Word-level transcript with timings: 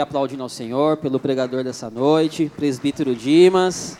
Aplaudindo 0.00 0.42
ao 0.42 0.48
Senhor 0.48 0.96
pelo 0.96 1.18
pregador 1.18 1.64
dessa 1.64 1.90
noite, 1.90 2.50
presbítero 2.54 3.14
Dimas. 3.14 3.98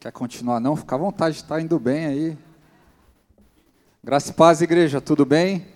Quer 0.00 0.12
continuar 0.12 0.60
não? 0.60 0.74
Fica 0.76 0.94
à 0.94 0.98
vontade, 0.98 1.36
está 1.36 1.60
indo 1.60 1.78
bem 1.78 2.06
aí. 2.06 2.38
Graça 4.02 4.30
e 4.30 4.34
paz, 4.34 4.62
igreja, 4.62 5.00
tudo 5.00 5.26
bem? 5.26 5.66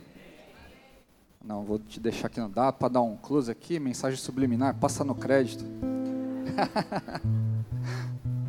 Não, 1.45 1.65
vou 1.65 1.79
te 1.79 2.01
deixar 2.01 2.29
aqui, 2.29 2.41
não 2.41 2.51
dá 2.51 2.73
para 2.73 2.89
dar 2.89 3.03
um 3.03 3.17
close 3.17 3.51
aqui, 3.51 3.79
mensagem 3.79 4.19
subliminar, 4.19 4.75
passa 4.77 5.05
no 5.05 5.15
crédito. 5.15 5.65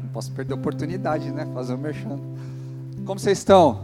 não 0.03 0.09
posso 0.13 0.31
perder 0.31 0.53
a 0.53 0.55
oportunidade, 0.55 1.31
né? 1.31 1.45
Fazer 1.53 1.73
o 1.73 1.75
um 1.75 1.79
merchan. 1.79 2.19
Como 3.05 3.19
vocês 3.19 3.39
estão? 3.39 3.81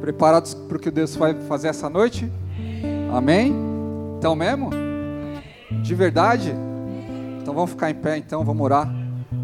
Preparados 0.00 0.54
para 0.54 0.76
o 0.76 0.80
que 0.80 0.90
Deus 0.90 1.16
vai 1.16 1.34
fazer 1.42 1.68
essa 1.68 1.90
noite? 1.90 2.30
Amém? 3.12 3.52
Então 4.16 4.36
mesmo? 4.36 4.70
De 5.82 5.94
verdade? 5.96 6.54
Então 7.42 7.52
vamos 7.52 7.70
ficar 7.70 7.90
em 7.90 7.94
pé 7.94 8.16
então, 8.16 8.44
vamos 8.44 8.62
orar. 8.64 8.88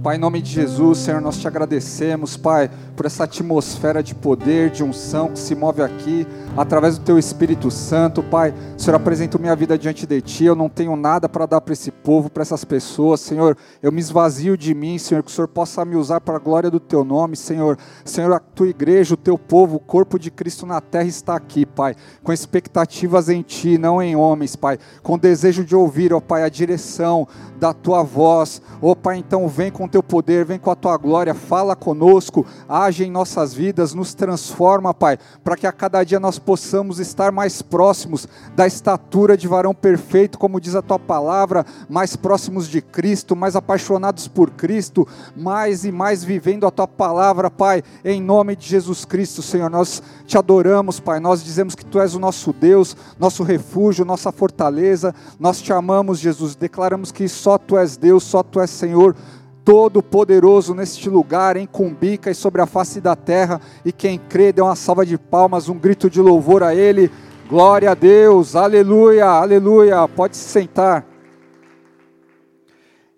Pai, 0.04 0.16
em 0.16 0.18
nome 0.18 0.42
de 0.42 0.50
Jesus, 0.50 0.98
Senhor, 0.98 1.18
nós 1.18 1.38
te 1.38 1.48
agradecemos, 1.48 2.36
Pai, 2.36 2.70
por 2.94 3.06
essa 3.06 3.24
atmosfera 3.24 4.02
de 4.02 4.14
poder, 4.14 4.68
de 4.68 4.84
unção 4.84 5.30
que 5.30 5.38
se 5.38 5.54
move 5.54 5.80
aqui, 5.80 6.26
através 6.54 6.98
do 6.98 7.04
Teu 7.06 7.18
Espírito 7.18 7.70
Santo, 7.70 8.22
Pai. 8.22 8.52
Senhor, 8.76 8.96
apresento 8.96 9.38
minha 9.38 9.56
vida 9.56 9.78
diante 9.78 10.06
de 10.06 10.20
Ti, 10.20 10.44
eu 10.44 10.54
não 10.54 10.68
tenho 10.68 10.94
nada 10.94 11.26
para 11.26 11.46
dar 11.46 11.62
para 11.62 11.72
esse 11.72 11.90
povo, 11.90 12.28
para 12.28 12.42
essas 12.42 12.66
pessoas, 12.66 13.20
Senhor. 13.20 13.56
Eu 13.82 13.90
me 13.90 13.98
esvazio 13.98 14.58
de 14.58 14.74
mim, 14.74 14.98
Senhor, 14.98 15.22
que 15.22 15.30
o 15.30 15.34
Senhor 15.34 15.48
possa 15.48 15.82
me 15.86 15.96
usar 15.96 16.20
para 16.20 16.36
a 16.36 16.38
glória 16.38 16.70
do 16.70 16.78
Teu 16.78 17.02
nome, 17.02 17.34
Senhor. 17.34 17.78
Senhor, 18.04 18.30
a 18.30 18.38
Tua 18.38 18.68
igreja, 18.68 19.14
o 19.14 19.16
Teu 19.16 19.38
povo, 19.38 19.76
o 19.76 19.80
corpo 19.80 20.18
de 20.18 20.30
Cristo 20.30 20.66
na 20.66 20.82
terra 20.82 21.08
está 21.08 21.34
aqui, 21.34 21.64
Pai, 21.64 21.96
com 22.22 22.30
expectativas 22.30 23.30
em 23.30 23.40
Ti, 23.40 23.78
não 23.78 24.02
em 24.02 24.14
homens, 24.14 24.54
Pai, 24.54 24.78
com 25.02 25.16
desejo 25.16 25.64
de 25.64 25.74
ouvir, 25.74 26.12
ó 26.12 26.20
Pai, 26.20 26.42
a 26.42 26.50
direção 26.50 27.26
da 27.64 27.72
Tua 27.72 28.02
voz, 28.02 28.60
ó 28.82 28.94
Pai, 28.94 29.16
então 29.16 29.48
vem 29.48 29.70
com 29.70 29.88
teu 29.88 30.02
poder, 30.02 30.44
vem 30.44 30.58
com 30.58 30.70
a 30.70 30.74
tua 30.74 30.98
glória, 30.98 31.32
fala 31.32 31.74
conosco, 31.74 32.44
age 32.68 33.04
em 33.04 33.10
nossas 33.10 33.54
vidas, 33.54 33.94
nos 33.94 34.12
transforma, 34.12 34.92
Pai, 34.92 35.18
para 35.42 35.56
que 35.56 35.66
a 35.66 35.72
cada 35.72 36.04
dia 36.04 36.20
nós 36.20 36.38
possamos 36.38 37.00
estar 37.00 37.32
mais 37.32 37.62
próximos 37.62 38.28
da 38.54 38.66
estatura 38.66 39.34
de 39.34 39.48
varão 39.48 39.74
perfeito, 39.74 40.38
como 40.38 40.60
diz 40.60 40.74
a 40.74 40.82
tua 40.82 40.98
palavra, 40.98 41.64
mais 41.88 42.16
próximos 42.16 42.68
de 42.68 42.82
Cristo, 42.82 43.34
mais 43.34 43.56
apaixonados 43.56 44.28
por 44.28 44.50
Cristo, 44.50 45.08
mais 45.34 45.86
e 45.86 45.92
mais 45.92 46.22
vivendo 46.22 46.66
a 46.66 46.70
tua 46.70 46.86
palavra, 46.86 47.50
Pai, 47.50 47.82
em 48.04 48.20
nome 48.20 48.56
de 48.56 48.68
Jesus 48.68 49.06
Cristo, 49.06 49.40
Senhor. 49.40 49.70
Nós 49.70 50.02
te 50.26 50.36
adoramos, 50.36 51.00
Pai, 51.00 51.18
nós 51.18 51.42
dizemos 51.42 51.74
que 51.74 51.84
tu 51.84 51.98
és 51.98 52.14
o 52.14 52.18
nosso 52.18 52.52
Deus, 52.52 52.94
nosso 53.18 53.42
refúgio, 53.42 54.04
nossa 54.04 54.30
fortaleza, 54.30 55.14
nós 55.40 55.62
te 55.62 55.72
amamos, 55.72 56.18
Jesus, 56.18 56.54
declaramos 56.54 57.10
que 57.10 57.26
só 57.26 57.53
tu 57.58 57.76
és 57.76 57.96
Deus, 57.96 58.24
só 58.24 58.42
tu 58.42 58.60
és 58.60 58.70
Senhor 58.70 59.16
Todo-Poderoso 59.64 60.74
neste 60.74 61.08
lugar, 61.08 61.56
em 61.56 61.66
Cumbica 61.66 62.30
e 62.30 62.34
sobre 62.34 62.60
a 62.60 62.66
face 62.66 63.00
da 63.00 63.16
terra. 63.16 63.60
E 63.84 63.90
quem 63.90 64.18
crê, 64.18 64.52
dê 64.52 64.60
uma 64.60 64.76
salva 64.76 65.06
de 65.06 65.16
palmas, 65.16 65.68
um 65.68 65.78
grito 65.78 66.10
de 66.10 66.20
louvor 66.20 66.62
a 66.62 66.74
Ele. 66.74 67.10
Glória 67.48 67.90
a 67.90 67.94
Deus, 67.94 68.54
aleluia, 68.54 69.26
aleluia. 69.26 70.06
Pode 70.06 70.36
se 70.36 70.48
sentar. 70.48 71.06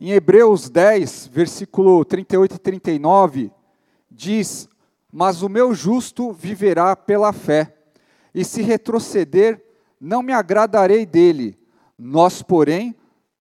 Em 0.01 0.11
Hebreus 0.11 0.69
10, 0.69 1.31
versículo 1.33 2.05
38 2.05 2.55
e 2.55 2.59
39, 2.59 3.51
diz: 4.11 4.69
Mas 5.11 5.43
o 5.43 5.49
meu 5.49 5.75
justo 5.75 6.33
viverá 6.33 6.95
pela 6.95 7.33
fé, 7.33 7.75
e 8.35 8.45
se 8.45 8.63
retroceder, 8.63 9.65
não 10.01 10.23
me 10.23 10.33
agradarei 10.33 11.07
dele. 11.07 11.59
Nós, 11.99 12.43
porém, 12.43 12.95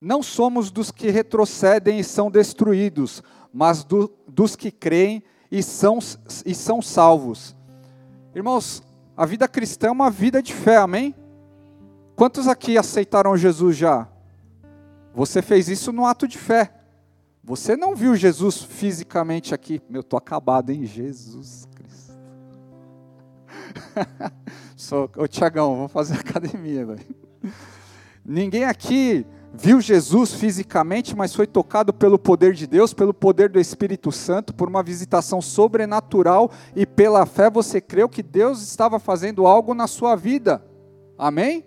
não 0.06 0.22
somos 0.22 0.70
dos 0.70 0.92
que 0.92 1.10
retrocedem 1.10 2.00
e 2.00 2.04
são 2.04 2.30
destruídos, 2.30 3.24
mas 3.52 3.84
do, 3.84 4.14
dos 4.28 4.56
que 4.56 4.70
creem 4.70 5.24
e 5.52 5.64
são, 5.64 5.98
e 6.46 6.54
são 6.54 6.80
salvos. 6.80 7.56
Irmãos, 8.36 8.84
a 9.18 9.26
vida 9.26 9.48
cristã 9.48 9.88
é 9.88 9.92
uma 9.92 10.12
vida 10.12 10.44
de 10.44 10.54
fé, 10.54 10.78
amém? 10.78 11.16
Quantos 12.16 12.48
aqui 12.48 12.78
aceitaram 12.78 13.36
Jesus 13.36 13.76
já? 13.78 14.08
Você 15.12 15.42
fez 15.42 15.70
isso 15.70 15.92
no 15.92 16.06
ato 16.06 16.28
de 16.28 16.38
fé. 16.38 16.72
Você 17.44 17.76
não 17.76 17.96
viu 17.96 18.16
Jesus 18.16 18.62
fisicamente 18.62 19.56
aqui. 19.56 19.82
Meu, 19.90 20.04
tô 20.04 20.18
acabado, 20.18 20.70
hein? 20.70 20.86
Jesus 20.86 21.68
Cristo. 21.74 22.14
Sou, 24.78 25.10
ô 25.18 25.28
Tiagão, 25.28 25.76
vamos 25.76 25.92
fazer 25.92 26.14
academia. 26.22 26.86
Ninguém 28.24 28.66
aqui 28.66 29.26
viu 29.58 29.80
Jesus 29.80 30.34
fisicamente, 30.34 31.16
mas 31.16 31.34
foi 31.34 31.48
tocado 31.48 31.94
pelo 31.94 32.20
poder 32.20 32.54
de 32.54 32.68
Deus, 32.68 32.94
pelo 32.94 33.14
poder 33.14 33.50
do 33.50 33.60
Espírito 33.60 34.12
Santo, 34.12 34.54
por 34.54 34.68
uma 34.68 34.84
visitação 34.84 35.42
sobrenatural 35.42 36.52
e 36.76 36.86
pela 36.86 37.26
fé 37.26 37.50
você 37.50 37.80
creu 37.80 38.10
que 38.10 38.22
Deus 38.22 38.62
estava 38.62 39.00
fazendo 39.00 39.48
algo 39.48 39.74
na 39.74 39.88
sua 39.88 40.16
vida. 40.16 40.64
Amém? 41.18 41.66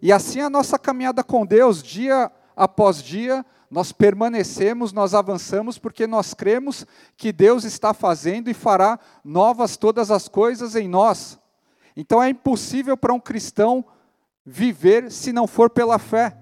E 0.00 0.12
assim 0.12 0.40
a 0.40 0.48
nossa 0.48 0.78
caminhada 0.78 1.24
com 1.24 1.44
Deus, 1.44 1.82
dia 1.82 2.30
após 2.56 3.02
dia, 3.02 3.44
nós 3.70 3.92
permanecemos, 3.92 4.92
nós 4.92 5.14
avançamos, 5.14 5.78
porque 5.78 6.06
nós 6.06 6.32
cremos 6.32 6.86
que 7.16 7.32
Deus 7.32 7.64
está 7.64 7.92
fazendo 7.92 8.48
e 8.48 8.54
fará 8.54 8.98
novas 9.24 9.76
todas 9.76 10.10
as 10.10 10.28
coisas 10.28 10.74
em 10.74 10.88
nós. 10.88 11.38
Então 11.96 12.22
é 12.22 12.28
impossível 12.28 12.96
para 12.96 13.12
um 13.12 13.20
cristão 13.20 13.84
viver 14.44 15.10
se 15.10 15.32
não 15.32 15.46
for 15.46 15.68
pela 15.68 15.98
fé. 15.98 16.36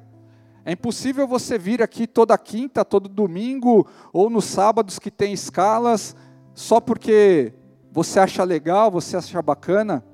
É 0.68 0.72
impossível 0.72 1.28
você 1.28 1.56
vir 1.56 1.80
aqui 1.80 2.08
toda 2.08 2.36
quinta, 2.36 2.84
todo 2.84 3.08
domingo 3.08 3.86
ou 4.12 4.28
nos 4.28 4.46
sábados 4.46 4.98
que 4.98 5.12
tem 5.12 5.32
escalas, 5.32 6.16
só 6.54 6.80
porque 6.80 7.54
você 7.92 8.18
acha 8.18 8.42
legal, 8.42 8.90
você 8.90 9.16
acha 9.16 9.40
bacana. 9.40 10.04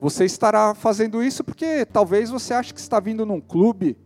Você 0.00 0.24
estará 0.24 0.74
fazendo 0.74 1.22
isso 1.22 1.44
porque 1.44 1.86
talvez 1.86 2.28
você 2.28 2.52
ache 2.52 2.74
que 2.74 2.80
está 2.80 2.98
vindo 2.98 3.24
num 3.24 3.40
clube. 3.40 3.96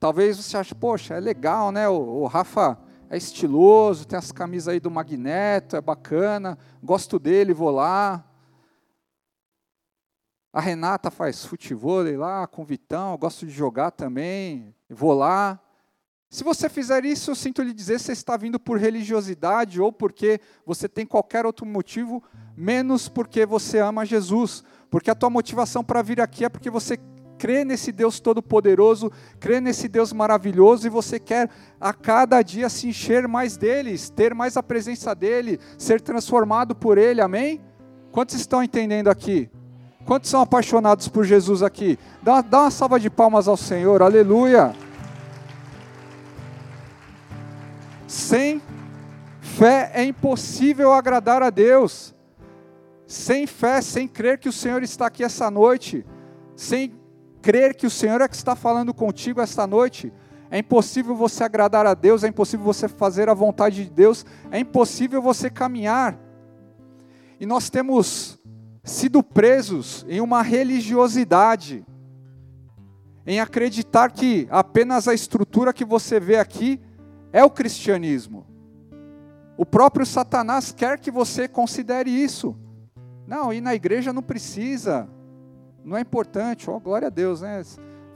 Talvez 0.00 0.38
você 0.38 0.56
ache, 0.56 0.74
poxa, 0.74 1.14
é 1.14 1.20
legal, 1.20 1.70
né? 1.70 1.88
O, 1.88 2.22
o 2.22 2.26
Rafa 2.26 2.76
é 3.08 3.16
estiloso, 3.16 4.04
tem 4.04 4.18
as 4.18 4.32
camisas 4.32 4.66
aí 4.66 4.80
do 4.80 4.90
Magneto, 4.90 5.76
é 5.76 5.80
bacana, 5.80 6.58
gosto 6.82 7.20
dele, 7.20 7.54
vou 7.54 7.70
lá. 7.70 8.24
A 10.54 10.60
Renata 10.60 11.10
faz 11.10 11.44
futebol 11.44 12.04
lá 12.16 12.46
com 12.46 12.62
o 12.62 12.64
Vitão, 12.64 13.18
gosto 13.18 13.44
de 13.44 13.50
jogar 13.50 13.90
também, 13.90 14.72
vou 14.88 15.12
lá. 15.12 15.58
Se 16.30 16.44
você 16.44 16.68
fizer 16.68 17.04
isso, 17.04 17.32
eu 17.32 17.34
sinto 17.34 17.60
lhe 17.60 17.72
dizer, 17.72 17.98
você 17.98 18.12
está 18.12 18.36
vindo 18.36 18.60
por 18.60 18.78
religiosidade 18.78 19.80
ou 19.80 19.92
porque 19.92 20.40
você 20.64 20.88
tem 20.88 21.04
qualquer 21.04 21.44
outro 21.44 21.66
motivo, 21.66 22.22
menos 22.56 23.08
porque 23.08 23.44
você 23.44 23.80
ama 23.80 24.06
Jesus. 24.06 24.62
Porque 24.88 25.10
a 25.10 25.14
tua 25.16 25.28
motivação 25.28 25.82
para 25.82 26.02
vir 26.02 26.20
aqui 26.20 26.44
é 26.44 26.48
porque 26.48 26.70
você 26.70 27.00
crê 27.36 27.64
nesse 27.64 27.90
Deus 27.90 28.20
todo-poderoso, 28.20 29.10
crê 29.40 29.60
nesse 29.60 29.88
Deus 29.88 30.12
maravilhoso 30.12 30.86
e 30.86 30.90
você 30.90 31.18
quer 31.18 31.50
a 31.80 31.92
cada 31.92 32.40
dia 32.42 32.68
se 32.68 32.86
encher 32.86 33.26
mais 33.26 33.56
deles, 33.56 34.08
ter 34.08 34.32
mais 34.32 34.56
a 34.56 34.62
presença 34.62 35.16
dele, 35.16 35.58
ser 35.76 36.00
transformado 36.00 36.76
por 36.76 36.96
ele, 36.96 37.20
amém? 37.20 37.60
Quantos 38.12 38.36
estão 38.36 38.62
entendendo 38.62 39.08
aqui? 39.08 39.50
Quantos 40.04 40.28
são 40.28 40.40
apaixonados 40.40 41.08
por 41.08 41.24
Jesus 41.24 41.62
aqui? 41.62 41.98
Dá, 42.22 42.42
dá 42.42 42.62
uma 42.62 42.70
salva 42.70 43.00
de 43.00 43.08
palmas 43.08 43.48
ao 43.48 43.56
Senhor, 43.56 44.02
aleluia. 44.02 44.74
Sem 48.06 48.60
fé 49.40 49.90
é 49.94 50.04
impossível 50.04 50.92
agradar 50.92 51.42
a 51.42 51.48
Deus. 51.48 52.14
Sem 53.06 53.46
fé, 53.46 53.80
sem 53.80 54.06
crer 54.06 54.38
que 54.38 54.48
o 54.48 54.52
Senhor 54.52 54.82
está 54.82 55.06
aqui 55.06 55.24
essa 55.24 55.50
noite, 55.50 56.04
sem 56.54 56.94
crer 57.40 57.74
que 57.74 57.86
o 57.86 57.90
Senhor 57.90 58.20
é 58.20 58.28
que 58.28 58.34
está 58.34 58.54
falando 58.56 58.92
contigo 58.94 59.40
esta 59.40 59.66
noite, 59.66 60.12
é 60.50 60.58
impossível 60.58 61.14
você 61.14 61.44
agradar 61.44 61.86
a 61.86 61.94
Deus, 61.94 62.24
é 62.24 62.28
impossível 62.28 62.64
você 62.64 62.88
fazer 62.88 63.28
a 63.28 63.34
vontade 63.34 63.84
de 63.84 63.90
Deus, 63.90 64.24
é 64.50 64.58
impossível 64.58 65.20
você 65.20 65.50
caminhar. 65.50 66.18
E 67.38 67.44
nós 67.44 67.68
temos 67.68 68.38
sido 68.84 69.22
presos 69.22 70.04
em 70.08 70.20
uma 70.20 70.42
religiosidade, 70.42 71.84
em 73.26 73.40
acreditar 73.40 74.12
que 74.12 74.46
apenas 74.50 75.08
a 75.08 75.14
estrutura 75.14 75.72
que 75.72 75.84
você 75.84 76.20
vê 76.20 76.36
aqui 76.36 76.78
é 77.32 77.42
o 77.42 77.50
cristianismo. 77.50 78.46
O 79.56 79.64
próprio 79.64 80.04
Satanás 80.04 80.70
quer 80.70 80.98
que 80.98 81.10
você 81.10 81.48
considere 81.48 82.10
isso. 82.10 82.54
Não, 83.26 83.52
ir 83.52 83.62
na 83.62 83.74
igreja 83.74 84.12
não 84.12 84.22
precisa, 84.22 85.08
não 85.82 85.96
é 85.96 86.00
importante, 86.00 86.68
oh, 86.68 86.78
glória 86.78 87.06
a 87.06 87.10
Deus, 87.10 87.40
né? 87.40 87.62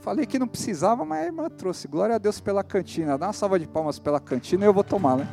Falei 0.01 0.25
que 0.25 0.37
não 0.37 0.47
precisava, 0.47 1.03
mas 1.03 1.23
a 1.23 1.25
irmã 1.25 1.49
trouxe. 1.49 1.87
Glória 1.87 2.15
a 2.15 2.17
Deus 2.19 2.39
pela 2.39 2.63
cantina. 2.63 3.17
Dá 3.17 3.27
uma 3.27 3.33
salva 3.33 3.59
de 3.59 3.67
palmas 3.67 3.99
pela 3.99 4.19
cantina 4.19 4.63
e 4.63 4.67
eu 4.67 4.73
vou 4.73 4.83
tomar, 4.83 5.17
né? 5.17 5.27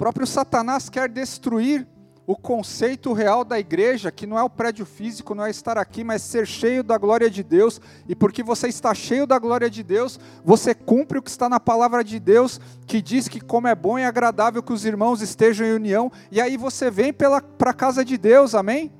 Próprio 0.00 0.26
Satanás 0.26 0.88
quer 0.88 1.10
destruir 1.10 1.86
o 2.26 2.34
conceito 2.34 3.12
real 3.12 3.44
da 3.44 3.60
igreja, 3.60 4.10
que 4.10 4.26
não 4.26 4.38
é 4.38 4.42
o 4.42 4.48
prédio 4.48 4.86
físico, 4.86 5.34
não 5.34 5.44
é 5.44 5.50
estar 5.50 5.76
aqui, 5.76 6.02
mas 6.02 6.22
ser 6.22 6.46
cheio 6.46 6.82
da 6.82 6.96
glória 6.96 7.28
de 7.28 7.42
Deus. 7.42 7.78
E 8.08 8.14
porque 8.14 8.42
você 8.42 8.68
está 8.68 8.94
cheio 8.94 9.26
da 9.26 9.38
glória 9.38 9.68
de 9.68 9.82
Deus, 9.82 10.18
você 10.42 10.74
cumpre 10.74 11.18
o 11.18 11.22
que 11.22 11.28
está 11.28 11.50
na 11.50 11.60
palavra 11.60 12.02
de 12.02 12.18
Deus, 12.18 12.58
que 12.86 13.02
diz 13.02 13.28
que 13.28 13.42
como 13.42 13.68
é 13.68 13.74
bom 13.74 13.98
e 13.98 14.04
agradável 14.06 14.62
que 14.62 14.72
os 14.72 14.86
irmãos 14.86 15.20
estejam 15.20 15.66
em 15.66 15.74
união, 15.74 16.10
e 16.30 16.40
aí 16.40 16.56
você 16.56 16.90
vem 16.90 17.12
para 17.12 17.42
a 17.66 17.74
casa 17.74 18.02
de 18.02 18.16
Deus, 18.16 18.54
amém? 18.54 18.90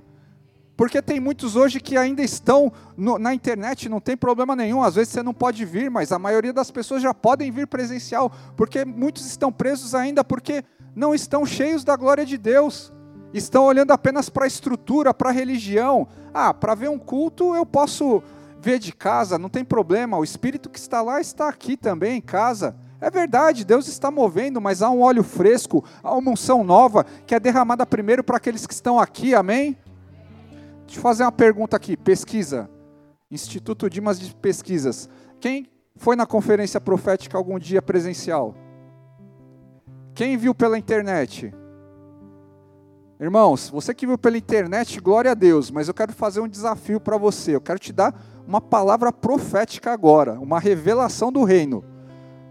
Porque 0.77 1.01
tem 1.01 1.19
muitos 1.19 1.57
hoje 1.57 1.81
que 1.81 1.97
ainda 1.97 2.21
estão 2.21 2.71
no, 2.95 3.19
na 3.19 3.33
internet, 3.33 3.89
não 3.89 4.01
tem 4.01 4.19
problema 4.19 4.55
nenhum. 4.55 4.83
Às 4.83 4.97
vezes 4.97 5.15
você 5.15 5.23
não 5.23 5.33
pode 5.33 5.65
vir, 5.65 5.91
mas 5.91 6.13
a 6.13 6.19
maioria 6.19 6.53
das 6.53 6.71
pessoas 6.71 7.03
já 7.03 7.15
podem 7.15 7.51
vir 7.51 7.67
presencial, 7.67 8.31
porque 8.55 8.85
muitos 8.85 9.25
estão 9.25 9.51
presos 9.51 9.95
ainda 9.95 10.23
porque 10.23 10.63
não 10.95 11.15
estão 11.15 11.47
cheios 11.47 11.85
da 11.85 11.97
glória 11.97 12.25
de 12.25 12.37
Deus 12.37 12.93
estão 13.33 13.65
olhando 13.65 13.93
apenas 13.93 14.29
para 14.29 14.45
a 14.45 14.49
estrutura, 14.49 15.15
para 15.15 15.31
a 15.31 15.33
religião. 15.33 16.09
Ah, 16.35 16.53
para 16.53 16.75
ver 16.75 16.89
um 16.89 16.99
culto 16.99 17.55
eu 17.55 17.65
posso 17.65 18.23
ver 18.61 18.79
de 18.79 18.93
casa, 18.93 19.39
não 19.39 19.49
tem 19.49 19.65
problema, 19.65 20.19
o 20.19 20.25
espírito 20.25 20.69
que 20.69 20.79
está 20.79 21.01
lá 21.01 21.19
está 21.19 21.49
aqui 21.49 21.77
também 21.77 22.19
em 22.19 22.21
casa. 22.21 22.77
É 23.01 23.11
verdade, 23.11 23.65
Deus 23.65 23.89
está 23.89 24.11
movendo, 24.11 24.61
mas 24.61 24.83
há 24.83 24.91
um 24.91 25.01
óleo 25.01 25.23
fresco, 25.23 25.83
há 26.03 26.15
uma 26.15 26.33
unção 26.33 26.63
nova 26.63 27.07
que 27.27 27.35
é 27.35 27.41
derramada 27.41 27.87
primeiro 27.87 28.23
para 28.23 28.37
aqueles 28.37 28.67
que 28.67 28.75
estão 28.75 28.99
aqui, 28.99 29.35
amém? 29.35 29.77
Deixa 30.85 30.99
eu 30.99 31.03
fazer 31.03 31.23
uma 31.25 31.33
pergunta 31.33 31.75
aqui, 31.77 31.97
pesquisa. 31.97 32.69
Instituto 33.31 33.89
Dimas 33.89 34.21
de 34.21 34.35
Pesquisas. 34.35 35.09
Quem 35.41 35.67
foi 35.97 36.15
na 36.15 36.27
conferência 36.27 36.81
profética 36.81 37.39
algum 37.39 37.59
dia 37.59 37.81
presencial? 37.81 38.55
Quem 40.21 40.37
viu 40.37 40.55
pela 40.55 40.77
internet? 40.77 41.51
Irmãos, 43.19 43.71
você 43.71 43.95
que 43.95 44.07
viu 44.07 44.19
pela 44.19 44.37
internet, 44.37 45.01
glória 45.01 45.31
a 45.31 45.35
Deus, 45.35 45.71
mas 45.71 45.89
eu 45.89 45.95
quero 45.95 46.13
fazer 46.13 46.41
um 46.41 46.47
desafio 46.47 47.01
para 47.01 47.17
você. 47.17 47.55
Eu 47.57 47.61
quero 47.63 47.79
te 47.79 47.91
dar 47.91 48.15
uma 48.47 48.61
palavra 48.61 49.11
profética 49.15 49.91
agora, 49.91 50.39
uma 50.39 50.61
revelação 50.61 51.33
do 51.33 51.43
reino. 51.43 51.83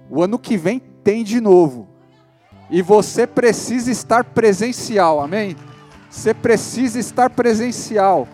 O 0.10 0.24
ano 0.24 0.39
que 0.39 0.57
vem 0.57 0.80
tem 0.80 1.24
de 1.24 1.39
novo. 1.39 1.88
E 2.71 2.81
você 2.81 3.27
precisa 3.27 3.92
estar 3.92 4.24
presencial, 4.24 5.22
amém? 5.22 5.56
Você 6.10 6.33
precisa 6.33 6.98
estar 6.98 7.30
presencial. 7.30 8.27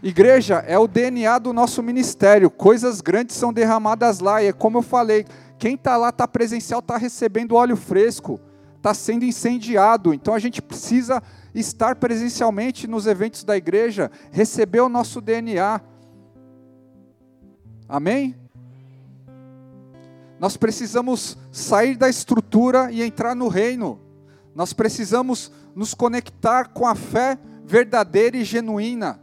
Igreja 0.00 0.62
é 0.68 0.78
o 0.78 0.86
DNA 0.86 1.40
do 1.40 1.52
nosso 1.52 1.82
ministério. 1.82 2.50
Coisas 2.50 3.00
grandes 3.00 3.34
são 3.34 3.52
derramadas 3.52 4.20
lá. 4.20 4.40
E 4.40 4.46
é 4.46 4.52
como 4.52 4.78
eu 4.78 4.82
falei, 4.82 5.26
quem 5.58 5.74
está 5.74 5.96
lá, 5.96 6.10
está 6.10 6.28
presencial, 6.28 6.80
está 6.80 6.96
recebendo 6.96 7.54
óleo 7.54 7.76
fresco 7.76 8.40
está 8.86 8.94
sendo 8.94 9.24
incendiado. 9.24 10.14
Então 10.14 10.32
a 10.32 10.38
gente 10.38 10.62
precisa 10.62 11.20
estar 11.52 11.96
presencialmente 11.96 12.86
nos 12.86 13.06
eventos 13.06 13.42
da 13.42 13.56
igreja, 13.56 14.10
receber 14.30 14.80
o 14.80 14.88
nosso 14.88 15.20
DNA. 15.20 15.80
Amém? 17.88 18.36
Nós 20.38 20.56
precisamos 20.56 21.36
sair 21.50 21.96
da 21.96 22.08
estrutura 22.08 22.92
e 22.92 23.02
entrar 23.02 23.34
no 23.34 23.48
reino. 23.48 23.98
Nós 24.54 24.72
precisamos 24.72 25.50
nos 25.74 25.92
conectar 25.92 26.68
com 26.68 26.86
a 26.86 26.94
fé 26.94 27.38
verdadeira 27.64 28.36
e 28.36 28.44
genuína, 28.44 29.20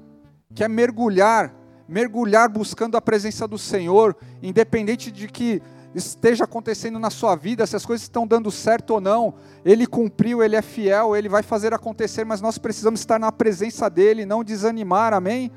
que 0.54 0.64
é 0.64 0.68
mergulhar, 0.68 1.54
mergulhar 1.88 2.50
buscando 2.50 2.98
a 2.98 3.02
presença 3.02 3.48
do 3.48 3.58
Senhor, 3.58 4.16
independente 4.42 5.12
de 5.12 5.28
que 5.28 5.62
esteja 5.94 6.46
acontecendo 6.46 6.98
na 6.98 7.10
sua 7.10 7.36
vida, 7.36 7.66
se 7.66 7.76
as 7.76 7.86
coisas 7.86 8.04
estão 8.04 8.26
dando 8.26 8.50
certo 8.52 8.92
ou 8.92 9.02
não, 9.02 9.36
Ele 9.64 9.86
cumpriu, 9.86 10.44
Ele 10.44 10.56
é 10.56 10.62
fiel, 10.62 11.16
Ele 11.16 11.30
vai 11.30 11.44
fazer 11.44 11.74
acontecer, 11.74 12.26
mas 12.26 12.42
nós 12.42 12.58
precisamos 12.58 13.00
estar 13.00 13.20
na 13.20 13.32
presença 13.32 13.90
dEle, 13.90 14.26
não 14.26 14.44
desanimar, 14.44 15.14
amém? 15.14 15.52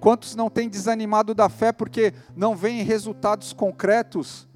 Quantos 0.00 0.34
não 0.34 0.50
têm 0.50 0.68
desanimado 0.68 1.34
da 1.34 1.48
fé 1.48 1.72
porque 1.72 2.12
não 2.36 2.54
veem 2.54 2.82
resultados 2.82 3.52
concretos? 3.52 4.48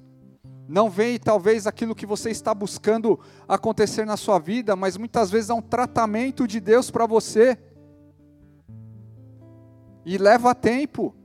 Não 0.67 0.87
veem 0.87 1.17
talvez 1.17 1.65
aquilo 1.65 1.95
que 1.95 2.05
você 2.05 2.29
está 2.29 2.53
buscando 2.53 3.19
acontecer 3.47 4.05
na 4.05 4.15
sua 4.15 4.37
vida, 4.37 4.75
mas 4.75 4.95
muitas 4.95 5.31
vezes 5.31 5.49
há 5.49 5.55
um 5.55 5.61
tratamento 5.61 6.47
de 6.47 6.59
Deus 6.59 6.91
para 6.91 7.07
você. 7.07 7.57
E 10.05 10.19
leva 10.19 10.53
tempo. 10.53 11.15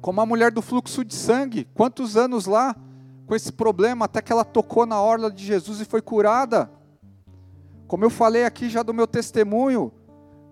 Como 0.00 0.20
a 0.20 0.26
mulher 0.26 0.52
do 0.52 0.62
fluxo 0.62 1.04
de 1.04 1.14
sangue, 1.14 1.66
quantos 1.74 2.16
anos 2.16 2.46
lá? 2.46 2.76
Com 3.26 3.34
esse 3.34 3.52
problema 3.52 4.04
até 4.04 4.20
que 4.20 4.32
ela 4.32 4.44
tocou 4.44 4.84
na 4.86 5.00
orla 5.00 5.30
de 5.30 5.44
Jesus 5.44 5.80
e 5.80 5.84
foi 5.84 6.02
curada. 6.02 6.70
Como 7.86 8.04
eu 8.04 8.10
falei 8.10 8.44
aqui 8.44 8.68
já 8.68 8.82
do 8.82 8.94
meu 8.94 9.06
testemunho, 9.06 9.92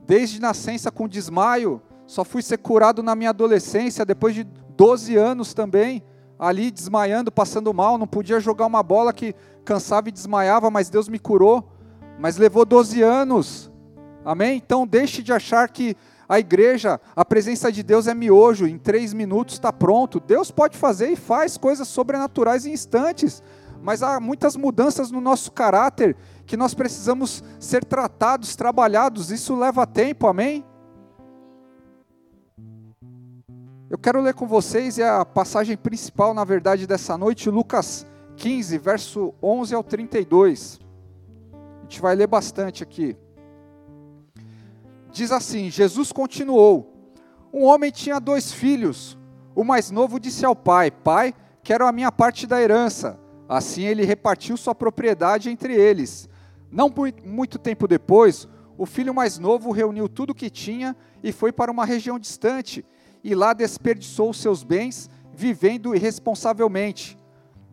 desde 0.07 0.41
nascença 0.41 0.91
com 0.91 1.09
desmaio, 1.09 1.81
só 2.07 2.25
fui 2.25 2.43
ser 2.43 2.59
curado 2.59 3.03
na 3.03 3.15
minha 3.15 3.31
adolescência, 3.31 4.05
depois 4.05 4.35
de 4.35 4.45
12 4.77 5.17
anos 5.17 5.55
também, 5.55 6.03
ali 6.39 6.71
desmaiando, 6.71 7.31
passando 7.31 7.73
mal, 7.73 7.97
não 7.97 8.07
podia 8.07 8.41
jogar 8.41 8.67
uma 8.67 8.83
bola 8.83 9.13
que 9.13 9.35
cansava 9.65 10.09
e 10.09 10.13
desmaiava, 10.13 10.71
mas 10.71 10.91
Deus 10.91 11.09
me 11.09 11.19
curou. 11.19 11.69
Mas 12.19 12.37
levou 12.37 12.65
12 12.65 13.03
anos. 13.03 13.71
Amém? 14.25 14.57
Então 14.57 14.87
deixe 14.87 15.23
de 15.23 15.33
achar 15.33 15.69
que 15.69 15.97
a 16.33 16.39
igreja, 16.39 16.99
a 17.15 17.27
presença 17.27 17.71
de 17.71 17.83
Deus 17.83 18.07
é 18.07 18.15
miojo, 18.15 18.67
em 18.67 18.79
três 18.79 19.13
minutos 19.13 19.57
está 19.57 19.71
pronto. 19.71 20.19
Deus 20.19 20.51
pode 20.51 20.79
fazer 20.79 21.11
e 21.11 21.17
faz 21.17 21.59
coisas 21.59 21.87
sobrenaturais 21.87 22.65
em 22.65 22.73
instantes, 22.73 23.43
mas 23.83 24.03
há 24.03 24.19
muitas 24.19 24.57
mudanças 24.57 25.11
no 25.11 25.21
nosso 25.21 25.53
caráter 25.53 26.17
que 26.47 26.57
nós 26.57 26.73
precisamos 26.73 27.45
ser 27.61 27.85
tratados, 27.85 28.57
trabalhados, 28.57 29.31
isso 29.31 29.55
leva 29.55 29.87
tempo, 29.87 30.27
amém? 30.27 30.65
Eu 33.91 33.99
quero 33.99 34.23
ler 34.23 34.33
com 34.33 34.49
vocês 34.49 34.99
é 34.99 35.07
a 35.07 35.27
passagem 35.27 35.77
principal, 35.77 36.33
na 36.33 36.45
verdade, 36.45 36.87
dessa 36.87 37.19
noite, 37.19 37.51
Lucas 37.51 38.07
15, 38.37 38.79
verso 38.79 39.35
11 39.43 39.75
ao 39.75 39.85
32. 39.85 40.81
A 41.53 41.83
gente 41.83 42.01
vai 42.01 42.17
ler 42.17 42.27
bastante 42.27 42.83
aqui. 42.83 43.19
Diz 45.13 45.31
assim: 45.31 45.71
Jesus 45.71 46.11
continuou: 46.11 46.91
Um 47.53 47.65
homem 47.65 47.91
tinha 47.91 48.19
dois 48.19 48.51
filhos. 48.51 49.19
O 49.55 49.63
mais 49.63 49.91
novo 49.91 50.19
disse 50.19 50.45
ao 50.45 50.57
pai: 50.57 50.91
Pai, 50.91 51.35
quero 51.63 51.87
a 51.87 51.93
minha 51.93 52.11
parte 52.11 52.47
da 52.47 52.61
herança. 52.61 53.21
Assim 53.47 53.83
ele 53.83 54.07
repartiu 54.07 54.57
sua 54.57 54.75
propriedade 54.75 55.51
entre 55.51 55.75
eles. 55.75 56.29
Não 56.71 56.91
muito 57.23 57.59
tempo 57.59 57.87
depois, 57.87 58.49
o 58.79 58.87
filho 58.87 59.13
mais 59.13 59.39
novo 59.39 59.71
reuniu 59.71 60.09
tudo 60.09 60.31
o 60.31 60.35
que 60.35 60.49
tinha 60.49 60.97
e 61.23 61.31
foi 61.31 61.53
para 61.53 61.71
uma 61.71 61.85
região 61.85 62.19
distante, 62.19 62.83
e 63.23 63.35
lá 63.35 63.53
desperdiçou 63.53 64.33
seus 64.33 64.65
bens, 64.65 65.11
vivendo 65.35 65.95
irresponsavelmente. 65.95 67.19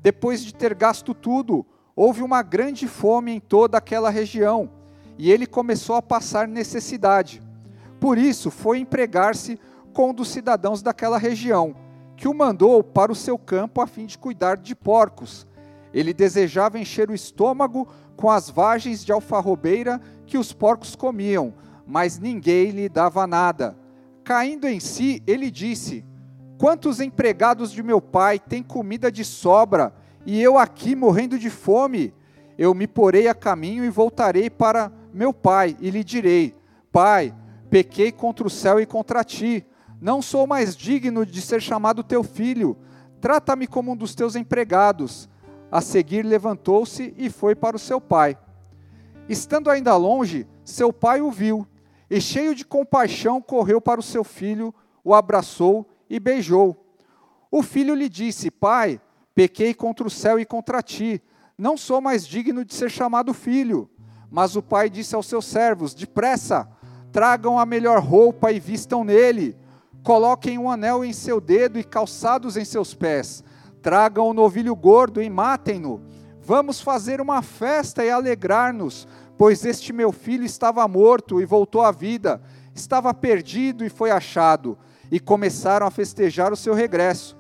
Depois 0.01 0.43
de 0.43 0.53
ter 0.53 0.75
gasto 0.75 1.13
tudo, 1.13 1.65
houve 1.95 2.21
uma 2.21 2.41
grande 2.41 2.85
fome 2.85 3.31
em 3.31 3.39
toda 3.39 3.77
aquela 3.77 4.09
região 4.09 4.69
e 5.19 5.29
ele 5.29 5.45
começou 5.45 5.97
a 5.97 6.01
passar 6.01 6.47
necessidade. 6.47 7.41
Por 7.99 8.17
isso, 8.17 8.49
foi 8.49 8.79
empregar-se 8.79 9.59
com 9.91 10.11
um 10.11 10.13
dos 10.13 10.29
cidadãos 10.29 10.81
daquela 10.81 11.17
região, 11.17 11.75
que 12.15 12.25
o 12.25 12.33
mandou 12.33 12.81
para 12.81 13.11
o 13.11 13.15
seu 13.15 13.37
campo 13.37 13.81
a 13.81 13.85
fim 13.85 14.05
de 14.05 14.17
cuidar 14.17 14.55
de 14.55 14.73
porcos. 14.73 15.45
Ele 15.93 16.13
desejava 16.13 16.79
encher 16.79 17.09
o 17.09 17.13
estômago 17.13 17.85
com 18.15 18.31
as 18.31 18.49
vagens 18.49 19.03
de 19.03 19.11
alfarrobeira 19.11 19.99
que 20.25 20.37
os 20.37 20.53
porcos 20.53 20.95
comiam, 20.95 21.53
mas 21.85 22.17
ninguém 22.17 22.69
lhe 22.71 22.87
dava 22.87 23.27
nada. 23.27 23.77
Caindo 24.23 24.69
em 24.69 24.79
si, 24.79 25.21
ele 25.27 25.51
disse: 25.51 26.05
Quantos 26.57 27.01
empregados 27.01 27.73
de 27.73 27.83
meu 27.83 27.99
pai 27.99 28.39
têm 28.39 28.63
comida 28.63 29.11
de 29.11 29.25
sobra, 29.25 29.93
e 30.25 30.41
eu 30.41 30.57
aqui 30.57 30.95
morrendo 30.95 31.37
de 31.37 31.49
fome? 31.49 32.13
Eu 32.57 32.73
me 32.73 32.87
porei 32.87 33.27
a 33.27 33.33
caminho 33.33 33.83
e 33.83 33.89
voltarei 33.89 34.49
para 34.49 34.89
meu 35.13 35.33
pai, 35.33 35.75
e 35.79 35.89
lhe 35.89 36.03
direi: 36.03 36.55
Pai, 36.91 37.33
pequei 37.69 38.11
contra 38.11 38.45
o 38.45 38.49
céu 38.49 38.79
e 38.79 38.85
contra 38.85 39.23
ti. 39.23 39.65
Não 40.01 40.21
sou 40.21 40.47
mais 40.47 40.75
digno 40.75 41.25
de 41.25 41.41
ser 41.41 41.61
chamado 41.61 42.03
teu 42.03 42.23
filho. 42.23 42.77
Trata-me 43.19 43.67
como 43.67 43.91
um 43.91 43.95
dos 43.95 44.15
teus 44.15 44.35
empregados. 44.35 45.29
A 45.71 45.81
seguir 45.81 46.23
levantou-se 46.23 47.13
e 47.17 47.29
foi 47.29 47.53
para 47.53 47.75
o 47.75 47.79
seu 47.79 47.99
pai. 47.99 48.37
Estando 49.27 49.69
ainda 49.69 49.95
longe, 49.95 50.47
seu 50.63 50.91
pai 50.91 51.21
o 51.21 51.29
viu, 51.29 51.67
e 52.09 52.19
cheio 52.19 52.55
de 52.55 52.65
compaixão 52.65 53.39
correu 53.39 53.79
para 53.79 53.99
o 53.99 54.03
seu 54.03 54.23
filho, 54.23 54.73
o 55.03 55.13
abraçou 55.13 55.87
e 56.09 56.19
beijou. 56.19 56.75
O 57.51 57.61
filho 57.61 57.93
lhe 57.93 58.09
disse: 58.09 58.49
Pai, 58.49 58.99
pequei 59.35 59.73
contra 59.73 60.07
o 60.07 60.09
céu 60.09 60.39
e 60.39 60.45
contra 60.45 60.81
ti. 60.81 61.21
Não 61.57 61.77
sou 61.77 62.01
mais 62.01 62.25
digno 62.25 62.65
de 62.65 62.73
ser 62.73 62.89
chamado 62.89 63.33
filho. 63.33 63.89
Mas 64.29 64.55
o 64.55 64.61
pai 64.61 64.89
disse 64.89 65.15
aos 65.15 65.27
seus 65.27 65.45
servos: 65.45 65.93
Depressa, 65.93 66.67
tragam 67.11 67.57
a 67.57 67.65
melhor 67.65 67.99
roupa 67.99 68.51
e 68.51 68.59
vistam 68.59 69.03
nele. 69.03 69.57
Coloquem 70.03 70.57
um 70.57 70.69
anel 70.69 71.03
em 71.03 71.11
seu 71.11 71.41
dedo 71.41 71.77
e 71.77 71.83
calçados 71.83 72.55
em 72.55 72.63
seus 72.63 72.93
pés. 72.93 73.43
Tragam 73.81 74.27
o 74.27 74.31
um 74.31 74.33
novilho 74.33 74.75
gordo 74.75 75.21
e 75.21 75.29
matem-no. 75.29 76.01
Vamos 76.41 76.81
fazer 76.81 77.21
uma 77.21 77.41
festa 77.41 78.03
e 78.03 78.09
alegrar-nos, 78.09 79.07
pois 79.37 79.65
este 79.65 79.93
meu 79.93 80.11
filho 80.11 80.43
estava 80.43 80.87
morto 80.87 81.39
e 81.41 81.45
voltou 81.45 81.81
à 81.81 81.91
vida, 81.91 82.41
estava 82.73 83.13
perdido 83.13 83.85
e 83.85 83.89
foi 83.89 84.11
achado. 84.11 84.77
E 85.11 85.19
começaram 85.19 85.87
a 85.87 85.91
festejar 85.91 86.53
o 86.53 86.57
seu 86.57 86.73
regresso. 86.73 87.37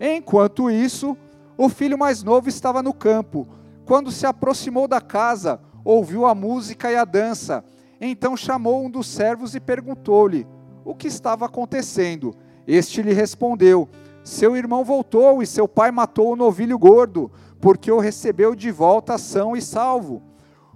Enquanto 0.00 0.70
isso, 0.70 1.16
o 1.56 1.68
filho 1.68 1.96
mais 1.96 2.22
novo 2.22 2.48
estava 2.48 2.82
no 2.82 2.92
campo. 2.92 3.46
Quando 3.84 4.10
se 4.10 4.26
aproximou 4.26 4.88
da 4.88 5.00
casa, 5.00 5.60
ouviu 5.84 6.26
a 6.26 6.34
música 6.34 6.90
e 6.90 6.96
a 6.96 7.04
dança. 7.04 7.64
Então 8.00 8.36
chamou 8.36 8.84
um 8.84 8.90
dos 8.90 9.06
servos 9.06 9.54
e 9.54 9.60
perguntou-lhe 9.60 10.46
o 10.84 10.94
que 10.94 11.06
estava 11.06 11.46
acontecendo. 11.46 12.34
Este 12.66 13.02
lhe 13.02 13.12
respondeu: 13.12 13.88
Seu 14.24 14.56
irmão 14.56 14.84
voltou 14.84 15.42
e 15.42 15.46
seu 15.46 15.68
pai 15.68 15.90
matou 15.90 16.32
o 16.32 16.36
novilho 16.36 16.78
gordo, 16.78 17.30
porque 17.60 17.92
o 17.92 18.00
recebeu 18.00 18.54
de 18.54 18.70
volta 18.70 19.18
são 19.18 19.56
e 19.56 19.62
salvo. 19.62 20.22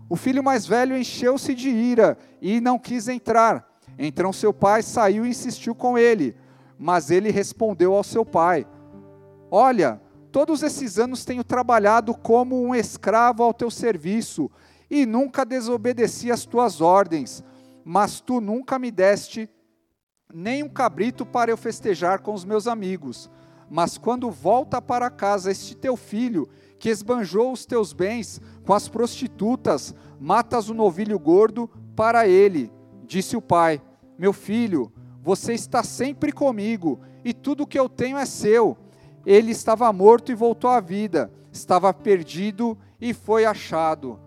O 0.09 0.17
filho 0.17 0.43
mais 0.43 0.67
velho 0.67 0.97
encheu-se 0.97 1.55
de 1.55 1.69
ira 1.69 2.17
e 2.41 2.61
não 2.61 2.79
quis 2.79 3.09
entrar. 3.09 3.67
Então 3.99 4.33
seu 4.33 4.53
pai 4.53 4.83
saiu 4.83 5.27
e 5.27 5.31
insistiu 5.31 5.75
com 5.75 5.99
ele. 5.99 6.37
Mas 6.79 7.11
ele 7.11 7.31
respondeu 7.31 7.95
ao 7.95 8.05
seu 8.05 8.25
pai: 8.25 8.67
Olha, 9.51 10.01
todos 10.31 10.63
esses 10.63 10.99
anos 10.99 11.25
tenho 11.25 11.43
trabalhado 11.43 12.15
como 12.15 12.63
um 12.63 12.75
escravo 12.75 13.43
ao 13.43 13.53
teu 13.53 13.71
serviço 13.71 14.51
e 14.91 15.05
nunca 15.05 15.45
desobedeci 15.45 16.31
às 16.31 16.45
tuas 16.45 16.81
ordens, 16.81 17.43
mas 17.85 18.21
tu 18.21 18.41
nunca 18.41 18.79
me 18.79 18.91
deste 18.91 19.49
nem 20.33 20.63
um 20.63 20.69
cabrito 20.69 21.25
para 21.25 21.51
eu 21.51 21.57
festejar 21.57 22.21
com 22.21 22.35
os 22.35 22.45
meus 22.45 22.67
amigos. 22.67 23.31
Mas 23.71 23.99
quando 23.99 24.31
volta 24.31 24.81
para 24.81 25.11
casa 25.11 25.51
este 25.51 25.75
teu 25.75 25.97
filho, 25.97 26.49
que 26.79 26.89
esbanjou 26.89 27.53
os 27.53 27.67
teus 27.67 27.93
bens 27.93 28.41
com 28.65 28.73
as 28.73 28.89
prostitutas, 28.89 29.95
matas 30.19 30.69
o 30.69 30.75
novilho 30.75 31.19
gordo 31.19 31.69
para 31.97 32.27
ele. 32.27 32.73
Disse 33.05 33.37
o 33.37 33.43
pai: 33.43 33.83
Meu 34.19 34.33
filho, 34.33 34.93
você 35.23 35.53
está 35.53 35.83
sempre 35.83 36.33
comigo, 36.33 37.01
e 37.25 37.35
tudo 37.35 37.67
que 37.67 37.79
eu 37.79 37.89
tenho 37.89 38.17
é 38.17 38.25
seu. 38.25 38.77
Ele 39.27 39.51
estava 39.51 39.93
morto 39.93 40.33
e 40.33 40.35
voltou 40.35 40.71
à 40.71 40.81
vida, 40.81 41.31
estava 41.53 41.93
perdido 41.93 42.79
e 43.01 43.13
foi 43.13 43.45
achado. 43.45 44.19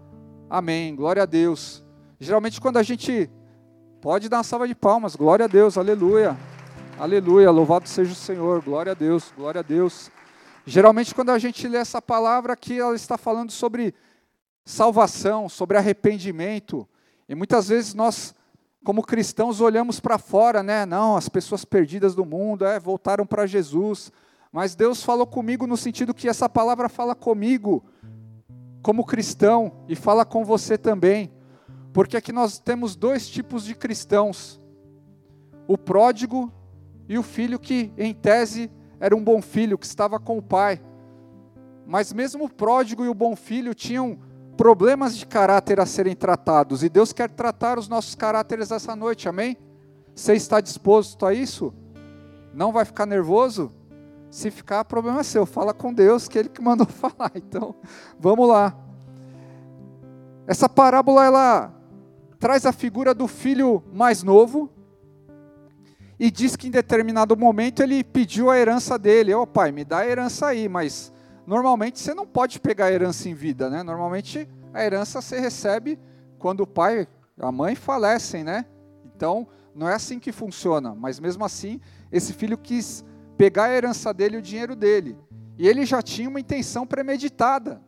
Amém. 0.53 0.93
Glória 0.93 1.23
a 1.23 1.25
Deus. 1.25 1.81
Geralmente, 2.19 2.59
quando 2.59 2.75
a 2.75 2.83
gente. 2.83 3.31
Pode 4.01 4.27
dar 4.27 4.39
uma 4.39 4.43
salva 4.43 4.67
de 4.67 4.75
palmas. 4.75 5.15
Glória 5.15 5.45
a 5.45 5.47
Deus. 5.47 5.77
Aleluia. 5.77 6.37
Aleluia. 6.99 7.49
Louvado 7.49 7.87
seja 7.87 8.11
o 8.11 8.15
Senhor. 8.15 8.61
Glória 8.61 8.91
a 8.91 8.93
Deus. 8.93 9.33
Glória 9.37 9.59
a 9.59 9.61
Deus. 9.61 10.11
Geralmente, 10.65 11.15
quando 11.15 11.29
a 11.29 11.39
gente 11.39 11.65
lê 11.69 11.77
essa 11.77 12.01
palavra 12.01 12.51
aqui, 12.51 12.77
ela 12.77 12.93
está 12.93 13.17
falando 13.17 13.49
sobre 13.49 13.95
salvação, 14.65 15.47
sobre 15.47 15.77
arrependimento. 15.77 16.85
E 17.29 17.33
muitas 17.33 17.69
vezes 17.69 17.93
nós, 17.93 18.35
como 18.83 19.03
cristãos, 19.03 19.61
olhamos 19.61 20.01
para 20.01 20.17
fora, 20.17 20.61
né? 20.61 20.85
Não, 20.85 21.15
as 21.15 21.29
pessoas 21.29 21.63
perdidas 21.63 22.13
do 22.13 22.25
mundo, 22.25 22.65
é, 22.65 22.77
voltaram 22.77 23.25
para 23.25 23.47
Jesus. 23.47 24.11
Mas 24.51 24.75
Deus 24.75 25.01
falou 25.01 25.25
comigo 25.25 25.65
no 25.65 25.77
sentido 25.77 26.13
que 26.13 26.27
essa 26.27 26.49
palavra 26.49 26.89
fala 26.89 27.15
comigo 27.15 27.85
como 28.81 29.05
cristão 29.05 29.71
e 29.87 29.95
fala 29.95 30.25
com 30.25 30.43
você 30.43 30.77
também, 30.77 31.31
porque 31.93 32.17
aqui 32.17 32.31
nós 32.31 32.59
temos 32.59 32.95
dois 32.95 33.29
tipos 33.29 33.63
de 33.63 33.75
cristãos: 33.75 34.59
o 35.67 35.77
pródigo 35.77 36.51
e 37.07 37.17
o 37.17 37.23
filho 37.23 37.59
que, 37.59 37.91
em 37.97 38.13
tese, 38.13 38.71
era 38.99 39.15
um 39.15 39.23
bom 39.23 39.41
filho, 39.41 39.77
que 39.77 39.85
estava 39.85 40.19
com 40.19 40.37
o 40.37 40.41
pai. 40.41 40.81
Mas 41.85 42.13
mesmo 42.13 42.45
o 42.45 42.49
pródigo 42.49 43.03
e 43.03 43.09
o 43.09 43.13
bom 43.13 43.35
filho 43.35 43.73
tinham 43.73 44.19
problemas 44.55 45.17
de 45.17 45.25
caráter 45.25 45.79
a 45.79 45.85
serem 45.85 46.15
tratados, 46.15 46.83
e 46.83 46.89
Deus 46.89 47.11
quer 47.11 47.29
tratar 47.29 47.79
os 47.79 47.87
nossos 47.87 48.15
caráteres 48.15 48.71
essa 48.71 48.95
noite, 48.95 49.27
amém? 49.27 49.57
Você 50.13 50.33
está 50.33 50.61
disposto 50.61 51.25
a 51.25 51.33
isso? 51.33 51.73
Não 52.53 52.71
vai 52.71 52.85
ficar 52.85 53.05
nervoso? 53.05 53.71
Se 54.31 54.49
ficar, 54.49 54.85
problema 54.85 55.19
é 55.19 55.23
seu. 55.23 55.45
Fala 55.45 55.73
com 55.73 55.93
Deus, 55.93 56.29
que 56.29 56.39
Ele 56.39 56.47
que 56.47 56.61
mandou 56.61 56.87
falar. 56.89 57.33
Então, 57.35 57.75
vamos 58.17 58.47
lá. 58.47 58.73
Essa 60.47 60.69
parábola, 60.69 61.25
ela 61.25 61.73
traz 62.39 62.65
a 62.65 62.71
figura 62.71 63.13
do 63.13 63.27
filho 63.27 63.83
mais 63.93 64.23
novo 64.23 64.69
e 66.17 66.31
diz 66.31 66.55
que 66.55 66.67
em 66.67 66.71
determinado 66.71 67.35
momento 67.35 67.83
ele 67.83 68.03
pediu 68.03 68.49
a 68.49 68.57
herança 68.57 68.97
dele. 68.97 69.33
Ô 69.33 69.41
oh, 69.41 69.47
pai, 69.47 69.71
me 69.71 69.83
dá 69.83 69.99
a 69.99 70.07
herança 70.07 70.47
aí, 70.47 70.69
mas 70.69 71.11
normalmente 71.45 71.99
você 71.99 72.13
não 72.13 72.25
pode 72.25 72.59
pegar 72.59 72.85
a 72.85 72.91
herança 72.91 73.27
em 73.27 73.33
vida, 73.33 73.69
né? 73.69 73.83
Normalmente 73.83 74.47
a 74.73 74.83
herança 74.83 75.21
você 75.21 75.39
recebe 75.39 75.99
quando 76.39 76.61
o 76.61 76.67
pai, 76.67 77.07
a 77.37 77.51
mãe 77.51 77.75
falecem, 77.75 78.43
né? 78.43 78.65
Então, 79.05 79.47
não 79.75 79.89
é 79.89 79.93
assim 79.93 80.19
que 80.19 80.31
funciona, 80.31 80.95
mas 80.95 81.19
mesmo 81.19 81.43
assim, 81.43 81.81
esse 82.11 82.33
filho 82.33 82.57
quis 82.57 83.03
pegar 83.41 83.63
a 83.63 83.73
herança 83.73 84.13
dele 84.13 84.35
e 84.35 84.37
o 84.37 84.41
dinheiro 84.41 84.75
dele. 84.75 85.17
E 85.57 85.67
ele 85.67 85.83
já 85.83 85.99
tinha 85.99 86.29
uma 86.29 86.39
intenção 86.39 86.85
premeditada. 86.85 87.81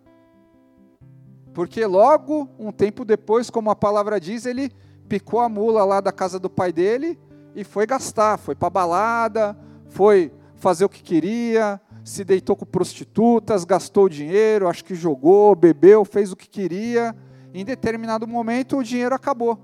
Porque 1.53 1.85
logo, 1.85 2.49
um 2.57 2.71
tempo 2.71 3.05
depois, 3.05 3.51
como 3.51 3.69
a 3.69 3.75
palavra 3.75 4.19
diz, 4.19 4.47
ele 4.47 4.71
picou 5.07 5.39
a 5.39 5.47
mula 5.47 5.85
lá 5.85 6.01
da 6.01 6.11
casa 6.11 6.39
do 6.39 6.49
pai 6.49 6.73
dele 6.73 7.19
e 7.53 7.63
foi 7.63 7.85
gastar, 7.85 8.39
foi 8.39 8.55
para 8.55 8.67
balada, 8.67 9.55
foi 9.89 10.33
fazer 10.55 10.85
o 10.85 10.89
que 10.89 11.03
queria, 11.03 11.79
se 12.03 12.23
deitou 12.23 12.55
com 12.55 12.65
prostitutas, 12.65 13.63
gastou 13.63 14.09
dinheiro, 14.09 14.67
acho 14.67 14.83
que 14.83 14.95
jogou, 14.95 15.55
bebeu, 15.55 16.03
fez 16.03 16.31
o 16.31 16.35
que 16.35 16.49
queria. 16.49 17.15
Em 17.53 17.63
determinado 17.63 18.27
momento 18.27 18.79
o 18.79 18.83
dinheiro 18.83 19.13
acabou. 19.13 19.59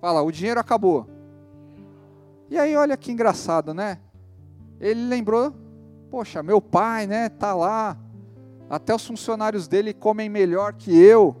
Fala, 0.00 0.22
o 0.22 0.32
dinheiro 0.32 0.58
acabou. 0.58 1.06
E 2.48 2.58
aí 2.58 2.74
olha 2.74 2.96
que 2.96 3.12
engraçado, 3.12 3.74
né? 3.74 3.98
Ele 4.82 5.06
lembrou, 5.06 5.54
poxa, 6.10 6.42
meu 6.42 6.60
pai, 6.60 7.06
né, 7.06 7.28
tá 7.28 7.54
lá. 7.54 7.96
Até 8.68 8.92
os 8.92 9.06
funcionários 9.06 9.68
dele 9.68 9.94
comem 9.94 10.28
melhor 10.28 10.72
que 10.72 10.90
eu. 10.90 11.36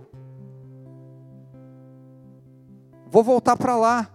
Vou 3.06 3.24
voltar 3.24 3.56
para 3.56 3.76
lá. 3.76 4.08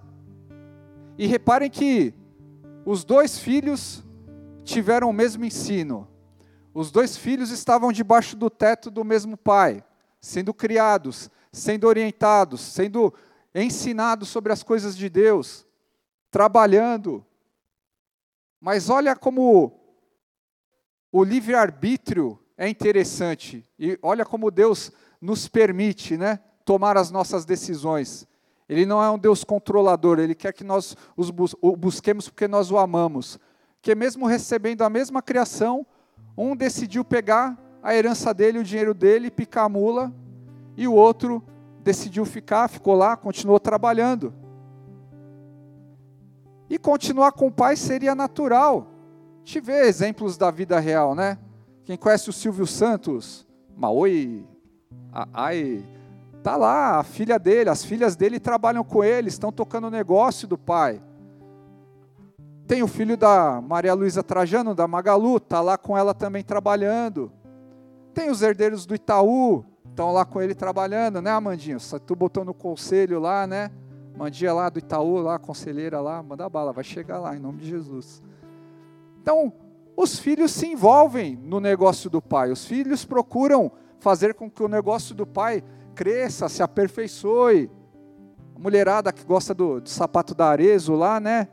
E 1.18 1.28
reparem 1.28 1.70
que 1.70 2.14
os 2.86 3.04
dois 3.04 3.38
filhos 3.38 4.02
tiveram 4.64 5.10
o 5.10 5.14
mesmo 5.14 5.44
ensino. 5.44 6.08
Os 6.74 6.90
dois 6.90 7.18
filhos 7.18 7.52
estavam 7.52 7.92
debaixo 7.92 8.38
do 8.38 8.50
teto 8.50 8.90
do 8.90 9.04
mesmo 9.04 9.36
pai, 9.36 9.84
sendo 10.22 10.54
criados, 10.54 11.30
sendo 11.52 11.86
orientados, 11.86 12.62
sendo 12.62 13.14
ensinados 13.54 14.30
sobre 14.30 14.54
as 14.54 14.64
coisas 14.64 14.96
de 14.96 15.10
Deus, 15.10 15.66
trabalhando, 16.32 17.26
mas 18.68 18.90
olha 18.90 19.16
como 19.16 19.80
o 21.10 21.24
livre-arbítrio 21.24 22.38
é 22.58 22.68
interessante. 22.68 23.64
E 23.80 23.98
olha 24.02 24.26
como 24.26 24.52
Deus 24.52 24.92
nos 25.22 25.48
permite 25.48 26.18
né, 26.18 26.42
tomar 26.66 26.98
as 26.98 27.10
nossas 27.10 27.46
decisões. 27.46 28.28
Ele 28.68 28.86
não 28.86 29.02
é 29.02 29.10
um 29.10 29.18
Deus 29.18 29.46
controlador, 29.46 30.20
Ele 30.20 30.36
quer 30.36 30.52
que 30.52 30.66
nós 30.66 30.98
o 31.16 31.78
busquemos 31.78 32.28
porque 32.28 32.46
nós 32.46 32.70
o 32.70 32.78
amamos. 32.78 33.40
Que 33.82 33.96
mesmo 33.96 34.28
recebendo 34.28 34.82
a 34.82 34.90
mesma 34.90 35.22
criação, 35.22 35.88
um 36.38 36.54
decidiu 36.54 37.06
pegar 37.06 37.58
a 37.82 37.96
herança 37.96 38.34
dele, 38.34 38.60
o 38.60 38.66
dinheiro 38.66 38.94
dele, 38.94 39.32
picar 39.32 39.64
a 39.64 39.70
mula, 39.70 40.14
e 40.76 40.90
o 40.90 40.94
outro 40.94 41.42
decidiu 41.80 42.26
ficar, 42.26 42.68
ficou 42.68 42.96
lá, 42.96 43.16
continuou 43.16 43.62
trabalhando. 43.62 44.34
E 46.70 46.78
continuar 46.78 47.32
com 47.32 47.48
o 47.48 47.52
pai 47.52 47.76
seria 47.76 48.14
natural. 48.14 48.88
Te 49.44 49.60
vê 49.60 49.88
exemplos 49.88 50.38
da 50.38 50.52
vida 50.52 50.80
real, 50.80 51.16
né? 51.16 51.38
Quem 51.86 51.98
conhece 51.98 52.30
o 52.30 52.34
Silvio 52.34 52.68
Santos, 52.68 53.48
Maoi, 53.76 54.46
ai, 55.34 55.86
tá 56.44 56.58
lá, 56.58 57.00
a 57.00 57.04
filha 57.04 57.40
dele, 57.40 57.70
as 57.70 57.86
filhas 57.86 58.16
dele 58.16 58.40
trabalham 58.40 58.84
com 58.84 59.04
ele, 59.04 59.30
estão 59.30 59.52
tocando 59.52 59.88
o 59.88 59.92
negócio 59.92 60.48
do 60.48 60.58
pai. 60.58 61.02
Tem 62.68 62.84
o 62.84 62.88
filho 62.88 63.16
da 63.16 63.62
Maria 63.62 63.94
Luísa 63.94 64.22
Trajano, 64.22 64.76
da 64.76 64.86
Magalu, 64.86 65.40
tá 65.40 65.62
lá 65.62 65.78
com 65.78 65.98
ela 65.98 66.14
também 66.14 66.44
trabalhando. 66.44 67.32
Tem 68.14 68.30
os 68.30 68.42
herdeiros 68.42 68.86
do 68.86 68.94
Itaú, 68.94 69.64
estão 69.90 70.12
lá 70.12 70.26
com 70.26 70.42
ele 70.42 70.54
trabalhando, 70.54 71.22
né, 71.22 71.32
Amandinho? 71.32 71.78
Tu 72.06 72.16
botou 72.16 72.44
no 72.44 72.54
conselho 72.54 73.20
lá, 73.20 73.48
né? 73.48 73.72
Mandia 74.18 74.52
lá 74.52 74.68
do 74.68 74.80
Itaú, 74.80 75.22
lá, 75.22 75.38
conselheira 75.38 76.02
lá, 76.02 76.24
manda 76.24 76.50
bala, 76.50 76.74
vai 76.74 76.84
chegar 76.84 77.20
lá, 77.20 77.36
em 77.36 77.40
nome 77.40 77.60
de 77.60 77.70
Jesus. 77.70 78.24
Então, 79.22 79.54
os 79.96 80.18
filhos 80.18 80.52
se 80.52 80.66
envolvem 80.66 81.36
no 81.36 81.60
negócio 81.60 82.10
do 82.10 82.20
pai, 82.20 82.52
os 82.52 82.66
filhos 82.66 83.06
procuram 83.06 83.72
fazer 84.00 84.34
com 84.34 84.50
que 84.50 84.64
o 84.64 84.68
negócio 84.68 85.14
do 85.14 85.26
pai 85.26 85.64
cresça, 85.94 86.50
se 86.50 86.64
aperfeiçoe. 86.64 87.70
A 88.56 88.60
mulherada 88.60 89.14
que 89.14 89.24
gosta 89.24 89.54
do, 89.54 89.80
do 89.80 89.90
sapato 89.90 90.34
da 90.34 90.48
Arezo 90.48 90.96
lá, 90.96 91.20
né? 91.20 91.48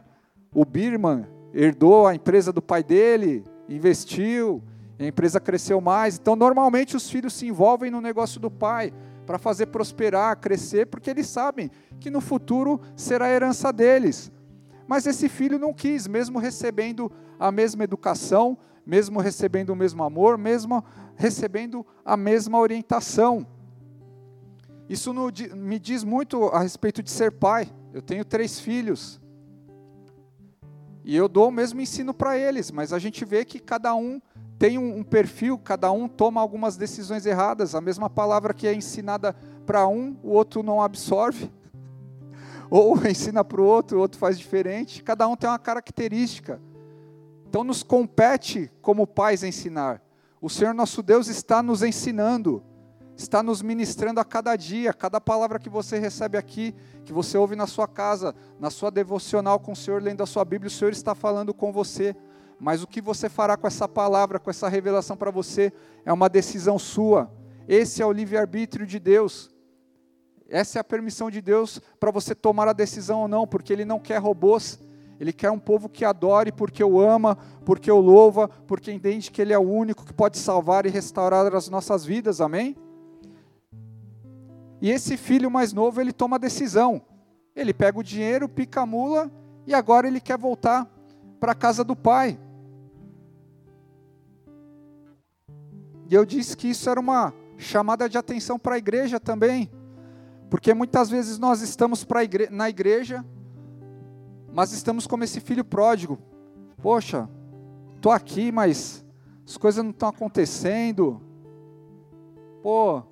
O 0.55 0.65
Birman 0.65 1.27
herdou 1.53 2.07
a 2.07 2.15
empresa 2.15 2.51
do 2.51 2.63
pai 2.63 2.83
dele, 2.83 3.45
investiu, 3.69 4.63
a 4.99 5.05
empresa 5.05 5.39
cresceu 5.39 5.81
mais. 5.83 6.19
Então, 6.19 6.35
normalmente, 6.35 6.97
os 6.97 7.11
filhos 7.11 7.35
se 7.35 7.47
envolvem 7.47 7.91
no 7.91 8.01
negócio 8.01 8.41
do 8.41 8.51
pai 8.51 8.91
para 9.27 9.39
fazer 9.39 9.67
prosperar, 9.67 10.39
crescer, 10.39 10.87
porque 10.87 11.11
eles 11.11 11.27
sabem 11.27 11.71
que 11.99 12.11
no 12.11 12.21
futuro 12.21 12.81
será 12.97 13.27
a 13.27 13.31
herança 13.31 13.73
deles. 13.73 14.31
Mas 14.87 15.07
esse 15.07 15.29
filho 15.29 15.59
não 15.59 15.73
quis, 15.73 16.07
mesmo 16.07 16.39
recebendo 16.39 17.11
a 17.39 17.51
mesma 17.51 17.85
educação, 17.85 18.59
mesmo 18.85 19.21
recebendo 19.21 19.71
o 19.71 19.77
mesmo 19.77 20.03
amor, 20.03 20.37
mesmo 20.37 20.85
recebendo 21.17 21.87
a 22.05 22.17
mesma 22.17 22.59
orientação. 22.59 23.47
Isso 24.89 25.15
me 25.55 25.79
diz 25.79 26.05
muito 26.05 26.45
a 26.49 26.61
respeito 26.61 27.03
de 27.03 27.11
ser 27.11 27.33
pai. 27.33 27.73
Eu 27.93 28.03
tenho 28.03 28.25
três 28.25 28.61
filhos. 28.61 29.21
E 31.03 31.17
eu 31.17 31.29
dou 31.29 31.49
o 31.49 31.53
mesmo 31.53 31.81
ensino 31.81 32.13
para 32.13 32.37
eles, 32.37 32.71
mas 32.71 32.93
a 32.93 32.99
gente 32.99 33.25
vê 33.25 33.45
que 33.45 33.59
cada 33.59 33.95
um 33.95 34.21
tem 34.59 34.79
um, 34.79 34.99
um, 34.99 35.03
perfil, 35.03 35.59
cada 35.59 35.91
um 35.91 36.09
toma 36.09 36.41
algumas 36.41 36.77
decisões 36.77 37.27
erradas. 37.27 37.75
A 37.75 37.81
mesma 37.81 38.09
palavra 38.09 38.55
que 38.55 38.67
é 38.67 38.75
ensinada 38.75 39.35
para 39.67 39.87
um, 39.87 40.17
o 40.23 40.31
outro 40.31 40.63
não 40.63 40.81
absorve. 40.81 41.51
Ou 42.71 42.97
ensina 43.07 43.45
para 43.45 43.61
o 43.61 43.65
outro, 43.65 43.99
o 43.99 44.01
outro 44.01 44.19
faz 44.19 44.39
diferente. 44.39 45.03
Cada 45.03 45.27
um 45.27 45.37
tem 45.37 45.49
uma 45.49 45.59
característica. 45.59 46.61
Então 47.49 47.63
nos 47.63 47.83
compete 47.83 48.71
como 48.81 49.07
pais 49.07 49.43
ensinar. 49.45 50.03
O 50.41 50.51
Senhor 50.51 50.75
nosso 50.75 51.03
Deus 51.03 51.29
está 51.29 51.63
nos 51.63 51.83
ensinando, 51.83 52.63
está 53.17 53.43
nos 53.43 53.63
ministrando 53.63 54.21
a 54.21 54.25
cada 54.25 54.55
dia, 54.57 54.93
cada 54.93 55.21
palavra 55.21 55.59
que 55.59 55.69
você 55.69 55.99
recebe 55.99 56.37
aqui, 56.37 56.75
que 57.05 57.13
você 57.13 57.39
ouve 57.39 57.57
na 57.57 57.67
sua 57.67 57.89
casa, 57.89 58.35
na 58.59 58.71
sua 58.71 58.91
devocional 58.91 59.59
com 59.59 59.73
o 59.73 59.77
Senhor, 59.77 60.03
lendo 60.03 60.23
a 60.23 60.27
sua 60.27 60.45
Bíblia, 60.45 60.69
o 60.69 60.71
Senhor 60.71 60.91
está 60.91 61.15
falando 61.15 61.55
com 61.55 61.73
você. 61.73 62.15
Mas 62.59 62.83
o 62.83 62.87
que 62.87 63.01
você 63.01 63.29
fará 63.29 63.57
com 63.57 63.67
essa 63.67 63.89
palavra, 63.89 64.39
com 64.39 64.51
essa 64.51 64.69
revelação 64.69 65.17
para 65.17 65.31
você, 65.31 65.73
é 66.05 66.13
uma 66.13 66.29
decisão 66.29 66.79
sua. 66.79 67.31
Esse 67.69 68.03
é 68.03 68.07
o 68.07 68.13
livre-arbítrio 68.13 68.87
de 68.87 68.99
Deus. 68.99 69.51
Essa 70.49 70.79
é 70.79 70.81
a 70.81 70.85
permissão 70.85 71.31
de 71.31 71.41
Deus 71.41 71.81
para 71.99 72.11
você 72.11 72.35
tomar 72.35 72.69
a 72.69 72.73
decisão 72.73 73.23
ou 73.23 73.29
não, 73.29 73.47
porque 73.47 73.73
Ele 73.73 73.85
não 73.85 73.99
quer 73.99 74.19
robôs, 74.19 74.79
Ele 75.19 75.33
quer 75.33 75.51
um 75.51 75.59
povo 75.59 75.89
que 75.89 76.05
adore 76.05 76.53
porque 76.53 76.85
o 76.85 77.01
ama, 77.01 77.37
porque 77.65 77.91
o 77.91 77.99
louva, 77.99 78.49
porque 78.49 78.93
entende 78.93 79.31
que 79.31 79.41
Ele 79.41 79.53
é 79.53 79.59
o 79.59 79.63
único 79.63 80.05
que 80.05 80.13
pode 80.13 80.39
salvar 80.39 80.87
e 80.87 80.91
restaurar 80.91 81.55
as 81.55 81.69
nossas 81.69 82.05
vidas, 82.05 82.41
amém? 82.41 82.77
E 84.81 84.91
esse 84.91 85.17
filho 85.17 85.51
mais 85.51 85.73
novo, 85.73 85.99
ele 85.99 86.13
toma 86.13 86.37
a 86.37 86.39
decisão. 86.39 87.01
Ele 87.57 87.73
pega 87.73 87.99
o 87.99 88.03
dinheiro, 88.03 88.47
pica 88.49 88.83
a 88.83 88.87
mula 88.87 89.33
e 89.67 89.73
agora 89.73 90.07
ele 90.07 90.21
quer 90.21 90.37
voltar 90.37 90.87
para 91.45 91.53
a 91.53 91.55
casa 91.55 91.85
do 91.85 91.95
pai. 91.95 92.41
E 96.09 96.15
eu 96.15 96.25
disse 96.25 96.57
que 96.57 96.69
isso 96.69 96.89
era 96.89 96.99
uma 96.99 97.35
chamada 97.59 98.09
de 98.09 98.17
atenção 98.17 98.59
para 98.59 98.77
a 98.77 98.79
igreja 98.79 99.21
também, 99.21 99.71
porque 100.49 100.73
muitas 100.73 101.11
vezes 101.11 101.39
nós 101.39 101.61
estamos 101.61 102.03
igre 102.23 102.49
na 102.51 102.71
igreja, 102.71 103.23
mas 104.55 104.73
estamos 104.73 105.07
como 105.07 105.23
esse 105.23 105.39
filho 105.39 105.63
pródigo. 105.63 106.19
Poxa, 106.79 107.29
estou 107.95 108.11
aqui, 108.11 108.51
mas 108.51 109.05
as 109.47 109.59
coisas 109.59 109.85
não 109.85 109.91
estão 109.91 110.09
acontecendo. 110.09 111.21
Pô, 112.63 113.03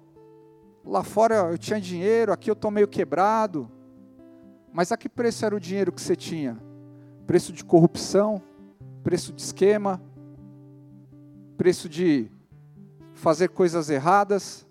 lá 0.87 1.03
fora 1.03 1.51
eu 1.51 1.59
tinha 1.59 1.79
dinheiro, 1.79 2.33
aqui 2.33 2.49
eu 2.49 2.55
estou 2.55 2.71
meio 2.71 2.89
quebrado. 2.89 3.71
Mas 4.73 4.91
a 4.91 4.97
que 4.97 5.07
preço 5.07 5.45
era 5.45 5.55
o 5.55 5.61
dinheiro 5.61 5.93
que 5.93 6.01
você 6.01 6.17
tinha? 6.17 6.72
Preço 7.26 7.52
de 7.52 7.64
corrupção, 7.64 8.43
preço 9.02 9.33
de 9.33 9.43
esquema, 9.43 10.00
preço 11.57 11.88
de 11.88 12.31
fazer 13.14 13.49
coisas 13.49 13.88
erradas. 13.91 14.67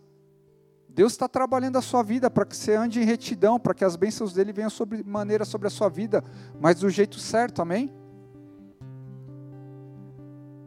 Deus 0.89 1.13
está 1.13 1.27
trabalhando 1.27 1.77
a 1.77 1.81
sua 1.81 2.03
vida 2.03 2.29
para 2.29 2.45
que 2.45 2.55
você 2.55 2.75
ande 2.75 2.99
em 2.99 3.05
retidão, 3.05 3.59
para 3.59 3.73
que 3.73 3.85
as 3.85 3.95
bênçãos 3.95 4.33
dele 4.33 4.51
venham 4.51 4.69
sobre 4.69 5.03
maneira 5.03 5.45
sobre 5.45 5.67
a 5.67 5.71
sua 5.71 5.87
vida, 5.87 6.23
mas 6.59 6.79
do 6.79 6.89
jeito 6.89 7.17
certo, 7.17 7.61
amém? 7.61 7.91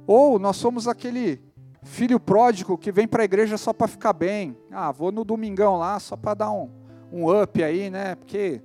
Ou 0.07 0.39
nós 0.39 0.57
somos 0.57 0.89
aquele 0.89 1.43
filho 1.83 2.19
pródigo 2.19 2.79
que 2.79 2.91
vem 2.91 3.07
para 3.07 3.23
a 3.23 3.25
igreja 3.25 3.59
só 3.59 3.73
para 3.73 3.87
ficar 3.87 4.13
bem. 4.13 4.57
Ah, 4.71 4.91
vou 4.91 5.13
no 5.13 5.25
domingão 5.25 5.77
lá 5.77 5.99
só 6.01 6.17
para 6.17 6.35
dar 6.35 6.51
um, 6.51 6.71
um 7.13 7.43
up 7.43 7.63
aí, 7.63 7.91
né? 7.91 8.15
Porque 8.15 8.63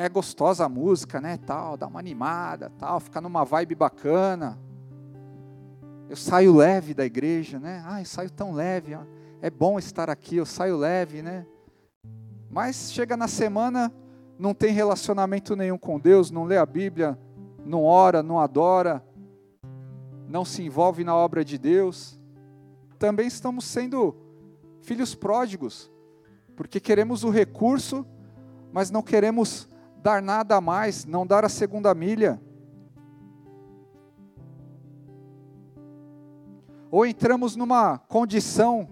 é 0.00 0.08
gostosa 0.08 0.64
a 0.64 0.68
música, 0.68 1.20
né? 1.20 1.36
Tal, 1.44 1.76
dá 1.76 1.88
uma 1.88 1.98
animada, 1.98 2.70
tal, 2.78 3.00
fica 3.00 3.20
numa 3.20 3.44
vibe 3.44 3.74
bacana. 3.74 4.56
Eu 6.08 6.14
saio 6.14 6.54
leve 6.54 6.94
da 6.94 7.04
igreja, 7.04 7.58
né? 7.58 7.82
Ah, 7.84 8.00
eu 8.00 8.04
saio 8.04 8.30
tão 8.30 8.52
leve. 8.52 8.96
É 9.42 9.50
bom 9.50 9.76
estar 9.76 10.08
aqui, 10.08 10.36
eu 10.36 10.46
saio 10.46 10.76
leve, 10.76 11.20
né? 11.20 11.44
Mas 12.48 12.92
chega 12.92 13.16
na 13.16 13.26
semana, 13.26 13.92
não 14.38 14.54
tem 14.54 14.72
relacionamento 14.72 15.56
nenhum 15.56 15.76
com 15.76 15.98
Deus, 15.98 16.30
não 16.30 16.44
lê 16.44 16.56
a 16.56 16.64
Bíblia, 16.64 17.18
não 17.64 17.82
ora, 17.82 18.22
não 18.22 18.38
adora, 18.38 19.04
não 20.28 20.44
se 20.44 20.62
envolve 20.62 21.02
na 21.02 21.16
obra 21.16 21.44
de 21.44 21.58
Deus. 21.58 22.20
Também 23.00 23.26
estamos 23.26 23.64
sendo 23.64 24.14
filhos 24.80 25.16
pródigos, 25.16 25.90
porque 26.54 26.78
queremos 26.78 27.24
o 27.24 27.30
recurso, 27.30 28.06
mas 28.72 28.92
não 28.92 29.02
queremos 29.02 29.68
dar 30.02 30.22
nada 30.22 30.56
a 30.56 30.60
mais, 30.60 31.04
não 31.04 31.26
dar 31.26 31.44
a 31.44 31.48
segunda 31.48 31.94
milha. 31.94 32.40
ou 36.90 37.06
entramos 37.06 37.54
numa 37.56 37.98
condição 37.98 38.88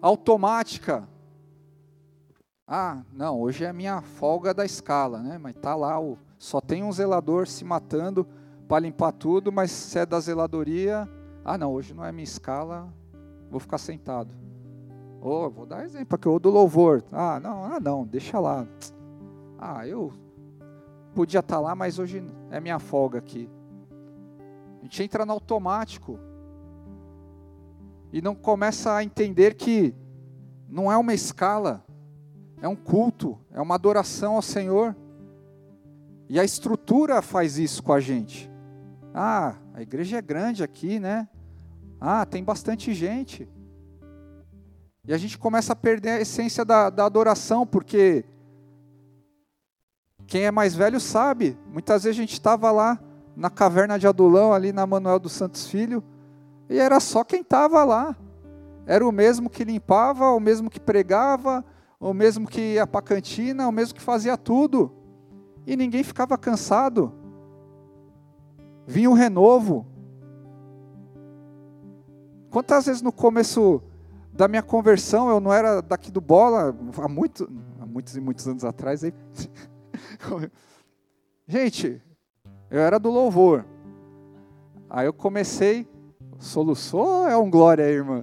automática. 0.00 1.08
Ah, 2.66 3.02
não, 3.12 3.40
hoje 3.40 3.64
é 3.64 3.68
a 3.68 3.72
minha 3.72 4.00
folga 4.00 4.52
da 4.52 4.64
escala, 4.64 5.20
né? 5.22 5.38
Mas 5.38 5.54
tá 5.56 5.74
lá, 5.74 6.00
o, 6.00 6.18
só 6.38 6.60
tem 6.60 6.82
um 6.82 6.90
zelador 6.90 7.46
se 7.46 7.64
matando 7.64 8.26
para 8.66 8.80
limpar 8.80 9.12
tudo, 9.12 9.52
mas 9.52 9.70
se 9.70 9.98
é 9.98 10.06
da 10.06 10.18
zeladoria, 10.18 11.08
ah, 11.44 11.56
não, 11.56 11.72
hoje 11.72 11.94
não 11.94 12.04
é 12.04 12.10
minha 12.10 12.24
escala, 12.24 12.92
vou 13.50 13.60
ficar 13.60 13.78
sentado. 13.78 14.34
Oh, 15.20 15.48
vou 15.48 15.66
dar 15.66 15.84
exemplo 15.84 16.14
aqui, 16.16 16.28
o 16.28 16.38
do 16.38 16.50
louvor. 16.50 17.04
Ah, 17.12 17.38
não, 17.38 17.64
ah, 17.64 17.78
não, 17.80 18.04
deixa 18.04 18.40
lá. 18.40 18.66
Ah, 19.58 19.86
eu 19.86 20.12
podia 21.16 21.40
estar 21.40 21.56
tá 21.56 21.60
lá, 21.60 21.74
mas 21.74 21.98
hoje 21.98 22.22
é 22.50 22.60
minha 22.60 22.78
folga 22.78 23.18
aqui. 23.18 23.48
A 24.78 24.82
gente 24.82 25.02
entra 25.02 25.24
no 25.24 25.32
automático 25.32 26.18
e 28.12 28.20
não 28.20 28.34
começa 28.34 28.94
a 28.94 29.02
entender 29.02 29.54
que 29.54 29.94
não 30.68 30.92
é 30.92 30.96
uma 30.98 31.14
escala, 31.14 31.82
é 32.60 32.68
um 32.68 32.76
culto, 32.76 33.38
é 33.50 33.58
uma 33.62 33.76
adoração 33.76 34.36
ao 34.36 34.42
Senhor. 34.42 34.94
E 36.28 36.38
a 36.38 36.44
estrutura 36.44 37.22
faz 37.22 37.56
isso 37.56 37.82
com 37.82 37.94
a 37.94 38.00
gente. 38.00 38.50
Ah, 39.14 39.56
a 39.72 39.80
igreja 39.80 40.18
é 40.18 40.22
grande 40.22 40.62
aqui, 40.62 41.00
né? 41.00 41.26
Ah, 41.98 42.26
tem 42.26 42.44
bastante 42.44 42.92
gente. 42.92 43.48
E 45.02 45.14
a 45.14 45.16
gente 45.16 45.38
começa 45.38 45.72
a 45.72 45.76
perder 45.76 46.10
a 46.10 46.20
essência 46.20 46.62
da, 46.62 46.90
da 46.90 47.06
adoração, 47.06 47.66
porque 47.66 48.22
quem 50.26 50.44
é 50.44 50.50
mais 50.50 50.74
velho 50.74 51.00
sabe. 51.00 51.56
Muitas 51.72 52.04
vezes 52.04 52.18
a 52.18 52.20
gente 52.20 52.32
estava 52.32 52.70
lá 52.70 52.98
na 53.36 53.50
caverna 53.50 53.98
de 53.98 54.06
Adulão, 54.06 54.52
ali 54.52 54.72
na 54.72 54.86
Manuel 54.86 55.18
dos 55.18 55.32
Santos 55.32 55.66
Filho, 55.66 56.02
e 56.68 56.78
era 56.78 56.98
só 56.98 57.22
quem 57.22 57.42
estava 57.42 57.84
lá. 57.84 58.16
Era 58.86 59.06
o 59.06 59.12
mesmo 59.12 59.50
que 59.50 59.64
limpava, 59.64 60.30
o 60.30 60.40
mesmo 60.40 60.70
que 60.70 60.80
pregava, 60.80 61.64
o 62.00 62.12
mesmo 62.12 62.46
que 62.46 62.74
ia 62.74 62.86
para 62.86 63.00
a 63.00 63.02
cantina, 63.02 63.68
o 63.68 63.72
mesmo 63.72 63.94
que 63.94 64.00
fazia 64.00 64.36
tudo. 64.36 64.92
E 65.66 65.76
ninguém 65.76 66.02
ficava 66.02 66.38
cansado. 66.38 67.12
Vinha 68.86 69.10
o 69.10 69.14
renovo. 69.14 69.86
Quantas 72.50 72.86
vezes 72.86 73.02
no 73.02 73.12
começo 73.12 73.82
da 74.32 74.48
minha 74.48 74.62
conversão 74.62 75.28
eu 75.28 75.40
não 75.40 75.52
era 75.52 75.80
daqui 75.82 76.10
do 76.10 76.20
bola, 76.20 76.74
há, 77.02 77.08
muito, 77.08 77.50
há 77.80 77.86
muitos 77.86 78.16
e 78.16 78.20
muitos 78.20 78.46
anos 78.48 78.64
atrás. 78.64 79.04
Aí... 79.04 79.12
Gente, 81.46 82.02
eu 82.70 82.80
era 82.80 82.98
do 82.98 83.10
louvor. 83.10 83.64
Aí 84.88 85.06
eu 85.06 85.12
comecei 85.12 85.88
Soluçou 86.38 87.26
é 87.26 87.36
um 87.36 87.50
glória 87.50 87.84
aí, 87.84 87.92
irmã? 87.92 88.22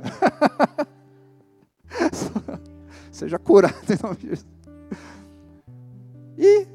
Seja 3.11 3.37
curado 3.39 3.75
em 3.89 3.97
nome 4.01 4.15
de 4.17 4.27
Jesus. 4.29 4.47
E 6.37 6.67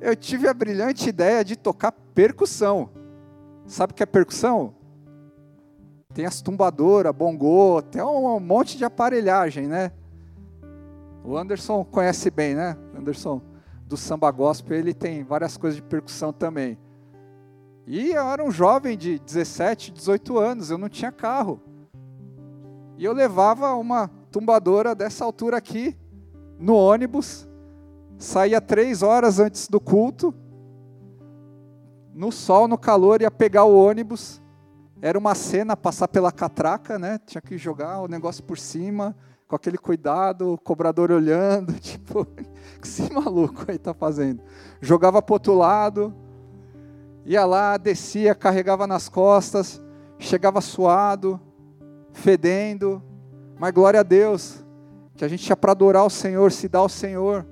eu 0.00 0.16
tive 0.16 0.48
a 0.48 0.54
brilhante 0.54 1.08
ideia 1.08 1.44
de 1.44 1.56
tocar 1.56 1.92
percussão. 1.92 2.90
Sabe 3.66 3.92
o 3.92 3.94
que 3.94 4.02
é 4.02 4.06
percussão? 4.06 4.74
Tem 6.12 6.26
as 6.26 6.42
tumbadoras, 6.42 7.14
bongô, 7.14 7.80
tem 7.80 8.02
um 8.02 8.38
monte 8.38 8.76
de 8.76 8.84
aparelhagem, 8.84 9.66
né? 9.66 9.92
O 11.24 11.36
Anderson 11.36 11.84
conhece 11.84 12.30
bem, 12.30 12.54
né? 12.54 12.76
Anderson 12.94 13.40
do 13.92 13.96
samba 13.98 14.30
gospel, 14.30 14.78
ele 14.78 14.94
tem 14.94 15.22
várias 15.22 15.58
coisas 15.58 15.76
de 15.76 15.82
percussão 15.82 16.32
também. 16.32 16.78
E 17.86 18.12
eu 18.12 18.26
era 18.26 18.42
um 18.42 18.50
jovem 18.50 18.96
de 18.96 19.18
17, 19.18 19.92
18 19.92 20.38
anos, 20.38 20.70
eu 20.70 20.78
não 20.78 20.88
tinha 20.88 21.12
carro. 21.12 21.60
E 22.96 23.04
eu 23.04 23.12
levava 23.12 23.74
uma 23.74 24.08
tumbadora 24.30 24.94
dessa 24.94 25.26
altura 25.26 25.58
aqui 25.58 25.94
no 26.58 26.74
ônibus, 26.74 27.46
saía 28.16 28.62
três 28.62 29.02
horas 29.02 29.38
antes 29.38 29.68
do 29.68 29.78
culto, 29.78 30.34
no 32.14 32.32
sol, 32.32 32.66
no 32.66 32.78
calor, 32.78 33.20
ia 33.20 33.30
pegar 33.30 33.64
o 33.64 33.76
ônibus. 33.76 34.40
Era 35.02 35.18
uma 35.18 35.34
cena 35.34 35.76
passar 35.76 36.08
pela 36.08 36.32
catraca, 36.32 36.98
né? 36.98 37.18
Tinha 37.26 37.42
que 37.42 37.58
jogar 37.58 38.00
o 38.00 38.08
negócio 38.08 38.42
por 38.42 38.56
cima, 38.56 39.14
com 39.52 39.56
aquele 39.56 39.76
cuidado, 39.76 40.54
o 40.54 40.58
cobrador 40.58 41.10
olhando, 41.10 41.74
tipo, 41.78 42.24
que 42.24 42.88
esse 42.88 43.12
maluco 43.12 43.66
aí 43.68 43.76
tá 43.76 43.92
fazendo? 43.92 44.42
Jogava 44.80 45.20
para 45.20 45.34
outro 45.34 45.52
lado, 45.52 46.14
ia 47.26 47.44
lá, 47.44 47.76
descia, 47.76 48.34
carregava 48.34 48.86
nas 48.86 49.10
costas, 49.10 49.78
chegava 50.18 50.62
suado, 50.62 51.38
fedendo, 52.14 53.02
mas 53.58 53.74
glória 53.74 54.00
a 54.00 54.02
Deus, 54.02 54.64
que 55.16 55.22
a 55.22 55.28
gente 55.28 55.44
tinha 55.44 55.54
para 55.54 55.72
adorar 55.72 56.06
o 56.06 56.10
Senhor, 56.10 56.50
se 56.50 56.66
dar 56.66 56.78
ao 56.78 56.88
Senhor. 56.88 57.46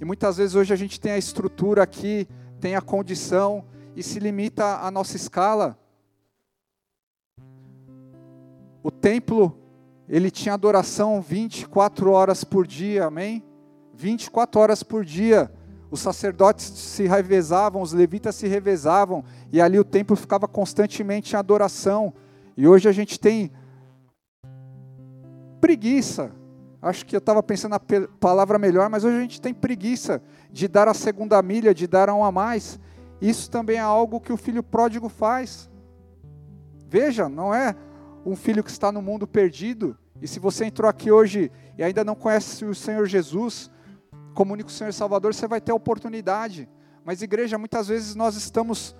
E 0.00 0.04
muitas 0.04 0.36
vezes 0.36 0.54
hoje 0.54 0.72
a 0.72 0.76
gente 0.76 1.00
tem 1.00 1.10
a 1.10 1.18
estrutura 1.18 1.82
aqui, 1.82 2.28
tem 2.60 2.76
a 2.76 2.80
condição, 2.80 3.64
e 3.96 4.02
se 4.04 4.20
limita 4.20 4.76
à 4.76 4.92
nossa 4.92 5.16
escala. 5.16 5.76
O 8.80 8.92
templo, 8.92 9.61
ele 10.12 10.30
tinha 10.30 10.52
adoração 10.52 11.22
24 11.22 12.10
horas 12.10 12.44
por 12.44 12.66
dia, 12.66 13.06
amém? 13.06 13.42
24 13.94 14.60
horas 14.60 14.82
por 14.82 15.06
dia. 15.06 15.50
Os 15.90 16.00
sacerdotes 16.00 16.66
se 16.66 17.06
revezavam, 17.06 17.80
os 17.80 17.94
levitas 17.94 18.34
se 18.34 18.46
revezavam, 18.46 19.24
e 19.50 19.58
ali 19.58 19.78
o 19.78 19.84
templo 19.84 20.14
ficava 20.14 20.46
constantemente 20.46 21.32
em 21.32 21.38
adoração. 21.38 22.12
E 22.58 22.68
hoje 22.68 22.90
a 22.90 22.92
gente 22.92 23.18
tem 23.18 23.50
preguiça. 25.62 26.30
Acho 26.82 27.06
que 27.06 27.16
eu 27.16 27.18
estava 27.18 27.42
pensando 27.42 27.72
na 27.72 27.80
palavra 28.20 28.58
melhor, 28.58 28.90
mas 28.90 29.04
hoje 29.04 29.16
a 29.16 29.20
gente 29.20 29.40
tem 29.40 29.54
preguiça 29.54 30.22
de 30.50 30.68
dar 30.68 30.88
a 30.88 30.94
segunda 30.94 31.40
milha, 31.40 31.72
de 31.72 31.86
dar 31.86 32.10
a 32.10 32.14
um 32.14 32.22
a 32.22 32.30
mais. 32.30 32.78
Isso 33.18 33.50
também 33.50 33.78
é 33.78 33.80
algo 33.80 34.20
que 34.20 34.32
o 34.32 34.36
filho 34.36 34.62
pródigo 34.62 35.08
faz. 35.08 35.70
Veja, 36.86 37.30
não 37.30 37.54
é 37.54 37.74
um 38.26 38.36
filho 38.36 38.62
que 38.62 38.70
está 38.70 38.92
no 38.92 39.00
mundo 39.00 39.26
perdido. 39.26 39.96
E 40.22 40.28
se 40.28 40.38
você 40.38 40.66
entrou 40.66 40.88
aqui 40.88 41.10
hoje 41.10 41.50
e 41.76 41.82
ainda 41.82 42.04
não 42.04 42.14
conhece 42.14 42.64
o 42.64 42.74
Senhor 42.76 43.06
Jesus 43.06 43.68
como 44.34 44.52
único 44.52 44.70
Senhor 44.70 44.92
Salvador, 44.92 45.34
você 45.34 45.48
vai 45.48 45.60
ter 45.60 45.72
a 45.72 45.74
oportunidade. 45.74 46.68
Mas, 47.04 47.22
igreja, 47.22 47.58
muitas 47.58 47.88
vezes 47.88 48.14
nós 48.14 48.36
estamos 48.36 48.94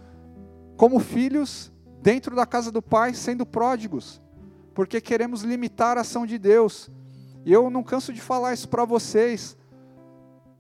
como 0.77 0.99
filhos 0.99 1.73
dentro 2.03 2.35
da 2.35 2.45
casa 2.45 2.73
do 2.73 2.83
Pai, 2.83 3.15
sendo 3.15 3.47
pródigos, 3.47 4.21
porque 4.75 5.01
queremos 5.01 5.43
limitar 5.43 5.97
a 5.97 6.01
ação 6.01 6.27
de 6.27 6.37
Deus. 6.39 6.91
E 7.45 7.53
eu 7.53 7.71
não 7.71 7.85
canso 7.85 8.13
de 8.13 8.21
falar 8.21 8.53
isso 8.53 8.69
para 8.69 8.85
vocês. 8.85 9.57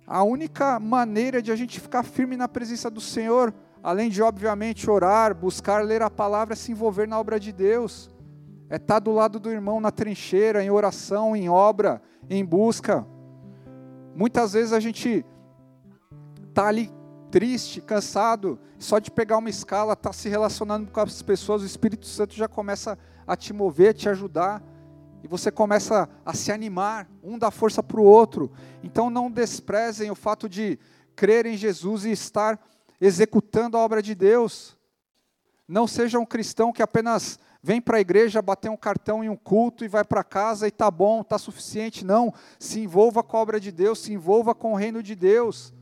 A 0.06 0.22
única 0.22 0.78
maneira 0.78 1.42
de 1.42 1.50
a 1.50 1.56
gente 1.56 1.80
ficar 1.80 2.04
firme 2.04 2.36
na 2.36 2.46
presença 2.46 2.88
do 2.88 3.00
Senhor, 3.00 3.52
além 3.82 4.08
de 4.08 4.22
obviamente 4.22 4.88
orar, 4.88 5.34
buscar 5.34 5.84
ler 5.84 6.02
a 6.02 6.10
palavra, 6.10 6.54
é 6.54 6.56
se 6.56 6.70
envolver 6.70 7.08
na 7.08 7.18
obra 7.18 7.40
de 7.40 7.50
Deus. 7.50 8.11
É 8.72 8.76
estar 8.76 9.00
do 9.00 9.12
lado 9.12 9.38
do 9.38 9.50
irmão 9.50 9.82
na 9.82 9.90
trincheira, 9.90 10.64
em 10.64 10.70
oração, 10.70 11.36
em 11.36 11.46
obra, 11.46 12.00
em 12.30 12.42
busca. 12.42 13.06
Muitas 14.16 14.54
vezes 14.54 14.72
a 14.72 14.80
gente 14.80 15.26
está 16.48 16.68
ali 16.68 16.90
triste, 17.30 17.82
cansado, 17.82 18.58
só 18.78 18.98
de 18.98 19.10
pegar 19.10 19.36
uma 19.36 19.50
escala, 19.50 19.92
está 19.92 20.10
se 20.10 20.26
relacionando 20.26 20.90
com 20.90 21.00
as 21.00 21.20
pessoas, 21.20 21.60
o 21.60 21.66
Espírito 21.66 22.06
Santo 22.06 22.34
já 22.34 22.48
começa 22.48 22.98
a 23.26 23.36
te 23.36 23.52
mover, 23.52 23.92
te 23.92 24.08
ajudar 24.08 24.62
e 25.22 25.28
você 25.28 25.50
começa 25.50 26.08
a 26.24 26.32
se 26.32 26.50
animar, 26.50 27.06
um 27.22 27.38
dá 27.38 27.50
força 27.50 27.82
para 27.82 28.00
o 28.00 28.04
outro. 28.04 28.50
Então 28.82 29.10
não 29.10 29.30
desprezem 29.30 30.10
o 30.10 30.14
fato 30.14 30.48
de 30.48 30.78
crer 31.14 31.44
em 31.44 31.58
Jesus 31.58 32.06
e 32.06 32.10
estar 32.10 32.58
executando 32.98 33.76
a 33.76 33.80
obra 33.80 34.00
de 34.00 34.14
Deus. 34.14 34.78
Não 35.68 35.86
seja 35.86 36.18
um 36.18 36.24
cristão 36.24 36.72
que 36.72 36.82
apenas 36.82 37.38
vem 37.62 37.80
para 37.80 37.98
a 37.98 38.00
igreja, 38.00 38.42
bater 38.42 38.70
um 38.70 38.76
cartão 38.76 39.22
em 39.22 39.28
um 39.28 39.36
culto 39.36 39.84
e 39.84 39.88
vai 39.88 40.04
para 40.04 40.24
casa 40.24 40.66
e 40.66 40.70
tá 40.70 40.90
bom, 40.90 41.22
tá 41.22 41.38
suficiente. 41.38 42.04
Não, 42.04 42.32
se 42.58 42.80
envolva 42.80 43.22
com 43.22 43.36
a 43.36 43.40
obra 43.40 43.60
de 43.60 43.70
Deus, 43.70 44.00
se 44.00 44.12
envolva 44.12 44.54
com 44.54 44.72
o 44.72 44.76
reino 44.76 45.02
de 45.02 45.14
Deus. 45.14 45.72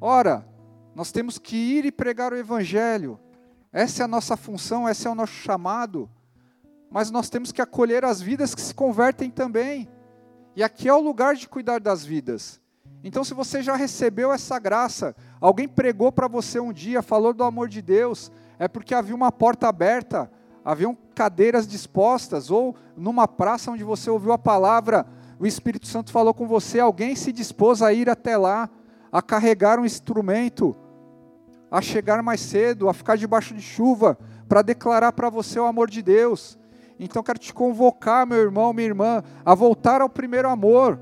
Ora, 0.00 0.46
nós 0.94 1.12
temos 1.12 1.38
que 1.38 1.56
ir 1.56 1.84
e 1.84 1.92
pregar 1.92 2.32
o 2.32 2.36
evangelho. 2.36 3.18
Essa 3.72 4.02
é 4.02 4.04
a 4.04 4.08
nossa 4.08 4.36
função, 4.36 4.88
esse 4.88 5.06
é 5.06 5.10
o 5.10 5.14
nosso 5.14 5.34
chamado 5.34 6.08
mas 6.90 7.10
nós 7.10 7.28
temos 7.28 7.52
que 7.52 7.60
acolher 7.60 8.04
as 8.04 8.20
vidas 8.20 8.54
que 8.54 8.60
se 8.60 8.74
convertem 8.74 9.30
também. 9.30 9.88
E 10.56 10.62
aqui 10.62 10.88
é 10.88 10.94
o 10.94 11.00
lugar 11.00 11.34
de 11.34 11.48
cuidar 11.48 11.80
das 11.80 12.04
vidas. 12.04 12.60
Então, 13.04 13.22
se 13.22 13.34
você 13.34 13.62
já 13.62 13.76
recebeu 13.76 14.32
essa 14.32 14.58
graça, 14.58 15.14
alguém 15.40 15.68
pregou 15.68 16.10
para 16.10 16.26
você 16.26 16.58
um 16.58 16.72
dia, 16.72 17.02
falou 17.02 17.32
do 17.32 17.44
amor 17.44 17.68
de 17.68 17.80
Deus, 17.80 18.32
é 18.58 18.66
porque 18.66 18.94
havia 18.94 19.14
uma 19.14 19.30
porta 19.30 19.68
aberta, 19.68 20.30
haviam 20.64 20.96
cadeiras 21.14 21.66
dispostas, 21.66 22.50
ou 22.50 22.74
numa 22.96 23.28
praça 23.28 23.70
onde 23.70 23.84
você 23.84 24.10
ouviu 24.10 24.32
a 24.32 24.38
palavra, 24.38 25.06
o 25.38 25.46
Espírito 25.46 25.86
Santo 25.86 26.10
falou 26.10 26.34
com 26.34 26.46
você, 26.46 26.80
alguém 26.80 27.14
se 27.14 27.32
dispôs 27.32 27.80
a 27.80 27.92
ir 27.92 28.10
até 28.10 28.36
lá, 28.36 28.68
a 29.10 29.22
carregar 29.22 29.78
um 29.78 29.86
instrumento, 29.86 30.76
a 31.70 31.80
chegar 31.80 32.22
mais 32.22 32.40
cedo, 32.40 32.88
a 32.88 32.94
ficar 32.94 33.16
debaixo 33.16 33.54
de 33.54 33.62
chuva, 33.62 34.18
para 34.48 34.62
declarar 34.62 35.12
para 35.12 35.30
você 35.30 35.60
o 35.60 35.66
amor 35.66 35.88
de 35.88 36.02
Deus. 36.02 36.58
Então 36.98 37.22
quero 37.22 37.38
te 37.38 37.54
convocar, 37.54 38.26
meu 38.26 38.38
irmão, 38.38 38.72
minha 38.72 38.88
irmã, 38.88 39.22
a 39.44 39.54
voltar 39.54 40.00
ao 40.00 40.08
primeiro 40.08 40.48
amor, 40.48 40.98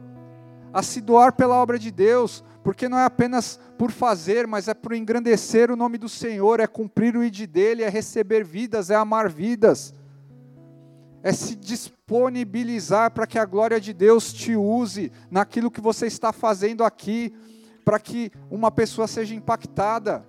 a 0.73 0.83
se 0.83 1.01
doar 1.01 1.33
pela 1.33 1.55
obra 1.55 1.79
de 1.79 1.90
Deus, 1.90 2.45
porque 2.67 2.89
não 2.89 2.99
é 2.99 3.05
apenas 3.05 3.61
por 3.79 3.93
fazer, 3.93 4.45
mas 4.45 4.67
é 4.67 4.75
por 4.75 4.93
engrandecer 4.93 5.71
o 5.71 5.77
nome 5.77 5.97
do 5.97 6.09
Senhor, 6.09 6.59
é 6.59 6.67
cumprir 6.67 7.17
o 7.17 7.23
ID 7.23 7.47
dele, 7.47 7.85
é 7.85 7.89
receber 7.89 8.45
vidas, 8.45 8.91
é 8.91 8.97
amar 8.97 9.29
vidas, 9.29 9.95
é 11.23 11.33
se 11.33 11.55
disponibilizar 11.55 13.13
para 13.13 13.25
que 13.25 13.39
a 13.39 13.45
glória 13.45 13.81
de 13.81 13.93
Deus 13.93 14.33
te 14.33 14.57
use 14.57 15.13
naquilo 15.31 15.71
que 15.71 15.81
você 15.81 16.09
está 16.09 16.33
fazendo 16.33 16.83
aqui, 16.83 17.33
para 17.85 18.01
que 18.01 18.33
uma 18.51 18.73
pessoa 18.73 19.07
seja 19.07 19.33
impactada. 19.33 20.27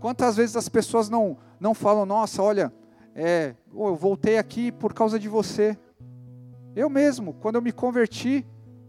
Quantas 0.00 0.38
vezes 0.38 0.56
as 0.56 0.70
pessoas 0.70 1.10
não 1.10 1.36
não 1.60 1.74
falam, 1.74 2.06
nossa, 2.06 2.42
olha, 2.42 2.72
é, 3.14 3.54
eu 3.74 3.94
voltei 3.94 4.38
aqui 4.38 4.72
por 4.72 4.94
causa 4.94 5.18
de 5.18 5.28
você. 5.28 5.76
Eu 6.74 6.88
mesmo, 6.88 7.34
quando 7.34 7.56
eu 7.56 7.62
me 7.62 7.72
converti, 7.72 8.46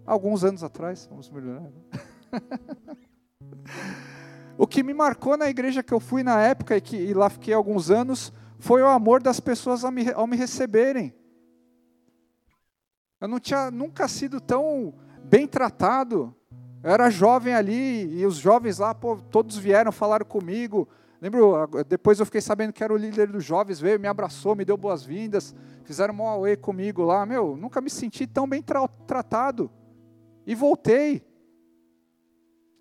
alguns 0.09 0.43
anos 0.43 0.63
atrás, 0.63 1.07
vamos 1.07 1.29
melhorar. 1.29 1.61
Né? 1.61 1.71
o 4.57 4.65
que 4.65 4.81
me 4.81 4.93
marcou 4.93 5.37
na 5.37 5.47
igreja 5.47 5.83
que 5.83 5.93
eu 5.93 5.99
fui 5.99 6.23
na 6.23 6.41
época 6.41 6.75
e 6.75 6.81
que 6.81 6.97
e 6.97 7.13
lá 7.13 7.29
fiquei 7.29 7.53
alguns 7.53 7.91
anos 7.91 8.33
foi 8.57 8.81
o 8.81 8.87
amor 8.87 9.21
das 9.21 9.39
pessoas 9.39 9.83
ao 9.83 9.91
me, 9.91 10.11
ao 10.11 10.25
me 10.25 10.35
receberem. 10.35 11.13
Eu 13.21 13.27
não 13.27 13.39
tinha 13.39 13.69
nunca 13.69 14.07
sido 14.07 14.41
tão 14.41 14.95
bem 15.23 15.47
tratado. 15.47 16.35
Eu 16.81 16.91
era 16.91 17.09
jovem 17.11 17.53
ali 17.53 18.19
e 18.19 18.25
os 18.25 18.37
jovens 18.37 18.79
lá, 18.79 18.95
pô, 18.95 19.17
todos 19.17 19.57
vieram, 19.57 19.91
falaram 19.91 20.25
comigo, 20.25 20.87
Lembro, 21.21 21.67
depois 21.85 22.17
eu 22.17 22.25
fiquei 22.25 22.39
sabendo 22.39 22.71
que 22.71 22.81
era 22.81 22.93
o 22.93 22.97
líder 22.97 23.27
dos 23.27 23.43
jovens, 23.43 23.79
veio, 23.79 23.99
me 23.99 24.07
abraçou, 24.07 24.55
me 24.55 24.63
deu 24.63 24.77
boas-vindas, 24.77 25.53
fizeram 25.83 26.13
um 26.13 26.23
auê 26.23 26.55
comigo 26.55 27.03
lá. 27.03 27.25
Meu, 27.25 27.57
nunca 27.57 27.81
me 27.81 27.89
senti 27.89 28.25
tão 28.25 28.47
bem 28.47 28.61
tra 28.61 28.87
tratado. 28.87 29.69
E 30.49 30.55
voltei. 30.55 31.21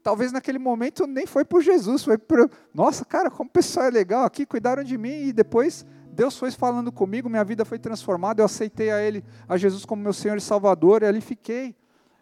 Talvez 0.03 0.33
naquele 0.33 0.59
momento 0.59 1.07
nem 1.07 1.27
foi 1.27 1.45
por 1.45 1.61
Jesus, 1.61 2.03
foi 2.03 2.17
por. 2.17 2.51
Nossa, 2.73 3.05
cara, 3.05 3.31
como 3.31 3.51
o 3.51 3.53
pessoal 3.53 3.85
é 3.85 3.91
legal 3.91 4.25
aqui, 4.25 4.47
cuidaram 4.47 4.83
de 4.83 4.97
mim. 4.97 5.27
E 5.27 5.35
depois 5.35 5.85
Deus 6.11 6.39
foi 6.39 6.51
falando 6.51 6.91
comigo, 6.91 7.29
minha 7.29 7.45
vida 7.45 7.67
foi 7.67 7.79
transformada, 7.79 8.41
eu 8.41 8.47
aceitei 8.47 8.91
a 8.91 9.03
Ele, 9.03 9.23
a 9.47 9.59
Jesus 9.59 9.85
como 9.85 10.03
meu 10.03 10.15
Senhor 10.15 10.39
e 10.39 10.41
Salvador, 10.41 11.03
e 11.03 11.07
ali 11.07 11.21
fiquei. 11.21 11.77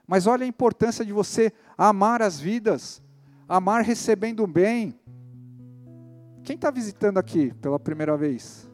Mas 0.05 0.27
olha 0.27 0.43
a 0.43 0.49
importância 0.49 1.05
de 1.05 1.13
você 1.13 1.53
amar 1.79 2.23
as 2.23 2.41
vidas, 2.41 3.01
amar 3.49 3.85
recebendo 3.85 4.45
bem 4.49 4.99
quem 6.43 6.57
está 6.57 6.73
visitando 6.73 7.19
aqui 7.19 7.55
pela 7.63 7.79
primeira 7.79 8.17
vez? 8.17 8.69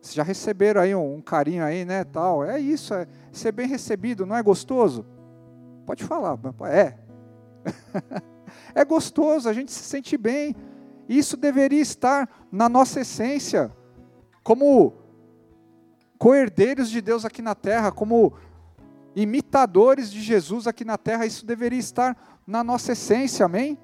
Vocês 0.00 0.14
já 0.14 0.22
receberam 0.22 0.80
aí 0.80 0.94
um, 0.94 1.16
um, 1.16 1.20
carinho 1.20 1.62
aí, 1.62 1.84
né, 1.84 2.04
tal. 2.04 2.42
É 2.42 2.58
isso, 2.58 2.94
é 2.94 3.06
ser 3.32 3.52
bem 3.52 3.68
recebido, 3.68 4.24
não 4.24 4.34
é 4.34 4.42
gostoso? 4.42 5.04
Pode 5.86 6.04
falar, 6.04 6.38
é. 6.66 6.98
é 8.74 8.84
gostoso, 8.84 9.48
a 9.48 9.52
gente 9.52 9.72
se 9.72 9.82
sente 9.84 10.16
bem. 10.16 10.54
Isso 11.08 11.36
deveria 11.36 11.80
estar 11.80 12.28
na 12.50 12.68
nossa 12.68 13.00
essência, 13.00 13.70
como 14.42 14.94
coerdeiros 16.18 16.88
de 16.88 17.00
Deus 17.00 17.24
aqui 17.24 17.42
na 17.42 17.54
terra, 17.54 17.92
como 17.92 18.32
imitadores 19.14 20.10
de 20.10 20.20
Jesus 20.20 20.66
aqui 20.66 20.84
na 20.84 20.98
terra, 20.98 21.26
isso 21.26 21.44
deveria 21.46 21.78
estar 21.78 22.40
na 22.46 22.64
nossa 22.64 22.92
essência, 22.92 23.46
amém? 23.46 23.78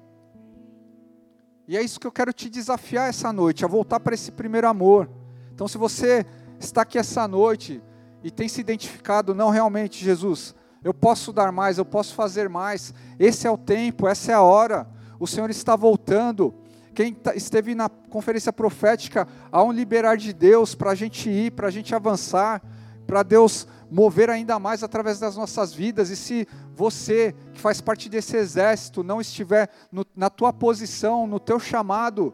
E 1.67 1.77
é 1.77 1.81
isso 1.81 1.99
que 1.99 2.07
eu 2.07 2.11
quero 2.11 2.33
te 2.33 2.49
desafiar 2.49 3.09
essa 3.09 3.31
noite, 3.31 3.63
a 3.63 3.67
voltar 3.67 3.99
para 3.99 4.13
esse 4.13 4.31
primeiro 4.31 4.67
amor. 4.67 5.09
Então, 5.53 5.67
se 5.67 5.77
você 5.77 6.25
está 6.59 6.81
aqui 6.81 6.97
essa 6.97 7.27
noite 7.27 7.81
e 8.23 8.29
tem 8.29 8.47
se 8.47 8.59
identificado, 8.59 9.33
não 9.33 9.49
realmente, 9.49 10.03
Jesus, 10.03 10.53
eu 10.83 10.93
posso 10.93 11.31
dar 11.31 11.51
mais, 11.51 11.77
eu 11.77 11.85
posso 11.85 12.13
fazer 12.15 12.49
mais, 12.49 12.93
esse 13.19 13.45
é 13.45 13.51
o 13.51 13.57
tempo, 13.57 14.07
essa 14.07 14.31
é 14.31 14.35
a 14.35 14.41
hora, 14.41 14.87
o 15.19 15.27
Senhor 15.27 15.49
está 15.49 15.75
voltando. 15.75 16.53
Quem 16.93 17.13
tá, 17.13 17.35
esteve 17.35 17.73
na 17.73 17.87
conferência 17.87 18.51
profética, 18.51 19.27
há 19.51 19.63
um 19.63 19.71
liberar 19.71 20.17
de 20.17 20.33
Deus 20.33 20.75
para 20.75 20.91
a 20.91 20.95
gente 20.95 21.29
ir, 21.29 21.51
para 21.51 21.67
a 21.67 21.71
gente 21.71 21.95
avançar, 21.95 22.61
para 23.05 23.23
Deus 23.23 23.67
mover 23.89 24.29
ainda 24.29 24.57
mais 24.57 24.83
através 24.83 25.19
das 25.19 25.37
nossas 25.37 25.73
vidas. 25.73 26.09
E 26.09 26.15
se 26.15 26.47
você, 26.73 27.35
que 27.53 27.59
faz 27.59 27.79
parte 27.79 28.09
desse 28.09 28.35
exército, 28.35 29.03
não 29.03 29.21
estiver 29.21 29.69
no, 29.91 30.05
na 30.15 30.29
tua 30.29 30.51
posição, 30.51 31.27
no 31.27 31.39
teu 31.39 31.59
chamado, 31.59 32.33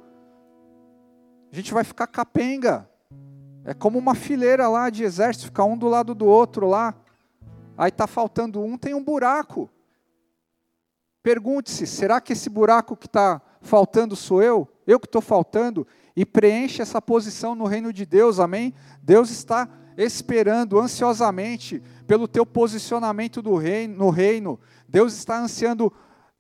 a 1.52 1.56
gente 1.56 1.74
vai 1.74 1.84
ficar 1.84 2.08
capenga. 2.08 2.90
É 3.66 3.74
como 3.74 4.00
uma 4.00 4.16
fileira 4.16 4.68
lá 4.70 4.90
de 4.90 5.04
exército, 5.04 5.46
ficar 5.46 5.66
um 5.66 5.78
do 5.78 5.88
lado 5.88 6.16
do 6.16 6.26
outro 6.26 6.68
lá. 6.68 6.96
Aí 7.78 7.90
está 7.90 8.08
faltando 8.08 8.62
um, 8.62 8.78
tem 8.78 8.94
um 8.94 9.04
buraco. 9.04 9.70
Pergunte-se: 11.22 11.86
será 11.86 12.20
que 12.20 12.34
esse 12.34 12.50
buraco 12.50 12.96
que 12.96 13.06
está 13.06 13.42
faltando 13.62 14.16
sou 14.16 14.42
eu? 14.42 14.68
Eu 14.88 15.00
que 15.00 15.06
estou 15.06 15.22
faltando? 15.22 15.86
E 16.16 16.26
preenche 16.26 16.82
essa 16.82 17.02
posição 17.02 17.54
no 17.54 17.66
reino 17.66 17.94
de 17.94 18.06
Deus, 18.06 18.40
amém? 18.40 18.74
Deus 19.04 19.30
está 19.30 19.70
esperando 19.96 20.80
ansiosamente 20.80 21.82
pelo 22.08 22.28
teu 22.28 22.46
posicionamento 22.46 23.42
do 23.42 23.56
reino, 23.56 23.96
no 23.98 24.10
reino. 24.10 24.60
Deus 24.88 25.14
está 25.14 25.40
ansiando 25.40 25.92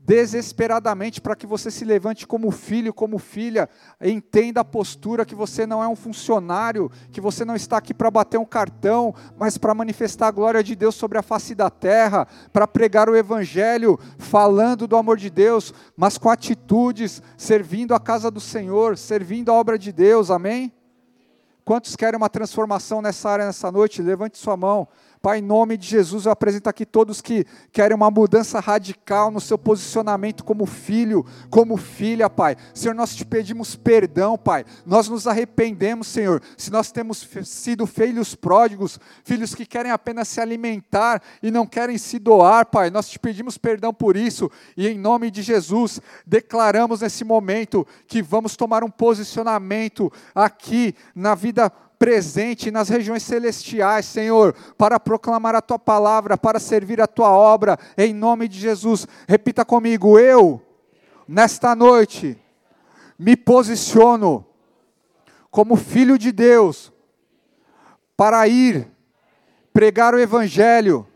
desesperadamente 0.07 1.19
para 1.19 1.35
que 1.35 1.45
você 1.45 1.69
se 1.69 1.83
levante 1.83 2.25
como 2.25 2.49
filho, 2.49 2.93
como 2.93 3.19
filha, 3.19 3.67
entenda 4.01 4.61
a 4.61 4.65
postura 4.65 5.25
que 5.25 5.35
você 5.35 5.67
não 5.67 5.83
é 5.83 5.87
um 5.87 5.97
funcionário, 5.97 6.89
que 7.11 7.19
você 7.19 7.43
não 7.43 7.57
está 7.57 7.75
aqui 7.75 7.93
para 7.93 8.09
bater 8.09 8.39
um 8.39 8.45
cartão, 8.45 9.13
mas 9.37 9.57
para 9.57 9.75
manifestar 9.75 10.27
a 10.27 10.31
glória 10.31 10.63
de 10.63 10.77
Deus 10.77 10.95
sobre 10.95 11.17
a 11.17 11.21
face 11.21 11.53
da 11.53 11.69
terra, 11.69 12.25
para 12.53 12.65
pregar 12.65 13.09
o 13.09 13.17
evangelho, 13.17 13.99
falando 14.17 14.87
do 14.87 14.95
amor 14.95 15.17
de 15.17 15.29
Deus, 15.29 15.73
mas 15.97 16.17
com 16.17 16.29
atitudes, 16.29 17.21
servindo 17.35 17.93
a 17.93 17.99
casa 17.99 18.31
do 18.31 18.39
Senhor, 18.39 18.97
servindo 18.97 19.51
a 19.51 19.55
obra 19.55 19.77
de 19.77 19.91
Deus. 19.91 20.31
Amém? 20.31 20.71
Quantos 21.65 21.97
querem 21.97 22.15
uma 22.15 22.29
transformação 22.29 23.01
nessa 23.01 23.29
área 23.29 23.45
nessa 23.45 23.69
noite? 23.69 24.01
Levante 24.01 24.37
sua 24.37 24.55
mão. 24.55 24.87
Pai, 25.21 25.39
em 25.39 25.41
nome 25.41 25.77
de 25.77 25.87
Jesus, 25.87 26.25
eu 26.25 26.31
apresento 26.31 26.69
aqui 26.69 26.85
todos 26.85 27.21
que 27.21 27.45
querem 27.71 27.95
uma 27.95 28.11
mudança 28.11 28.59
radical 28.59 29.31
no 29.31 29.41
seu 29.41 29.57
posicionamento 29.57 30.43
como 30.43 30.65
filho, 30.65 31.25
como 31.49 31.75
filha, 31.77 32.29
Pai. 32.29 32.55
Senhor, 32.73 32.93
nós 32.93 33.15
te 33.15 33.25
pedimos 33.25 33.75
perdão, 33.75 34.37
Pai. 34.37 34.65
Nós 34.85 35.07
nos 35.07 35.27
arrependemos, 35.27 36.07
Senhor, 36.07 36.41
se 36.55 36.71
nós 36.71 36.91
temos 36.91 37.27
sido 37.43 37.87
filhos 37.87 38.35
pródigos, 38.35 38.99
filhos 39.23 39.55
que 39.55 39.65
querem 39.65 39.91
apenas 39.91 40.27
se 40.27 40.39
alimentar 40.39 41.21
e 41.41 41.49
não 41.49 41.65
querem 41.65 41.97
se 41.97 42.19
doar, 42.19 42.65
Pai. 42.65 42.89
Nós 42.89 43.09
te 43.09 43.17
pedimos 43.17 43.57
perdão 43.57 43.93
por 43.93 44.15
isso 44.15 44.49
e 44.75 44.87
em 44.87 44.97
nome 44.97 45.31
de 45.31 45.41
Jesus, 45.41 45.99
declaramos 46.25 47.01
nesse 47.01 47.23
momento 47.23 47.85
que 48.07 48.21
vamos 48.21 48.55
tomar 48.55 48.83
um 48.83 48.89
posicionamento 48.89 50.11
aqui 50.35 50.93
na 51.15 51.35
vida 51.35 51.71
presente 51.99 52.69
nas 52.69 52.89
regiões 52.89 53.23
celestiais, 53.23 54.05
Senhor, 54.05 54.55
para 54.77 54.99
proclamar 54.99 55.55
a 55.55 55.61
tua 55.61 55.79
palavra, 55.79 56.37
para 56.37 56.59
servir 56.59 57.01
a 57.01 57.07
tua 57.07 57.29
obra, 57.31 57.77
em 57.97 58.13
nome 58.13 58.47
de 58.47 58.59
Jesus. 58.59 59.07
Repita 59.27 59.65
comigo: 59.65 60.19
eu, 60.19 60.61
nesta 61.27 61.75
noite, 61.75 62.37
me 63.17 63.35
posiciono 63.35 64.45
como 65.49 65.75
filho 65.75 66.17
de 66.17 66.31
Deus 66.31 66.91
para 68.15 68.47
ir 68.47 68.87
pregar 69.73 70.13
o 70.13 70.19
Evangelho, 70.19 71.07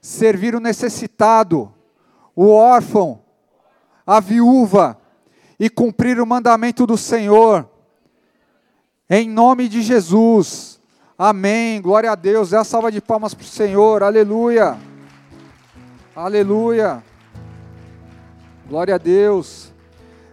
servir 0.00 0.54
o 0.54 0.60
necessitado, 0.60 1.72
o 2.34 2.48
órfão, 2.48 3.22
a 4.06 4.20
viúva 4.20 5.00
e 5.58 5.70
cumprir 5.70 6.20
o 6.20 6.26
mandamento 6.26 6.86
do 6.86 6.98
Senhor 6.98 7.68
em 9.16 9.28
nome 9.28 9.68
de 9.68 9.80
Jesus. 9.80 10.80
Amém. 11.16 11.80
Glória 11.80 12.10
a 12.10 12.14
Deus. 12.16 12.50
Dê 12.50 12.56
a 12.56 12.64
salva 12.64 12.90
de 12.90 13.00
palmas 13.00 13.32
para 13.32 13.44
o 13.44 13.46
Senhor. 13.46 14.02
Aleluia. 14.02 14.76
Aleluia. 16.16 17.00
Glória 18.66 18.96
a 18.96 18.98
Deus. 18.98 19.72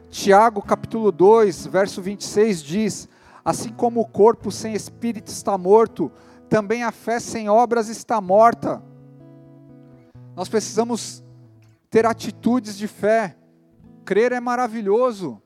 Tiago 0.09 0.63
capítulo 0.63 1.11
2, 1.11 1.67
verso 1.67 2.01
26 2.01 2.63
diz: 2.63 3.09
Assim 3.45 3.69
como 3.69 4.01
o 4.01 4.07
corpo 4.07 4.51
sem 4.51 4.73
espírito 4.73 5.27
está 5.27 5.57
morto, 5.59 6.11
também 6.49 6.83
a 6.83 6.91
fé 6.91 7.19
sem 7.19 7.49
obras 7.49 7.87
está 7.87 8.19
morta. 8.19 8.81
Nós 10.35 10.49
precisamos 10.49 11.23
ter 11.87 12.07
atitudes 12.07 12.75
de 12.75 12.87
fé. 12.87 13.37
Crer 14.03 14.31
é 14.31 14.39
maravilhoso. 14.39 15.39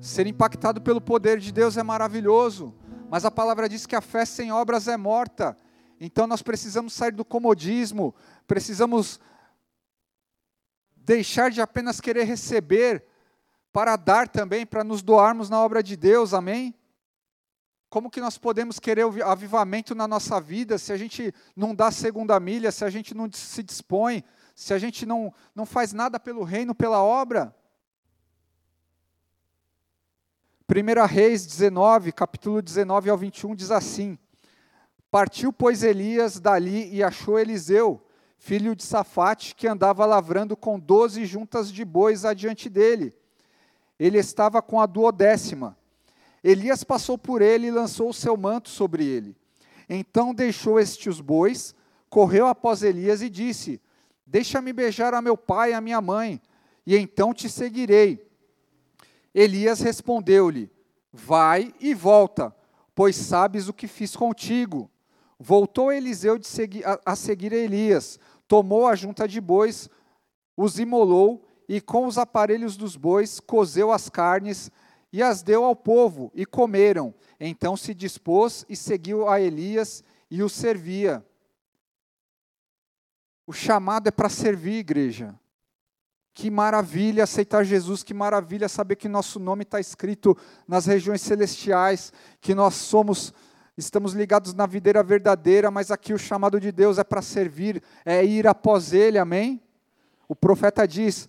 Ser 0.00 0.26
impactado 0.26 0.80
pelo 0.80 1.00
poder 1.00 1.38
de 1.38 1.52
Deus 1.52 1.76
é 1.76 1.82
maravilhoso, 1.82 2.74
mas 3.10 3.24
a 3.24 3.30
palavra 3.30 3.68
diz 3.68 3.86
que 3.86 3.94
a 3.94 4.00
fé 4.00 4.24
sem 4.24 4.50
obras 4.50 4.88
é 4.88 4.96
morta. 4.96 5.56
Então 6.00 6.26
nós 6.26 6.42
precisamos 6.42 6.92
sair 6.94 7.12
do 7.12 7.24
comodismo, 7.24 8.14
precisamos 8.46 9.20
deixar 10.96 11.50
de 11.50 11.60
apenas 11.60 12.00
querer 12.00 12.24
receber, 12.24 13.04
para 13.72 13.96
dar 13.96 14.28
também, 14.28 14.66
para 14.66 14.82
nos 14.82 15.02
doarmos 15.02 15.48
na 15.48 15.60
obra 15.60 15.82
de 15.82 15.96
Deus, 15.96 16.34
amém? 16.34 16.74
Como 17.88 18.10
que 18.10 18.20
nós 18.20 18.38
podemos 18.38 18.78
querer 18.78 19.04
o 19.04 19.24
avivamento 19.24 19.94
na 19.94 20.06
nossa 20.06 20.40
vida 20.40 20.78
se 20.78 20.92
a 20.92 20.96
gente 20.96 21.34
não 21.56 21.74
dá 21.74 21.90
segunda 21.90 22.38
milha, 22.38 22.70
se 22.70 22.84
a 22.84 22.90
gente 22.90 23.14
não 23.14 23.30
se 23.32 23.62
dispõe, 23.62 24.24
se 24.54 24.72
a 24.72 24.78
gente 24.78 25.04
não, 25.06 25.32
não 25.54 25.66
faz 25.66 25.92
nada 25.92 26.18
pelo 26.18 26.44
reino, 26.44 26.74
pela 26.74 27.02
obra? 27.02 27.54
1 30.70 31.04
Reis 31.04 31.44
19, 31.44 32.12
capítulo 32.12 32.62
19 32.62 33.10
ao 33.10 33.18
21, 33.18 33.56
diz 33.56 33.72
assim: 33.72 34.16
Partiu, 35.10 35.52
pois, 35.52 35.82
Elias 35.82 36.38
dali 36.38 36.88
e 36.94 37.02
achou 37.02 37.40
Eliseu, 37.40 38.00
filho 38.38 38.76
de 38.76 38.84
Safate, 38.84 39.56
que 39.56 39.66
andava 39.66 40.06
lavrando 40.06 40.56
com 40.56 40.78
doze 40.78 41.26
juntas 41.26 41.72
de 41.72 41.84
bois 41.84 42.24
adiante 42.24 42.68
dele. 42.68 43.12
Ele 43.98 44.18
estava 44.18 44.62
com 44.62 44.80
a 44.80 44.86
duodécima. 44.86 45.76
Elias 46.42 46.84
passou 46.84 47.18
por 47.18 47.42
ele 47.42 47.66
e 47.66 47.72
lançou 47.72 48.08
o 48.10 48.14
seu 48.14 48.36
manto 48.36 48.68
sobre 48.68 49.04
ele. 49.04 49.36
Então 49.88 50.32
deixou 50.32 50.78
estes 50.78 51.20
bois, 51.20 51.74
correu 52.08 52.46
após 52.46 52.84
Elias 52.84 53.22
e 53.22 53.28
disse: 53.28 53.82
Deixa-me 54.24 54.72
beijar 54.72 55.14
a 55.14 55.20
meu 55.20 55.36
pai 55.36 55.72
e 55.72 55.74
a 55.74 55.80
minha 55.80 56.00
mãe, 56.00 56.40
e 56.86 56.96
então 56.96 57.34
te 57.34 57.48
seguirei. 57.48 58.29
Elias 59.34 59.80
respondeu-lhe: 59.80 60.70
Vai 61.12 61.74
e 61.80 61.94
volta, 61.94 62.54
pois 62.94 63.16
sabes 63.16 63.68
o 63.68 63.72
que 63.72 63.86
fiz 63.86 64.14
contigo. 64.14 64.90
Voltou 65.38 65.90
Eliseu 65.90 66.38
segui 66.42 66.84
a, 66.84 67.00
a 67.04 67.16
seguir 67.16 67.52
Elias, 67.52 68.18
tomou 68.46 68.86
a 68.86 68.94
junta 68.94 69.26
de 69.26 69.40
bois, 69.40 69.88
os 70.56 70.78
imolou 70.78 71.46
e 71.66 71.80
com 71.80 72.06
os 72.06 72.18
aparelhos 72.18 72.76
dos 72.76 72.96
bois 72.96 73.40
cozeu 73.40 73.90
as 73.90 74.08
carnes 74.10 74.70
e 75.12 75.22
as 75.22 75.42
deu 75.42 75.64
ao 75.64 75.74
povo, 75.74 76.30
e 76.34 76.44
comeram. 76.44 77.14
Então 77.38 77.76
se 77.76 77.94
dispôs 77.94 78.64
e 78.68 78.76
seguiu 78.76 79.28
a 79.28 79.40
Elias 79.40 80.04
e 80.30 80.42
o 80.42 80.48
servia. 80.48 81.24
O 83.46 83.52
chamado 83.52 84.08
é 84.08 84.10
para 84.10 84.28
servir, 84.28 84.78
igreja. 84.78 85.39
Que 86.32 86.50
maravilha 86.50 87.24
aceitar 87.24 87.64
Jesus, 87.64 88.02
que 88.02 88.14
maravilha 88.14 88.68
saber 88.68 88.96
que 88.96 89.08
nosso 89.08 89.38
nome 89.38 89.62
está 89.62 89.80
escrito 89.80 90.36
nas 90.66 90.86
regiões 90.86 91.20
celestiais, 91.20 92.12
que 92.40 92.54
nós 92.54 92.74
somos, 92.74 93.34
estamos 93.76 94.12
ligados 94.12 94.54
na 94.54 94.66
videira 94.66 95.02
verdadeira, 95.02 95.70
mas 95.70 95.90
aqui 95.90 96.12
o 96.12 96.18
chamado 96.18 96.60
de 96.60 96.70
Deus 96.70 96.98
é 96.98 97.04
para 97.04 97.20
servir, 97.20 97.82
é 98.04 98.24
ir 98.24 98.46
após 98.46 98.92
Ele, 98.92 99.18
amém? 99.18 99.60
O 100.28 100.36
profeta 100.36 100.86
diz: 100.86 101.28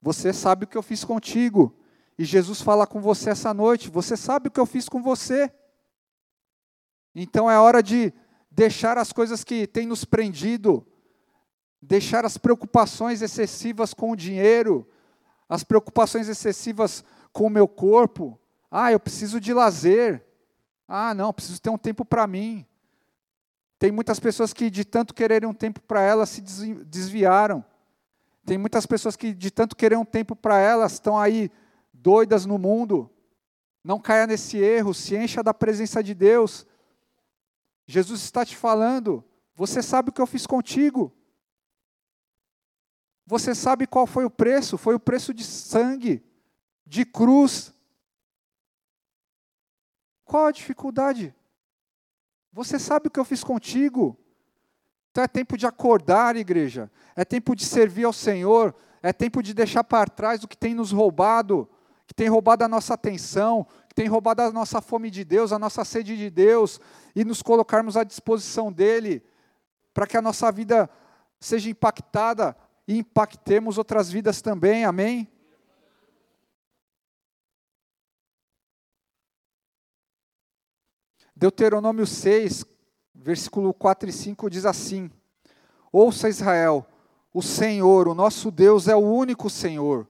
Você 0.00 0.32
sabe 0.32 0.64
o 0.64 0.68
que 0.68 0.78
eu 0.78 0.82
fiz 0.82 1.02
contigo, 1.02 1.76
e 2.16 2.24
Jesus 2.24 2.62
fala 2.62 2.86
com 2.86 3.00
você 3.00 3.30
essa 3.30 3.52
noite: 3.52 3.90
Você 3.90 4.16
sabe 4.16 4.48
o 4.48 4.50
que 4.50 4.60
eu 4.60 4.66
fiz 4.66 4.88
com 4.88 5.02
você. 5.02 5.52
Então 7.14 7.50
é 7.50 7.58
hora 7.58 7.82
de 7.82 8.12
deixar 8.50 8.96
as 8.98 9.12
coisas 9.12 9.42
que 9.42 9.66
têm 9.66 9.86
nos 9.86 10.04
prendido, 10.04 10.86
deixar 11.80 12.24
as 12.24 12.38
preocupações 12.38 13.22
excessivas 13.22 13.94
com 13.94 14.10
o 14.10 14.16
dinheiro, 14.16 14.88
as 15.48 15.62
preocupações 15.62 16.28
excessivas 16.28 17.04
com 17.32 17.46
o 17.46 17.50
meu 17.50 17.68
corpo. 17.68 18.38
Ah, 18.70 18.90
eu 18.92 19.00
preciso 19.00 19.40
de 19.40 19.52
lazer. 19.52 20.24
Ah, 20.88 21.14
não, 21.14 21.32
preciso 21.32 21.60
ter 21.60 21.70
um 21.70 21.78
tempo 21.78 22.04
para 22.04 22.26
mim. 22.26 22.66
Tem 23.78 23.92
muitas 23.92 24.18
pessoas 24.18 24.52
que, 24.52 24.70
de 24.70 24.84
tanto 24.84 25.14
quererem 25.14 25.48
um 25.48 25.54
tempo 25.54 25.80
para 25.80 26.00
elas, 26.00 26.30
se 26.30 26.40
desviaram. 26.40 27.64
Tem 28.44 28.56
muitas 28.56 28.86
pessoas 28.86 29.16
que, 29.16 29.34
de 29.34 29.50
tanto 29.50 29.76
querer 29.76 29.96
um 29.96 30.04
tempo 30.04 30.34
para 30.34 30.58
elas, 30.58 30.92
estão 30.92 31.18
aí 31.18 31.50
doidas 31.92 32.46
no 32.46 32.58
mundo. 32.58 33.10
Não 33.82 34.00
caia 34.00 34.26
nesse 34.26 34.58
erro, 34.58 34.94
se 34.94 35.16
encha 35.16 35.42
da 35.42 35.52
presença 35.52 36.02
de 36.02 36.14
Deus. 36.14 36.66
Jesus 37.86 38.22
está 38.22 38.44
te 38.44 38.56
falando, 38.56 39.24
você 39.54 39.82
sabe 39.82 40.10
o 40.10 40.12
que 40.12 40.20
eu 40.20 40.26
fiz 40.26 40.46
contigo. 40.46 41.15
Você 43.26 43.54
sabe 43.54 43.86
qual 43.86 44.06
foi 44.06 44.24
o 44.24 44.30
preço? 44.30 44.78
Foi 44.78 44.94
o 44.94 45.00
preço 45.00 45.34
de 45.34 45.42
sangue, 45.42 46.24
de 46.86 47.04
cruz. 47.04 47.74
Qual 50.24 50.46
a 50.46 50.52
dificuldade? 50.52 51.34
Você 52.52 52.78
sabe 52.78 53.08
o 53.08 53.10
que 53.10 53.18
eu 53.18 53.24
fiz 53.24 53.42
contigo. 53.42 54.16
Então 55.10 55.24
é 55.24 55.28
tempo 55.28 55.56
de 55.56 55.66
acordar, 55.66 56.36
igreja. 56.36 56.90
É 57.16 57.24
tempo 57.24 57.56
de 57.56 57.64
servir 57.64 58.04
ao 58.04 58.12
Senhor. 58.12 58.74
É 59.02 59.12
tempo 59.12 59.42
de 59.42 59.52
deixar 59.52 59.82
para 59.82 60.08
trás 60.08 60.44
o 60.44 60.48
que 60.48 60.56
tem 60.56 60.74
nos 60.74 60.92
roubado, 60.92 61.68
que 62.06 62.14
tem 62.14 62.28
roubado 62.28 62.64
a 62.64 62.68
nossa 62.68 62.94
atenção, 62.94 63.66
que 63.88 63.94
tem 63.94 64.06
roubado 64.06 64.42
a 64.42 64.52
nossa 64.52 64.80
fome 64.80 65.10
de 65.10 65.24
Deus, 65.24 65.52
a 65.52 65.58
nossa 65.58 65.84
sede 65.84 66.16
de 66.16 66.30
Deus, 66.30 66.80
e 67.14 67.24
nos 67.24 67.42
colocarmos 67.42 67.96
à 67.96 68.04
disposição 68.04 68.72
dEle, 68.72 69.24
para 69.92 70.06
que 70.06 70.16
a 70.16 70.22
nossa 70.22 70.50
vida 70.52 70.88
seja 71.40 71.70
impactada 71.70 72.56
e 72.86 72.98
impactemos 72.98 73.78
outras 73.78 74.10
vidas 74.10 74.40
também, 74.40 74.84
amém? 74.84 75.28
Deuteronômio 81.34 82.06
6, 82.06 82.64
versículo 83.14 83.74
4 83.74 84.08
e 84.08 84.12
5 84.12 84.48
diz 84.48 84.64
assim: 84.64 85.10
Ouça 85.92 86.28
Israel, 86.28 86.86
o 87.32 87.42
Senhor, 87.42 88.08
o 88.08 88.14
nosso 88.14 88.50
Deus, 88.50 88.88
é 88.88 88.96
o 88.96 89.00
único 89.00 89.50
Senhor. 89.50 90.08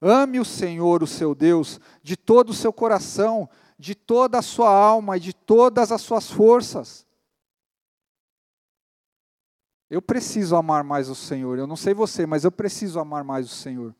Ame 0.00 0.38
o 0.38 0.44
Senhor, 0.44 1.02
o 1.02 1.06
seu 1.06 1.34
Deus, 1.34 1.80
de 2.02 2.16
todo 2.16 2.50
o 2.50 2.54
seu 2.54 2.72
coração, 2.72 3.48
de 3.78 3.94
toda 3.94 4.38
a 4.38 4.42
sua 4.42 4.72
alma 4.72 5.16
e 5.16 5.20
de 5.20 5.32
todas 5.32 5.90
as 5.90 6.00
suas 6.02 6.30
forças. 6.30 7.06
Eu 9.90 10.00
preciso 10.00 10.54
amar 10.54 10.84
mais 10.84 11.08
o 11.08 11.16
Senhor. 11.16 11.58
Eu 11.58 11.66
não 11.66 11.74
sei 11.74 11.92
você, 11.92 12.24
mas 12.24 12.44
eu 12.44 12.52
preciso 12.52 13.00
amar 13.00 13.24
mais 13.24 13.46
o 13.46 13.54
Senhor. 13.54 13.92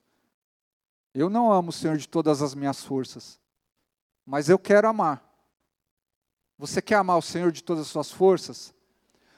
Eu 1.12 1.28
não 1.28 1.52
amo 1.52 1.70
o 1.70 1.72
Senhor 1.72 1.96
de 1.96 2.08
todas 2.08 2.40
as 2.40 2.54
minhas 2.54 2.84
forças, 2.84 3.40
mas 4.24 4.48
eu 4.48 4.56
quero 4.56 4.86
amar. 4.86 5.28
Você 6.56 6.80
quer 6.80 6.94
amar 6.94 7.18
o 7.18 7.22
Senhor 7.22 7.50
de 7.50 7.64
todas 7.64 7.86
as 7.86 7.88
suas 7.88 8.12
forças? 8.12 8.72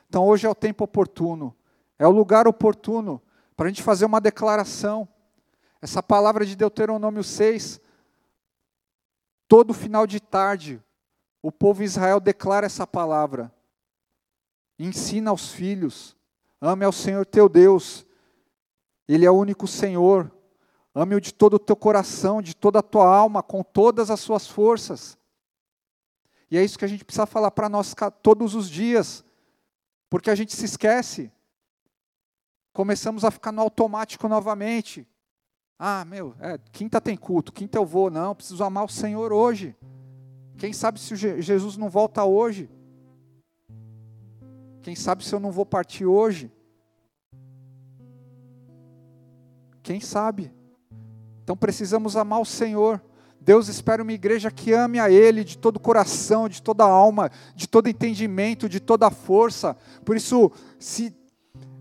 Então 0.07 0.27
hoje 0.27 0.47
é 0.47 0.51
o 0.51 0.55
tempo 0.55 0.85
oportuno, 0.85 1.57
é 1.99 2.07
o 2.07 2.11
lugar 2.11 2.47
oportuno 2.47 3.23
para 3.57 3.67
a 3.67 3.69
gente 3.71 3.83
fazer 3.83 4.05
uma 4.05 4.21
declaração. 4.21 5.09
Essa 5.81 6.03
palavra 6.03 6.45
de 6.45 6.55
Deuteronômio 6.55 7.25
6, 7.25 7.81
todo 9.49 9.73
final 9.73 10.07
de 10.07 10.21
tarde, 10.21 10.83
o 11.41 11.51
povo 11.51 11.83
Israel 11.83 12.21
declara 12.21 12.67
essa 12.67 12.87
palavra. 12.87 13.51
Ensina 14.79 15.31
aos 15.31 15.51
filhos, 15.51 16.15
ame 16.63 16.85
ao 16.85 16.93
Senhor 16.93 17.27
teu 17.27 17.49
Deus, 17.49 18.07
Ele 19.09 19.27
é 19.27 19.31
o 19.31 19.37
único 19.37 19.67
Senhor. 19.67 20.31
Ame-o 20.95 21.21
de 21.21 21.35
todo 21.35 21.55
o 21.55 21.59
teu 21.59 21.75
coração, 21.75 22.41
de 22.41 22.55
toda 22.55 22.79
a 22.79 22.83
tua 22.83 23.07
alma, 23.07 23.43
com 23.43 23.63
todas 23.63 24.11
as 24.11 24.21
suas 24.21 24.47
forças. 24.47 25.19
E 26.51 26.57
é 26.57 26.63
isso 26.63 26.79
que 26.79 26.85
a 26.85 26.89
gente 26.89 27.05
precisa 27.05 27.27
falar 27.27 27.51
para 27.51 27.69
nós 27.69 27.95
todos 28.23 28.55
os 28.55 28.71
dias, 28.71 29.25
porque 30.09 30.31
a 30.31 30.35
gente 30.35 30.55
se 30.55 30.67
esquece. 30.67 31.33
Começamos 32.73 33.25
a 33.25 33.31
ficar 33.31 33.51
no 33.51 33.63
automático 33.63 34.29
novamente. 34.29 35.07
Ah, 35.79 36.05
meu, 36.05 36.35
é, 36.39 36.59
quinta 36.71 37.01
tem 37.01 37.17
culto, 37.17 37.53
quinta 37.53 37.77
eu 37.77 37.85
vou, 37.85 38.11
não, 38.11 38.35
preciso 38.35 38.63
amar 38.63 38.85
o 38.85 38.89
Senhor 38.89 39.33
hoje. 39.33 39.75
Quem 40.59 40.73
sabe 40.73 41.01
se 41.01 41.17
Jesus 41.17 41.77
não 41.77 41.91
volta 41.91 42.23
hoje? 42.23 42.71
Quem 44.83 44.97
sabe 44.97 45.25
se 45.25 45.33
eu 45.35 45.39
não 45.39 45.53
vou 45.53 45.65
partir 45.65 46.05
hoje? 46.05 46.51
Quem 49.83 50.01
sabe? 50.01 50.53
Então 51.43 51.57
precisamos 51.57 52.17
amar 52.17 52.41
o 52.41 52.45
Senhor. 52.45 53.01
Deus 53.41 53.69
espera 53.69 54.03
uma 54.03 54.13
igreja 54.13 54.51
que 54.51 54.73
ame 54.73 55.01
a 55.01 55.11
Ele 55.11 55.43
de 55.43 55.59
todo 55.59 55.77
o 55.77 55.81
coração, 55.81 56.49
de 56.49 56.63
toda 56.63 56.85
alma, 56.85 57.31
de 57.55 57.69
todo 57.69 57.89
entendimento, 57.89 58.69
de 58.69 58.79
toda 58.79 59.11
força. 59.11 59.77
Por 60.05 60.17
isso, 60.17 60.51
se, 60.79 61.15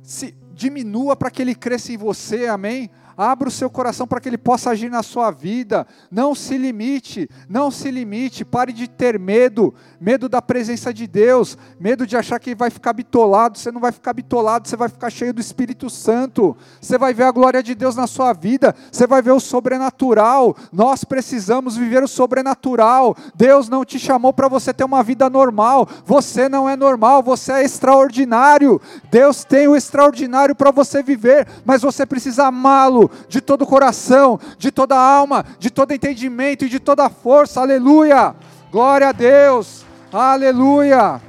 se 0.02 0.36
diminua 0.54 1.16
para 1.16 1.30
que 1.30 1.42
Ele 1.42 1.54
cresça 1.54 1.92
em 1.92 1.98
você, 1.98 2.48
amém? 2.48 2.90
Abra 3.22 3.50
o 3.50 3.52
seu 3.52 3.70
coração 3.70 4.08
para 4.08 4.20
que 4.20 4.28
ele 4.28 4.38
possa 4.38 4.72
agir 4.72 4.90
na 4.90 5.04
sua 5.04 5.30
vida. 5.30 5.86
Não 6.10 6.34
se 6.34 6.58
limite, 6.58 7.30
não 7.48 7.70
se 7.70 7.92
limite. 7.92 8.44
Pare 8.44 8.74
de 8.74 8.88
ter 8.88 9.20
medo, 9.20 9.76
medo 10.00 10.28
da 10.28 10.42
presença 10.42 10.92
de 10.92 11.06
Deus, 11.06 11.56
medo 11.80 12.08
de 12.08 12.18
achar 12.18 12.40
que 12.40 12.56
vai 12.56 12.72
ficar 12.72 12.94
bitolado. 12.94 13.60
Você 13.60 13.72
não 13.72 13.80
vai 13.80 13.92
ficar 13.92 14.14
bitolado, 14.14 14.68
você 14.68 14.76
vai 14.76 14.90
ficar 14.90 15.12
cheio 15.12 15.36
do 15.36 15.40
Espírito 15.40 15.88
Santo. 15.88 16.58
Você 16.82 16.98
vai 16.98 17.14
ver 17.14 17.26
a 17.26 17.32
glória 17.32 17.62
de 17.62 17.76
Deus 17.76 17.96
na 17.96 18.08
sua 18.08 18.34
vida, 18.34 18.74
você 18.92 19.06
vai 19.06 19.22
ver 19.22 19.34
o 19.34 19.40
sobrenatural. 19.40 20.56
Nós 20.74 21.04
precisamos 21.04 21.78
viver 21.78 22.04
o 22.04 22.08
sobrenatural. 22.08 23.16
Deus 23.36 23.70
não 23.70 23.86
te 23.86 24.00
chamou 24.00 24.34
para 24.34 24.48
você 24.48 24.74
ter 24.74 24.84
uma 24.84 25.04
vida 25.04 25.30
normal. 25.30 25.88
Você 26.08 26.50
não 26.50 26.68
é 26.68 26.76
normal, 26.76 27.22
você 27.22 27.52
é 27.52 27.64
extraordinário. 27.64 28.82
Deus 29.12 29.44
tem 29.44 29.68
o 29.68 29.76
extraordinário 29.76 30.56
para 30.56 30.72
você 30.72 31.04
viver, 31.04 31.48
mas 31.64 31.84
você 31.84 32.04
precisa 32.04 32.48
amá-lo 32.48 33.11
de 33.28 33.42
todo 33.42 33.64
o 33.64 33.68
coração, 33.68 34.40
de 34.58 34.72
toda 34.72 34.96
a 34.96 35.00
alma, 35.00 35.46
de 35.60 35.70
todo 35.70 35.94
entendimento 35.94 36.66
e 36.66 36.70
de 36.70 36.80
toda 36.80 37.06
a 37.06 37.10
força. 37.10 37.62
Aleluia! 37.62 38.36
Glória 38.72 39.10
a 39.10 39.12
Deus! 39.12 39.86
Aleluia! 40.12 41.22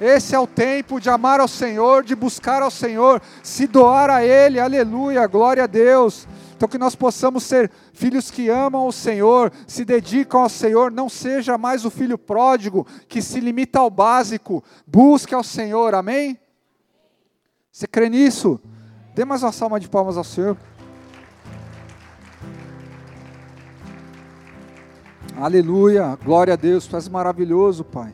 Esse 0.00 0.34
é 0.34 0.38
o 0.38 0.46
tempo 0.46 1.00
de 1.00 1.10
amar 1.10 1.40
ao 1.40 1.48
Senhor, 1.48 2.04
de 2.04 2.14
buscar 2.14 2.62
ao 2.62 2.70
Senhor, 2.70 3.20
se 3.42 3.66
doar 3.66 4.10
a 4.10 4.24
Ele. 4.24 4.60
Aleluia! 4.60 5.26
Glória 5.26 5.64
a 5.64 5.66
Deus! 5.66 6.26
Então 6.56 6.68
que 6.68 6.76
nós 6.76 6.96
possamos 6.96 7.44
ser 7.44 7.70
filhos 7.92 8.32
que 8.32 8.48
amam 8.48 8.86
o 8.86 8.92
Senhor, 8.92 9.52
se 9.64 9.84
dedicam 9.84 10.42
ao 10.42 10.48
Senhor, 10.48 10.90
não 10.90 11.08
seja 11.08 11.56
mais 11.56 11.84
o 11.84 11.90
filho 11.90 12.18
pródigo 12.18 12.84
que 13.08 13.22
se 13.22 13.38
limita 13.38 13.78
ao 13.78 13.88
básico, 13.88 14.64
busque 14.84 15.32
ao 15.32 15.44
Senhor, 15.44 15.94
amém? 15.94 16.36
Você 17.70 17.86
crê 17.86 18.08
nisso? 18.08 18.60
Dê 19.14 19.24
mais 19.24 19.44
uma 19.44 19.52
salva 19.52 19.78
de 19.78 19.88
palmas 19.88 20.16
ao 20.16 20.24
Senhor. 20.24 20.56
Aleluia, 25.40 26.16
glória 26.16 26.54
a 26.54 26.56
Deus, 26.56 26.88
tu 26.88 26.96
és 26.96 27.08
maravilhoso, 27.08 27.84
Pai. 27.84 28.12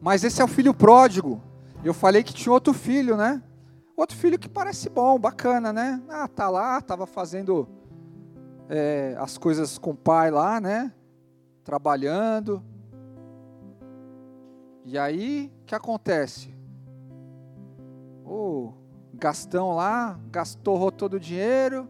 Mas 0.00 0.24
esse 0.24 0.42
é 0.42 0.44
o 0.44 0.48
filho 0.48 0.74
pródigo. 0.74 1.40
Eu 1.84 1.94
falei 1.94 2.24
que 2.24 2.34
tinha 2.34 2.52
outro 2.52 2.74
filho, 2.74 3.16
né? 3.16 3.40
Outro 3.96 4.16
filho 4.16 4.36
que 4.36 4.48
parece 4.48 4.88
bom, 4.88 5.16
bacana, 5.16 5.72
né? 5.72 6.02
Ah, 6.08 6.26
tá 6.26 6.48
lá, 6.50 6.80
tava 6.80 7.06
fazendo 7.06 7.68
é, 8.68 9.14
as 9.20 9.38
coisas 9.38 9.78
com 9.78 9.90
o 9.90 9.96
pai 9.96 10.28
lá, 10.28 10.60
né? 10.60 10.92
Trabalhando. 11.62 12.60
E 14.84 14.98
aí, 14.98 15.52
o 15.62 15.66
que 15.66 15.74
acontece? 15.76 16.52
O 18.24 18.72
Gastão 19.14 19.76
lá, 19.76 20.18
gastou 20.32 20.90
todo 20.90 21.14
o 21.14 21.20
dinheiro, 21.20 21.88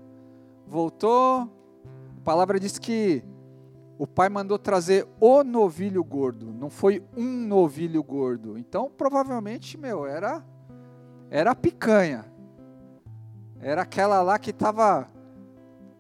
voltou. 0.66 1.50
A 2.18 2.20
palavra 2.22 2.61
diz 2.61 2.78
que 2.78 3.24
o 3.98 4.06
pai 4.06 4.28
mandou 4.28 4.59
trazer 4.59 5.06
o 5.20 5.42
novilho 5.42 6.02
gordo, 6.04 6.52
não 6.52 6.68
foi 6.68 7.02
um 7.16 7.24
novilho 7.24 8.02
gordo. 8.02 8.59
Então, 8.59 8.90
provavelmente, 8.90 9.78
meu, 9.78 10.06
era 10.06 10.44
era 11.30 11.50
a 11.50 11.54
picanha. 11.54 12.24
Era 13.61 13.82
aquela 13.82 14.22
lá 14.22 14.38
que 14.38 14.50
estava 14.50 15.09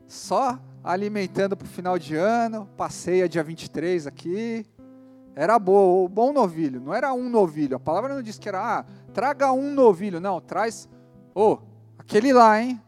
só 0.06 0.58
alimentando 0.84 1.56
para 1.56 1.64
o 1.64 1.68
final 1.68 1.98
de 1.98 2.14
ano, 2.14 2.68
passeia 2.76 3.28
dia 3.28 3.42
23 3.42 4.06
aqui. 4.06 4.64
Era 5.34 5.58
boa, 5.58 6.08
bom 6.08 6.32
novilho, 6.32 6.80
não 6.80 6.94
era 6.94 7.12
um 7.12 7.28
novilho. 7.28 7.76
A 7.76 7.80
palavra 7.80 8.14
não 8.14 8.22
diz 8.22 8.38
que 8.38 8.48
era, 8.48 8.78
ah, 8.78 8.84
traga 9.12 9.52
um 9.52 9.74
novilho. 9.74 10.20
Não, 10.20 10.40
traz, 10.40 10.88
ô, 11.34 11.52
oh, 11.52 11.58
aquele 11.98 12.32
lá, 12.32 12.60
hein? 12.60 12.80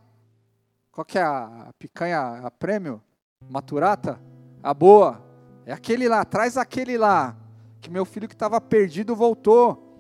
Qual 0.93 1.05
que 1.05 1.19
é 1.19 1.23
a 1.23 1.71
picanha, 1.79 2.21
a 2.45 2.51
prêmio? 2.51 3.03
Maturata? 3.51 4.21
A 4.69 4.75
boa. 4.75 5.19
É 5.65 5.73
aquele 5.73 6.07
lá, 6.11 6.23
traz 6.27 6.59
aquele 6.59 6.99
lá. 6.99 7.35
Que 7.81 7.91
meu 7.91 8.05
filho 8.05 8.29
que 8.29 8.35
estava 8.35 8.61
perdido 8.61 9.17
voltou. 9.17 9.97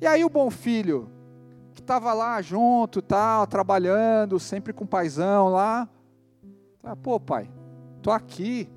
E 0.00 0.06
aí 0.06 0.24
o 0.24 0.30
bom 0.30 0.52
filho, 0.52 1.10
que 1.74 1.80
estava 1.80 2.12
lá 2.12 2.40
junto, 2.40 3.02
tal, 3.02 3.44
trabalhando, 3.44 4.38
sempre 4.38 4.72
com 4.72 4.84
o 4.84 4.86
paizão 4.86 5.48
lá. 5.48 5.88
Ah, 6.80 6.94
pô, 6.94 7.18
pai, 7.18 7.50
tô 8.00 8.12
aqui, 8.12 8.70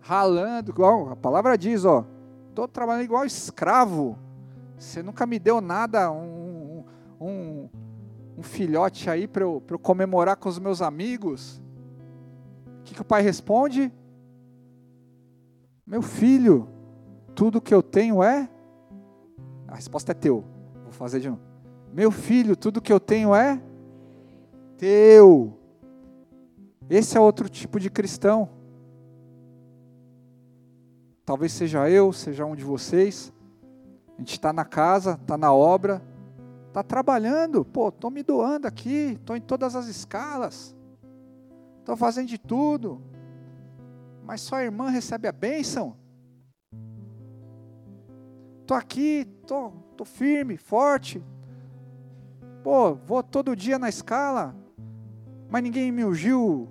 ralando, 0.00 0.70
igual 0.70 1.10
a 1.10 1.16
palavra 1.16 1.58
diz, 1.58 1.84
ó. 1.84 2.06
Tô 2.54 2.66
trabalhando 2.66 3.04
igual 3.04 3.26
escravo. 3.26 4.16
Você 4.78 5.02
nunca 5.02 5.26
me 5.26 5.38
deu 5.38 5.60
nada, 5.60 6.10
um, 6.10 6.82
um, 7.20 7.68
um 8.38 8.42
filhote 8.42 9.10
aí 9.10 9.28
para 9.28 9.42
eu, 9.42 9.62
eu 9.68 9.78
comemorar 9.78 10.36
com 10.36 10.48
os 10.48 10.58
meus 10.58 10.80
amigos 10.80 11.60
que, 12.82 12.94
que 12.94 13.02
o 13.02 13.04
pai 13.04 13.22
responde? 13.22 13.92
Meu 15.86 16.02
filho, 16.02 16.68
tudo 17.34 17.60
que 17.60 17.74
eu 17.74 17.82
tenho 17.82 18.22
é. 18.22 18.48
A 19.66 19.74
resposta 19.74 20.12
é 20.12 20.14
teu. 20.14 20.44
Vou 20.82 20.92
fazer 20.92 21.20
de 21.20 21.30
novo. 21.30 21.40
Meu 21.92 22.10
filho, 22.10 22.56
tudo 22.56 22.80
que 22.80 22.92
eu 22.92 23.00
tenho 23.00 23.34
é 23.34 23.62
teu. 24.76 25.58
Esse 26.88 27.16
é 27.16 27.20
outro 27.20 27.48
tipo 27.48 27.78
de 27.78 27.90
cristão. 27.90 28.48
Talvez 31.24 31.52
seja 31.52 31.88
eu, 31.88 32.12
seja 32.12 32.44
um 32.44 32.56
de 32.56 32.64
vocês. 32.64 33.32
A 34.16 34.20
gente 34.20 34.32
está 34.32 34.52
na 34.52 34.64
casa, 34.64 35.18
está 35.20 35.38
na 35.38 35.52
obra, 35.52 36.02
está 36.68 36.82
trabalhando. 36.82 37.64
Pô, 37.64 37.88
estou 37.88 38.10
me 38.10 38.22
doando 38.22 38.66
aqui, 38.66 39.16
estou 39.18 39.36
em 39.36 39.40
todas 39.40 39.76
as 39.76 39.86
escalas, 39.86 40.74
estou 41.82 41.96
fazendo 41.96 42.28
de 42.28 42.38
tudo. 42.38 43.02
Mas 44.24 44.40
só 44.40 44.56
a 44.56 44.64
irmã 44.64 44.88
recebe 44.88 45.28
a 45.28 45.32
bênção. 45.32 45.96
Estou 48.60 48.76
aqui, 48.76 49.28
estou 49.42 49.70
tô, 49.70 49.76
tô 49.98 50.04
firme, 50.04 50.56
forte. 50.56 51.22
Pô, 52.62 52.94
vou 52.94 53.22
todo 53.22 53.56
dia 53.56 53.78
na 53.78 53.88
escala, 53.88 54.54
mas 55.50 55.62
ninguém 55.62 55.90
me 55.90 56.04
ungiu 56.04 56.68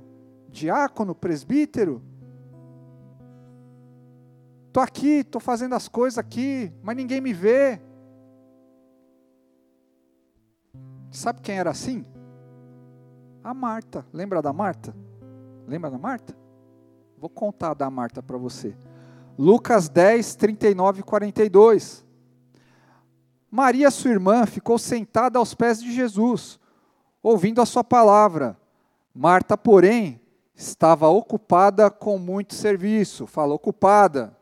diácono, 0.50 1.14
presbítero. 1.14 2.02
Estou 4.68 4.82
aqui, 4.82 5.20
estou 5.20 5.42
fazendo 5.42 5.76
as 5.76 5.90
coisas 5.90 6.18
aqui, 6.18 6.72
mas 6.82 6.96
ninguém 6.96 7.20
me 7.20 7.34
vê. 7.34 7.82
Sabe 11.12 11.42
quem 11.42 11.58
era 11.58 11.70
assim? 11.70 12.06
A 13.44 13.54
Marta. 13.54 14.06
Lembra 14.14 14.42
da 14.42 14.54
Marta? 14.54 14.96
Lembra 15.68 15.90
da 15.90 15.98
Marta? 15.98 16.36
Vou 17.18 17.30
contar 17.30 17.74
da 17.74 17.90
Marta 17.90 18.22
para 18.22 18.38
você. 18.38 18.76
Lucas 19.38 19.90
10, 19.90 20.36
39 20.36 21.00
e 21.00 21.04
42. 21.04 22.06
Maria, 23.50 23.92
sua 23.92 24.12
irmã, 24.12 24.46
ficou 24.46 24.78
sentada 24.78 25.38
aos 25.38 25.54
pés 25.54 25.82
de 25.82 25.92
Jesus, 25.92 26.60
ouvindo 27.22 27.62
a 27.62 27.66
sua 27.66 27.84
palavra. 27.84 28.58
Marta, 29.14 29.58
porém, 29.58 30.22
estava 30.56 31.10
ocupada 31.10 31.90
com 31.90 32.18
muito 32.18 32.54
serviço. 32.56 33.26
Fala, 33.28 33.54
ocupada 33.54 34.38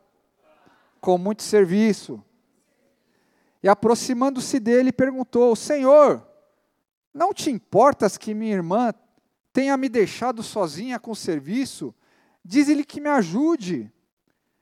com 1.02 1.18
muito 1.18 1.42
serviço. 1.42 2.24
E 3.64 3.70
aproximando-se 3.70 4.60
dele, 4.60 4.92
perguntou: 4.92 5.56
Senhor, 5.56 6.29
não 7.20 7.34
te 7.34 7.52
importas 7.52 8.18
que 8.18 8.34
minha 8.34 8.54
irmã 8.54 8.94
tenha 9.52 9.76
me 9.76 9.90
deixado 9.90 10.42
sozinha 10.42 10.98
com 10.98 11.12
o 11.12 11.16
serviço? 11.16 11.94
Diz-lhe 12.46 12.86
que 12.86 13.02
me 13.02 13.10
ajude. 13.10 13.92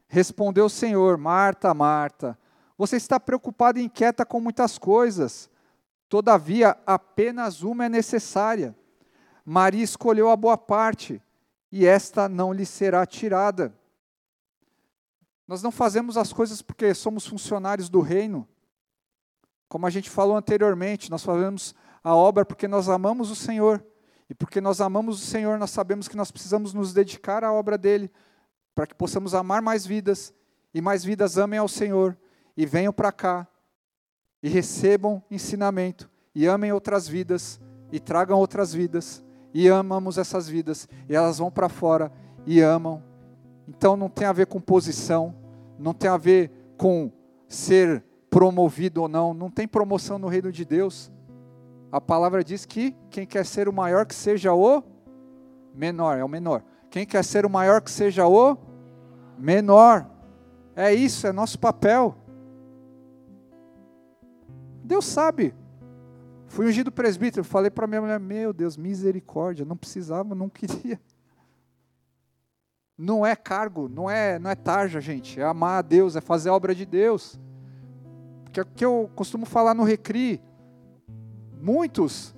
Respondeu 0.07 0.65
o 0.65 0.69
Senhor: 0.69 1.19
Marta, 1.19 1.71
Marta, 1.75 2.35
você 2.75 2.95
está 2.95 3.19
preocupada 3.19 3.79
e 3.79 3.83
inquieta 3.83 4.25
com 4.25 4.41
muitas 4.41 4.79
coisas. 4.79 5.51
Todavia, 6.09 6.75
apenas 6.83 7.61
uma 7.61 7.85
é 7.85 7.89
necessária. 7.89 8.75
Maria 9.45 9.83
escolheu 9.83 10.31
a 10.31 10.35
boa 10.35 10.57
parte, 10.57 11.21
e 11.71 11.85
esta 11.85 12.27
não 12.27 12.51
lhe 12.51 12.65
será 12.65 13.05
tirada. 13.05 13.71
Nós 15.47 15.61
não 15.61 15.71
fazemos 15.71 16.17
as 16.17 16.33
coisas 16.33 16.59
porque 16.63 16.91
somos 16.95 17.27
funcionários 17.27 17.87
do 17.87 18.01
reino. 18.01 18.47
Como 19.69 19.85
a 19.85 19.91
gente 19.91 20.09
falou 20.09 20.35
anteriormente, 20.35 21.11
nós 21.11 21.23
fazemos 21.23 21.75
a 22.07 22.15
obra 22.15 22.45
porque 22.45 22.67
nós 22.67 22.89
amamos 22.89 23.29
o 23.31 23.35
Senhor. 23.35 23.83
E 24.29 24.33
porque 24.33 24.59
nós 24.59 24.81
amamos 24.81 25.21
o 25.21 25.25
Senhor, 25.25 25.57
nós 25.57 25.71
sabemos 25.71 26.07
que 26.07 26.17
nós 26.17 26.31
precisamos 26.31 26.73
nos 26.73 26.93
dedicar 26.93 27.43
à 27.43 27.53
obra 27.53 27.77
dele, 27.77 28.11
para 28.75 28.85
que 28.85 28.93
possamos 28.93 29.33
amar 29.33 29.61
mais 29.61 29.85
vidas, 29.85 30.33
e 30.73 30.81
mais 30.81 31.03
vidas 31.03 31.37
amem 31.37 31.57
ao 31.57 31.67
Senhor, 31.67 32.17
e 32.55 32.65
venham 32.65 32.91
para 32.91 33.09
cá, 33.11 33.47
e 34.43 34.49
recebam 34.49 35.23
ensinamento, 35.31 36.09
e 36.35 36.45
amem 36.45 36.73
outras 36.73 37.07
vidas, 37.07 37.59
e 37.89 38.01
tragam 38.01 38.37
outras 38.37 38.73
vidas, 38.73 39.23
e 39.53 39.69
amamos 39.69 40.17
essas 40.17 40.49
vidas, 40.49 40.89
e 41.07 41.15
elas 41.15 41.37
vão 41.37 41.49
para 41.49 41.69
fora 41.69 42.11
e 42.45 42.59
amam 42.59 43.01
então 43.67 43.97
não 43.97 44.09
tem 44.09 44.25
a 44.25 44.31
ver 44.31 44.47
com 44.47 44.61
posição, 44.61 45.35
não 45.77 45.93
tem 45.93 46.09
a 46.09 46.17
ver 46.17 46.51
com 46.77 47.11
ser 47.49 48.03
promovido 48.29 49.01
ou 49.01 49.09
não, 49.09 49.33
não 49.33 49.51
tem 49.51 49.67
promoção 49.67 50.17
no 50.17 50.27
reino 50.27 50.51
de 50.51 50.63
Deus. 50.63 51.11
A 51.91 52.01
palavra 52.01 52.43
diz 52.43 52.65
que 52.65 52.95
quem 53.09 53.25
quer 53.25 53.45
ser 53.45 53.69
o 53.69 53.73
maior 53.73 54.05
que 54.05 54.15
seja 54.15 54.53
o 54.53 54.83
menor, 55.73 56.17
é 56.17 56.23
o 56.23 56.27
menor. 56.29 56.63
Quem 56.89 57.05
quer 57.05 57.23
ser 57.23 57.45
o 57.45 57.49
maior 57.49 57.81
que 57.81 57.91
seja 57.91 58.27
o 58.27 58.57
menor. 59.37 60.09
É 60.75 60.93
isso, 60.93 61.25
é 61.25 61.31
nosso 61.31 61.57
papel. 61.59 62.15
Deus 64.83 65.05
sabe. 65.05 65.53
Fui 66.47 66.65
ungido 66.65 66.91
presbítero, 66.91 67.43
falei 67.43 67.69
para 67.69 67.87
minha 67.87 68.01
mulher: 68.01 68.19
Meu 68.19 68.53
Deus, 68.53 68.77
misericórdia, 68.77 69.65
não 69.65 69.77
precisava, 69.77 70.33
não 70.33 70.49
queria. 70.49 70.99
Não 72.97 73.23
é 73.23 73.35
cargo, 73.35 73.87
não 73.87 74.09
é, 74.09 74.39
não 74.39 74.49
é 74.49 74.55
tarja, 74.55 74.99
gente. 74.99 75.39
É 75.39 75.43
amar 75.43 75.79
a 75.79 75.81
Deus, 75.83 76.15
é 76.15 76.21
fazer 76.21 76.49
a 76.49 76.53
obra 76.53 76.73
de 76.73 76.83
Deus. 76.83 77.39
É 78.55 78.61
o 78.61 78.65
que 78.65 78.83
eu 78.83 79.07
costumo 79.15 79.45
falar 79.45 79.75
no 79.75 79.83
Recri. 79.83 80.41
Muitos 81.61 82.35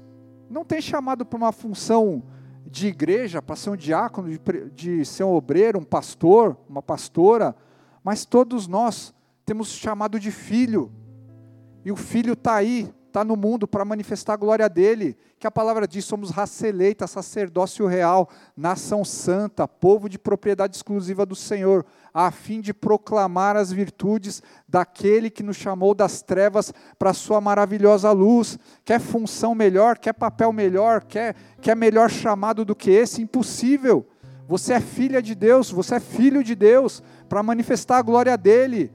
não 0.50 0.66
têm 0.66 0.82
chamado 0.82 1.26
para 1.26 1.38
uma 1.38 1.52
função 1.52 2.24
de 2.66 2.88
igreja, 2.88 3.42
para 3.42 3.56
ser 3.56 3.70
um 3.70 3.76
diácono, 3.76 4.30
de, 4.30 4.40
de 4.74 5.06
ser 5.06 5.24
um 5.24 5.34
obreiro, 5.34 5.80
um 5.80 5.84
pastor, 5.84 6.58
uma 6.68 6.82
pastora, 6.82 7.56
mas 8.04 8.26
todos 8.26 8.68
nós 8.68 9.14
temos 9.46 9.70
chamado 9.70 10.20
de 10.20 10.32
filho. 10.32 10.92
E 11.84 11.92
o 11.92 11.96
filho 11.96 12.34
está 12.34 12.56
aí, 12.56 12.94
está 13.10 13.24
no 13.24 13.36
mundo 13.36 13.68
para 13.68 13.84
manifestar 13.84 14.34
a 14.34 14.38
glória 14.38 14.70
dele. 14.70 15.18
Que 15.38 15.46
a 15.46 15.52
palavra 15.52 15.88
diz: 15.88 16.06
somos 16.06 16.30
raça 16.30 16.68
eleita, 16.68 17.06
sacerdócio 17.08 17.86
real, 17.86 18.30
nação 18.56 19.04
santa, 19.04 19.68
povo 19.68 20.08
de 20.08 20.18
propriedade 20.18 20.76
exclusiva 20.76 21.26
do 21.26 21.36
Senhor, 21.36 21.86
a 22.14 22.32
fim 22.32 22.62
de 22.62 22.74
proclamar 22.74 23.56
as 23.56 23.72
virtudes 23.72 24.42
daquele 24.68 25.30
que 25.30 25.44
nos 25.44 25.58
chamou 25.58 25.94
das 25.94 26.22
trevas 26.22 26.74
para 26.98 27.10
a 27.10 27.14
sua 27.14 27.42
maravilhosa 27.42 28.12
luz. 28.12 28.58
Quer 28.86 29.00
função 29.00 29.54
melhor, 29.54 29.98
quer 29.98 30.14
papel 30.14 30.54
melhor, 30.54 31.04
quer, 31.04 31.36
quer 31.62 31.76
melhor 31.76 32.10
chamado 32.10 32.64
do 32.64 32.76
que 32.76 32.92
esse? 32.92 33.22
Impossível. 33.22 34.08
Você 34.48 34.74
é 34.74 34.80
filha 34.80 35.22
de 35.22 35.36
Deus, 35.36 35.70
você 35.70 35.96
é 35.96 36.00
filho 36.00 36.44
de 36.44 36.56
Deus, 36.56 37.04
para 37.28 37.44
manifestar 37.44 37.98
a 37.98 38.02
glória 38.02 38.36
dele. 38.36 38.92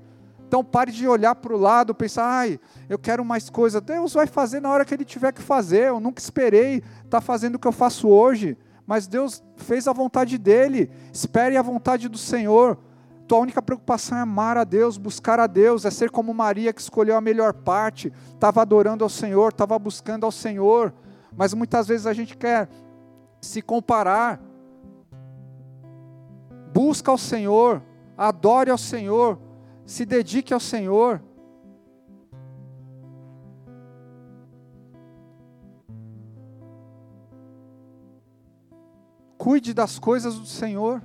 Então 0.55 0.63
pare 0.63 0.93
de 0.93 1.09
olhar 1.09 1.35
para 1.35 1.53
o 1.53 1.59
lado, 1.59 1.93
pensar, 1.93 2.25
ai, 2.25 2.61
eu 2.89 2.97
quero 2.97 3.25
mais 3.25 3.51
coisa. 3.51 3.81
Deus 3.81 4.13
vai 4.13 4.29
fazer 4.29 4.61
na 4.61 4.71
hora 4.71 4.85
que 4.85 4.95
Ele 4.95 5.05
tiver 5.05 5.33
que 5.33 5.43
fazer. 5.43 5.89
Eu 5.89 5.99
nunca 5.99 6.21
esperei 6.21 6.77
estar 6.77 7.09
tá 7.11 7.21
fazendo 7.21 7.57
o 7.57 7.59
que 7.59 7.67
eu 7.67 7.73
faço 7.73 8.07
hoje, 8.07 8.57
mas 8.87 9.09
Deus 9.09 9.43
fez 9.57 9.89
a 9.89 9.93
vontade 9.93 10.39
dEle. 10.39 10.89
Espere 11.13 11.57
a 11.57 11.63
vontade 11.63 12.09
do 12.09 12.17
Senhor. 12.17 12.79
Tua 13.27 13.41
única 13.41 13.61
preocupação 13.61 14.17
é 14.17 14.21
amar 14.21 14.57
a 14.57 14.63
Deus, 14.63 14.97
buscar 14.97 15.41
a 15.41 15.49
Deus, 15.49 15.85
é 15.85 15.91
ser 15.91 16.09
como 16.09 16.33
Maria 16.33 16.73
que 16.73 16.81
escolheu 16.81 17.17
a 17.17 17.21
melhor 17.21 17.53
parte, 17.53 18.13
estava 18.33 18.63
adorando 18.63 19.03
ao 19.03 19.11
Senhor, 19.11 19.49
estava 19.49 19.77
buscando 19.77 20.25
ao 20.25 20.31
Senhor. 20.31 20.95
Mas 21.37 21.53
muitas 21.53 21.89
vezes 21.89 22.07
a 22.07 22.13
gente 22.13 22.37
quer 22.37 22.69
se 23.41 23.61
comparar. 23.61 24.41
Busca 26.73 27.11
ao 27.11 27.19
Senhor, 27.19 27.83
adore 28.17 28.71
ao 28.71 28.79
Senhor, 28.79 29.37
se 29.87 30.05
dedique 30.05 30.55
ao 30.55 30.61
Senhor. 30.61 31.23
Cuide 39.37 39.75
das 39.75 39.99
coisas 39.99 40.39
do 40.39 40.47
Senhor. 40.47 41.03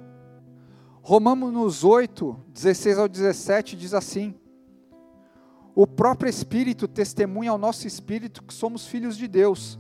Romanos 1.02 1.84
8, 1.84 2.40
16 2.54 2.98
ao 2.98 3.10
17 3.10 3.76
diz 3.76 3.94
assim: 3.94 4.34
O 5.76 5.86
próprio 5.86 6.30
Espírito 6.30 6.88
testemunha 6.88 7.52
ao 7.52 7.58
nosso 7.58 7.86
espírito 7.86 8.44
que 8.44 8.54
somos 8.54 8.88
filhos 8.88 9.18
de 9.18 9.28
Deus. 9.28 9.78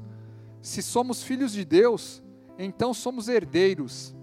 Se 0.61 0.81
somos 0.81 1.23
filhos 1.23 1.53
de 1.53 1.63
Deus, 1.63 2.21
então 2.57 2.93
somos 2.93 3.29
herdeiros, 3.29 4.13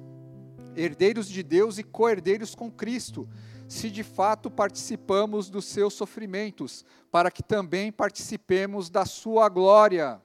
herdeiros 0.75 1.29
de 1.29 1.43
Deus 1.43 1.79
e 1.79 1.83
co-herdeiros 1.83 2.55
com 2.55 2.71
Cristo 2.71 3.27
se 3.69 3.91
de 3.91 4.03
fato 4.03 4.51
participamos 4.51 5.51
dos 5.51 5.65
seus 5.65 5.95
sofrimentos, 5.95 6.85
para 7.11 7.31
que 7.31 7.43
também 7.43 7.91
participemos 7.91 8.89
da 8.89 9.05
sua 9.05 9.49
glória. 9.49 10.21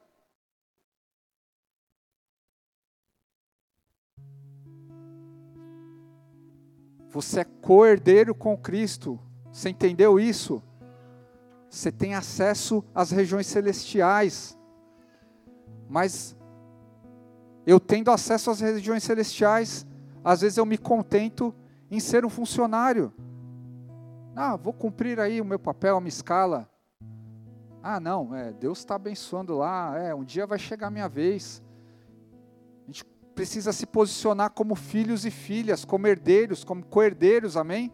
Você 7.10 7.42
é 7.42 7.44
co-herdeiro 7.44 8.34
com 8.34 8.58
Cristo. 8.58 9.20
Você 9.52 9.70
entendeu 9.70 10.18
isso? 10.18 10.64
Você 11.70 11.92
tem 11.92 12.16
acesso 12.16 12.84
às 12.96 13.12
regiões 13.12 13.48
celestiais. 13.48 14.58
Mas 15.90 16.38
eu 17.66 17.80
tendo 17.80 18.12
acesso 18.12 18.50
às 18.50 18.62
regiões 18.62 19.04
celestiais, 19.04 19.86
às 20.24 20.40
vezes 20.40 20.58
eu 20.58 20.66
me 20.66 20.78
contento 20.78 21.54
em 21.90 22.00
ser 22.00 22.24
um 22.24 22.30
funcionário. 22.30 23.14
Ah, 24.44 24.56
vou 24.56 24.74
cumprir 24.74 25.20
aí 25.20 25.40
o 25.40 25.46
meu 25.46 25.60
papel, 25.60 25.98
a 25.98 26.02
minha 26.02 26.10
escala. 26.10 26.68
Ah, 27.84 28.00
não, 28.00 28.36
é, 28.36 28.52
Deus 28.52 28.80
está 28.80 28.96
abençoando 28.96 29.56
lá, 29.56 29.96
é, 29.96 30.16
um 30.16 30.24
dia 30.24 30.48
vai 30.48 30.58
chegar 30.58 30.88
a 30.88 30.90
minha 30.90 31.08
vez. 31.08 31.62
A 32.82 32.88
gente 32.88 33.06
precisa 33.36 33.72
se 33.72 33.86
posicionar 33.86 34.50
como 34.50 34.74
filhos 34.74 35.28
e 35.28 35.30
filhas, 35.30 35.86
como 35.86 36.08
herdeiros, 36.08 36.64
como 36.64 36.84
co-herdeiros, 36.84 37.56
amém? 37.56 37.94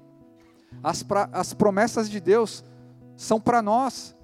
As, 0.82 1.04
pra, 1.04 1.28
as 1.34 1.54
promessas 1.54 2.10
de 2.10 2.22
Deus 2.22 2.64
são 3.18 3.42
para 3.42 3.62
nós. 3.62 4.16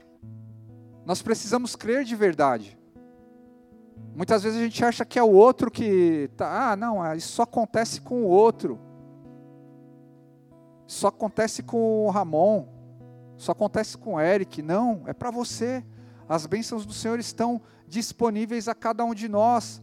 Nós 1.05 1.21
precisamos 1.21 1.75
crer 1.75 2.05
de 2.05 2.15
verdade. 2.15 2.79
Muitas 4.15 4.43
vezes 4.43 4.61
a 4.61 4.63
gente 4.63 4.85
acha 4.85 5.03
que 5.03 5.19
é 5.19 5.23
o 5.23 5.31
outro 5.31 5.69
que 5.69 6.29
tá, 6.37 6.71
ah, 6.71 6.75
não, 6.77 7.13
isso 7.15 7.33
só 7.33 7.43
acontece 7.43 7.99
com 7.99 8.23
o 8.23 8.27
outro. 8.27 8.79
Só 10.93 11.07
acontece 11.07 11.63
com 11.63 12.05
o 12.05 12.09
Ramon. 12.11 12.67
Só 13.35 13.51
acontece 13.51 13.97
com 13.97 14.13
o 14.13 14.21
Eric. 14.21 14.61
Não, 14.61 15.01
é 15.07 15.13
para 15.13 15.31
você. 15.31 15.83
As 16.29 16.45
bênçãos 16.45 16.85
do 16.85 16.93
Senhor 16.93 17.19
estão 17.19 17.59
disponíveis 17.87 18.67
a 18.67 18.75
cada 18.75 19.03
um 19.03 19.13
de 19.13 19.27
nós. 19.27 19.81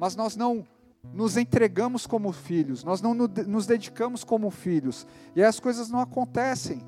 Mas 0.00 0.16
nós 0.16 0.36
não 0.36 0.66
nos 1.12 1.36
entregamos 1.36 2.06
como 2.06 2.32
filhos, 2.32 2.82
nós 2.82 3.02
não 3.02 3.12
nos 3.14 3.66
dedicamos 3.66 4.24
como 4.24 4.50
filhos, 4.50 5.06
e 5.36 5.44
as 5.44 5.60
coisas 5.60 5.90
não 5.90 6.00
acontecem. 6.00 6.82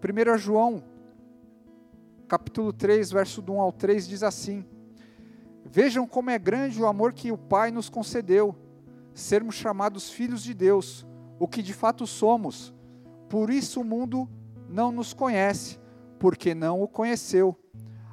1 0.00 0.38
João, 0.38 0.84
capítulo 2.28 2.72
3, 2.72 3.10
verso 3.10 3.42
do 3.42 3.54
1 3.54 3.60
ao 3.60 3.72
3, 3.72 4.06
diz 4.06 4.22
assim: 4.22 4.64
Vejam 5.64 6.06
como 6.06 6.30
é 6.30 6.38
grande 6.38 6.80
o 6.80 6.86
amor 6.86 7.12
que 7.12 7.32
o 7.32 7.36
Pai 7.36 7.72
nos 7.72 7.90
concedeu, 7.90 8.54
sermos 9.14 9.54
chamados 9.54 10.10
filhos 10.10 10.42
de 10.42 10.52
Deus, 10.52 11.06
o 11.38 11.46
que 11.46 11.62
de 11.62 11.72
fato 11.72 12.06
somos. 12.06 12.74
Por 13.28 13.48
isso 13.48 13.80
o 13.80 13.84
mundo 13.84 14.28
não 14.68 14.90
nos 14.90 15.14
conhece, 15.14 15.78
porque 16.18 16.54
não 16.54 16.82
o 16.82 16.88
conheceu. 16.88 17.56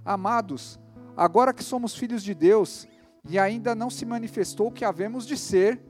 Amados, 0.05 0.79
agora 1.17 1.53
que 1.53 1.63
somos 1.63 1.95
filhos 1.95 2.23
de 2.23 2.33
Deus 2.33 2.87
e 3.27 3.37
ainda 3.37 3.75
não 3.75 3.89
se 3.89 4.05
manifestou 4.05 4.67
o 4.67 4.71
que 4.71 4.85
havemos 4.85 5.25
de 5.25 5.37
ser, 5.37 5.81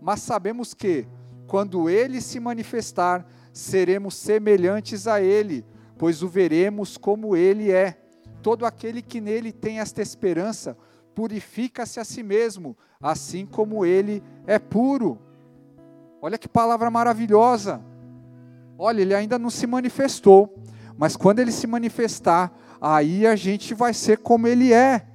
mas 0.00 0.22
sabemos 0.22 0.72
que, 0.72 1.06
quando 1.46 1.90
ele 1.90 2.20
se 2.20 2.40
manifestar, 2.40 3.26
seremos 3.52 4.14
semelhantes 4.14 5.06
a 5.06 5.20
ele, 5.20 5.64
pois 5.98 6.22
o 6.22 6.28
veremos 6.28 6.96
como 6.96 7.36
ele 7.36 7.70
é. 7.70 8.00
Todo 8.42 8.64
aquele 8.64 9.02
que 9.02 9.20
nele 9.20 9.52
tem 9.52 9.80
esta 9.80 10.00
esperança 10.00 10.76
purifica-se 11.20 12.00
a 12.00 12.04
si 12.04 12.22
mesmo, 12.22 12.74
assim 12.98 13.44
como 13.44 13.84
ele 13.84 14.22
é 14.46 14.58
puro. 14.58 15.18
Olha 16.22 16.38
que 16.38 16.48
palavra 16.48 16.90
maravilhosa. 16.90 17.82
Olha, 18.78 19.02
ele 19.02 19.14
ainda 19.14 19.38
não 19.38 19.50
se 19.50 19.66
manifestou, 19.66 20.58
mas 20.96 21.16
quando 21.16 21.40
ele 21.40 21.52
se 21.52 21.66
manifestar, 21.66 22.50
aí 22.80 23.26
a 23.26 23.36
gente 23.36 23.74
vai 23.74 23.92
ser 23.92 24.16
como 24.16 24.46
ele 24.46 24.72
é. 24.72 25.06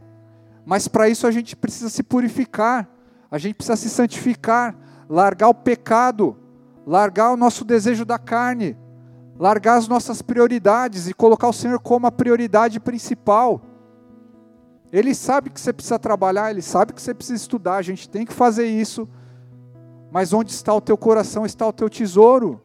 Mas 0.63 0.87
para 0.87 1.09
isso 1.09 1.25
a 1.25 1.31
gente 1.31 1.55
precisa 1.55 1.89
se 1.89 2.03
purificar, 2.03 2.87
a 3.31 3.39
gente 3.39 3.55
precisa 3.55 3.75
se 3.75 3.89
santificar, 3.89 4.77
largar 5.09 5.49
o 5.49 5.55
pecado, 5.55 6.37
largar 6.85 7.31
o 7.31 7.37
nosso 7.37 7.65
desejo 7.65 8.05
da 8.05 8.19
carne, 8.19 8.77
largar 9.39 9.77
as 9.77 9.87
nossas 9.87 10.21
prioridades 10.21 11.07
e 11.07 11.15
colocar 11.15 11.47
o 11.47 11.53
Senhor 11.53 11.79
como 11.79 12.05
a 12.05 12.11
prioridade 12.11 12.79
principal. 12.79 13.59
Ele 14.97 15.13
sabe 15.13 15.49
que 15.49 15.59
você 15.59 15.73
precisa 15.73 15.99
trabalhar, 15.99 16.51
ele 16.51 16.61
sabe 16.61 16.93
que 16.93 17.01
você 17.01 17.13
precisa 17.13 17.35
estudar, 17.35 17.75
a 17.75 17.81
gente 17.81 18.07
tem 18.07 18.25
que 18.25 18.31
fazer 18.31 18.65
isso. 18.65 19.05
Mas 20.09 20.31
onde 20.31 20.51
está 20.51 20.73
o 20.73 20.79
teu 20.79 20.97
coração, 20.97 21.45
está 21.45 21.67
o 21.67 21.73
teu 21.73 21.89
tesouro. 21.89 22.61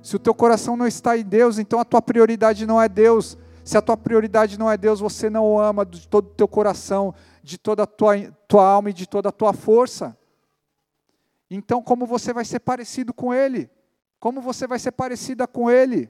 Se 0.00 0.14
o 0.14 0.20
teu 0.20 0.32
coração 0.32 0.76
não 0.76 0.86
está 0.86 1.18
em 1.18 1.24
Deus, 1.24 1.58
então 1.58 1.80
a 1.80 1.84
tua 1.84 2.00
prioridade 2.00 2.64
não 2.64 2.80
é 2.80 2.88
Deus. 2.88 3.36
Se 3.64 3.76
a 3.76 3.82
tua 3.82 3.96
prioridade 3.96 4.56
não 4.56 4.70
é 4.70 4.76
Deus, 4.76 5.00
você 5.00 5.28
não 5.28 5.44
o 5.44 5.58
ama 5.58 5.84
de 5.84 6.06
todo 6.06 6.26
o 6.26 6.34
teu 6.34 6.46
coração, 6.46 7.12
de 7.42 7.58
toda 7.58 7.82
a 7.82 7.86
tua, 7.86 8.14
tua 8.46 8.64
alma 8.64 8.90
e 8.90 8.92
de 8.92 9.08
toda 9.08 9.30
a 9.30 9.32
tua 9.32 9.52
força. 9.52 10.16
Então, 11.50 11.82
como 11.82 12.06
você 12.06 12.32
vai 12.32 12.44
ser 12.44 12.60
parecido 12.60 13.12
com 13.12 13.34
Ele? 13.34 13.68
Como 14.20 14.40
você 14.40 14.64
vai 14.64 14.78
ser 14.78 14.92
parecida 14.92 15.44
com 15.44 15.68
Ele? 15.68 16.08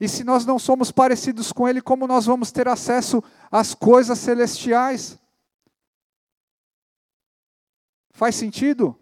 E 0.00 0.08
se 0.08 0.22
nós 0.24 0.44
não 0.44 0.58
somos 0.58 0.90
parecidos 0.92 1.52
com 1.52 1.66
Ele, 1.66 1.80
como 1.80 2.06
nós 2.06 2.26
vamos 2.26 2.52
ter 2.52 2.68
acesso 2.68 3.22
às 3.50 3.74
coisas 3.74 4.18
celestiais? 4.18 5.18
Faz 8.10 8.34
sentido? 8.34 8.98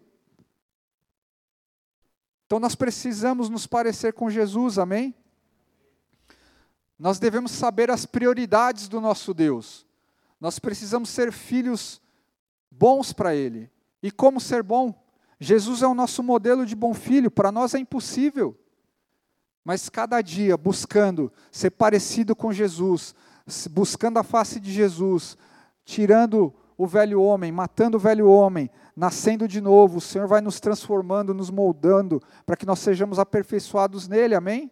Então 2.47 2.61
nós 2.61 2.75
precisamos 2.75 3.49
nos 3.49 3.67
parecer 3.67 4.13
com 4.13 4.31
Jesus, 4.31 4.79
amém? 4.79 5.15
Nós 6.99 7.19
devemos 7.19 7.51
saber 7.51 7.91
as 7.91 8.07
prioridades 8.07 8.89
do 8.89 9.01
nosso 9.01 9.35
Deus. 9.35 9.87
Nós 10.41 10.59
precisamos 10.59 11.09
ser 11.09 11.33
filhos 11.33 12.01
bons 12.71 13.13
para 13.13 13.35
Ele. 13.35 13.71
E 14.03 14.11
como 14.11 14.41
ser 14.41 14.63
bom? 14.63 15.03
Jesus 15.41 15.83
é 15.83 15.87
o 15.87 15.95
nosso 15.95 16.23
modelo 16.23 16.65
de 16.65 16.77
bom 16.77 16.95
filho, 16.95 17.31
para 17.31 17.51
nós 17.51 17.75
é 17.75 17.79
impossível. 17.79 18.57
Mas 19.65 19.89
cada 19.89 20.21
dia 20.21 20.57
buscando 20.57 21.33
ser 21.51 21.71
parecido 21.71 22.37
com 22.37 22.53
Jesus, 22.53 23.15
buscando 23.71 24.19
a 24.19 24.23
face 24.23 24.61
de 24.61 24.71
Jesus, 24.71 25.39
tirando 25.85 26.53
o 26.77 26.87
velho 26.87 27.23
homem, 27.23 27.51
matando 27.51 27.97
o 27.97 28.01
velho 28.01 28.29
homem, 28.29 28.71
nascendo 28.95 29.49
de 29.49 29.61
novo, 29.61 29.99
o 29.99 30.01
Senhor 30.01 30.29
vai 30.29 30.41
nos 30.41 30.61
transformando, 30.61 31.33
nos 31.33 31.51
moldando, 31.51 32.21
para 32.45 32.57
que 32.57 32.67
nós 32.67 32.79
sejamos 32.79 33.19
aperfeiçoados 33.19 34.07
nele, 34.07 34.35
amém? 34.35 34.71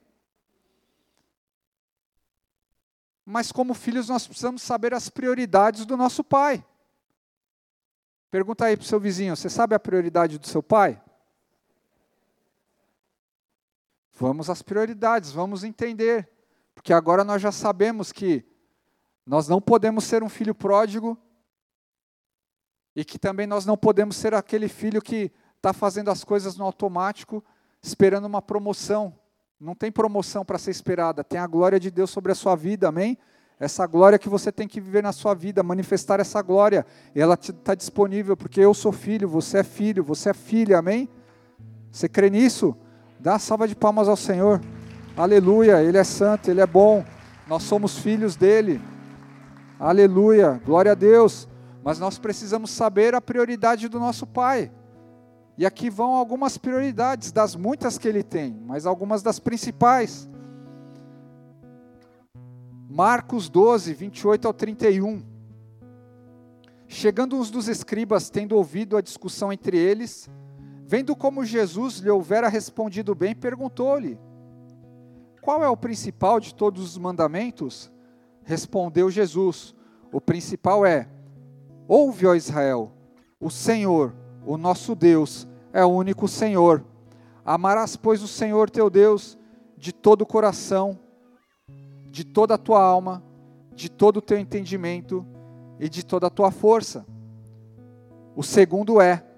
Mas 3.24 3.50
como 3.50 3.72
filhos 3.72 4.08
nós 4.08 4.26
precisamos 4.26 4.62
saber 4.62 4.92
as 4.92 5.08
prioridades 5.08 5.86
do 5.86 5.96
nosso 5.96 6.22
pai. 6.22 6.64
Pergunta 8.30 8.64
aí 8.64 8.76
para 8.76 8.84
o 8.84 8.86
seu 8.86 9.00
vizinho: 9.00 9.36
você 9.36 9.48
sabe 9.48 9.74
a 9.74 9.80
prioridade 9.80 10.38
do 10.38 10.46
seu 10.46 10.62
pai? 10.62 11.01
Vamos 14.22 14.48
às 14.48 14.62
prioridades, 14.62 15.32
vamos 15.32 15.64
entender. 15.64 16.28
Porque 16.76 16.92
agora 16.92 17.24
nós 17.24 17.42
já 17.42 17.50
sabemos 17.50 18.12
que 18.12 18.44
nós 19.26 19.48
não 19.48 19.60
podemos 19.60 20.04
ser 20.04 20.22
um 20.22 20.28
filho 20.28 20.54
pródigo 20.54 21.18
e 22.94 23.04
que 23.04 23.18
também 23.18 23.48
nós 23.48 23.66
não 23.66 23.76
podemos 23.76 24.14
ser 24.14 24.32
aquele 24.32 24.68
filho 24.68 25.02
que 25.02 25.32
está 25.56 25.72
fazendo 25.72 26.08
as 26.08 26.22
coisas 26.22 26.56
no 26.56 26.64
automático, 26.64 27.44
esperando 27.82 28.26
uma 28.26 28.40
promoção. 28.40 29.12
Não 29.58 29.74
tem 29.74 29.90
promoção 29.90 30.44
para 30.44 30.56
ser 30.56 30.70
esperada, 30.70 31.24
tem 31.24 31.40
a 31.40 31.46
glória 31.48 31.80
de 31.80 31.90
Deus 31.90 32.08
sobre 32.08 32.30
a 32.30 32.36
sua 32.36 32.54
vida, 32.54 32.86
amém? 32.86 33.18
Essa 33.58 33.88
glória 33.88 34.20
que 34.20 34.28
você 34.28 34.52
tem 34.52 34.68
que 34.68 34.80
viver 34.80 35.02
na 35.02 35.10
sua 35.10 35.34
vida, 35.34 35.64
manifestar 35.64 36.20
essa 36.20 36.40
glória. 36.42 36.86
E 37.12 37.20
ela 37.20 37.34
está 37.34 37.74
disponível, 37.74 38.36
porque 38.36 38.60
eu 38.60 38.72
sou 38.72 38.92
filho, 38.92 39.28
você 39.28 39.58
é 39.58 39.64
filho, 39.64 40.04
você 40.04 40.30
é 40.30 40.34
filha, 40.34 40.78
amém? 40.78 41.08
Você 41.90 42.08
crê 42.08 42.30
nisso? 42.30 42.76
Dá 43.22 43.38
salva 43.38 43.68
de 43.68 43.76
palmas 43.76 44.08
ao 44.08 44.16
Senhor. 44.16 44.60
Aleluia, 45.16 45.80
Ele 45.80 45.96
é 45.96 46.02
santo, 46.02 46.50
Ele 46.50 46.60
é 46.60 46.66
bom. 46.66 47.04
Nós 47.46 47.62
somos 47.62 47.96
filhos 47.96 48.34
dEle. 48.34 48.82
Aleluia, 49.78 50.60
glória 50.66 50.90
a 50.90 50.94
Deus. 50.96 51.48
Mas 51.84 52.00
nós 52.00 52.18
precisamos 52.18 52.72
saber 52.72 53.14
a 53.14 53.20
prioridade 53.20 53.88
do 53.88 54.00
nosso 54.00 54.26
Pai. 54.26 54.72
E 55.56 55.64
aqui 55.64 55.88
vão 55.88 56.14
algumas 56.14 56.58
prioridades, 56.58 57.30
das 57.30 57.54
muitas 57.54 57.96
que 57.96 58.08
Ele 58.08 58.24
tem, 58.24 58.60
mas 58.66 58.86
algumas 58.86 59.22
das 59.22 59.38
principais. 59.38 60.28
Marcos 62.90 63.48
12, 63.48 63.94
28 63.94 64.48
ao 64.48 64.52
31. 64.52 65.22
Chegando 66.88 67.36
uns 67.36 67.52
dos 67.52 67.68
escribas, 67.68 68.30
tendo 68.30 68.56
ouvido 68.56 68.96
a 68.96 69.00
discussão 69.00 69.52
entre 69.52 69.78
eles, 69.78 70.28
vendo 70.92 71.16
como 71.16 71.42
Jesus 71.42 72.00
lhe 72.00 72.10
houvera 72.10 72.50
respondido 72.50 73.14
bem, 73.14 73.34
perguntou-lhe: 73.34 74.20
Qual 75.40 75.64
é 75.64 75.68
o 75.70 75.74
principal 75.74 76.38
de 76.38 76.54
todos 76.54 76.82
os 76.82 76.98
mandamentos? 76.98 77.90
Respondeu 78.44 79.10
Jesus: 79.10 79.74
O 80.12 80.20
principal 80.20 80.84
é: 80.84 81.08
Ouve, 81.88 82.26
ó 82.26 82.34
Israel, 82.34 82.92
o 83.40 83.48
Senhor, 83.48 84.14
o 84.44 84.58
nosso 84.58 84.94
Deus, 84.94 85.48
é 85.72 85.82
o 85.82 85.88
único 85.88 86.28
Senhor. 86.28 86.84
Amarás, 87.42 87.96
pois, 87.96 88.22
o 88.22 88.28
Senhor 88.28 88.68
teu 88.68 88.90
Deus 88.90 89.38
de 89.74 89.94
todo 89.94 90.20
o 90.20 90.26
coração, 90.26 91.00
de 92.10 92.22
toda 92.22 92.56
a 92.56 92.58
tua 92.58 92.82
alma, 92.82 93.24
de 93.74 93.90
todo 93.90 94.18
o 94.18 94.22
teu 94.22 94.38
entendimento 94.38 95.24
e 95.80 95.88
de 95.88 96.04
toda 96.04 96.26
a 96.26 96.30
tua 96.30 96.50
força. 96.50 97.06
O 98.36 98.42
segundo 98.42 99.00
é: 99.00 99.31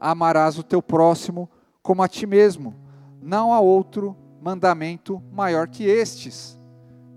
amarás 0.00 0.58
o 0.58 0.62
teu 0.62 0.82
próximo 0.82 1.48
como 1.82 2.02
a 2.02 2.08
ti 2.08 2.26
mesmo. 2.26 2.74
Não 3.20 3.52
há 3.52 3.60
outro 3.60 4.16
mandamento 4.40 5.22
maior 5.32 5.68
que 5.68 5.84
estes. 5.84 6.58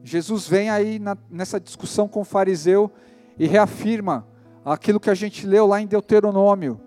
Jesus 0.03 0.47
vem 0.47 0.69
aí 0.69 0.97
na, 0.97 1.17
nessa 1.29 1.59
discussão 1.59 2.07
com 2.07 2.21
o 2.21 2.25
fariseu 2.25 2.91
e 3.37 3.45
reafirma 3.45 4.27
aquilo 4.65 4.99
que 4.99 5.09
a 5.09 5.15
gente 5.15 5.45
leu 5.45 5.67
lá 5.67 5.81
em 5.81 5.87
Deuteronômio. 5.87 6.79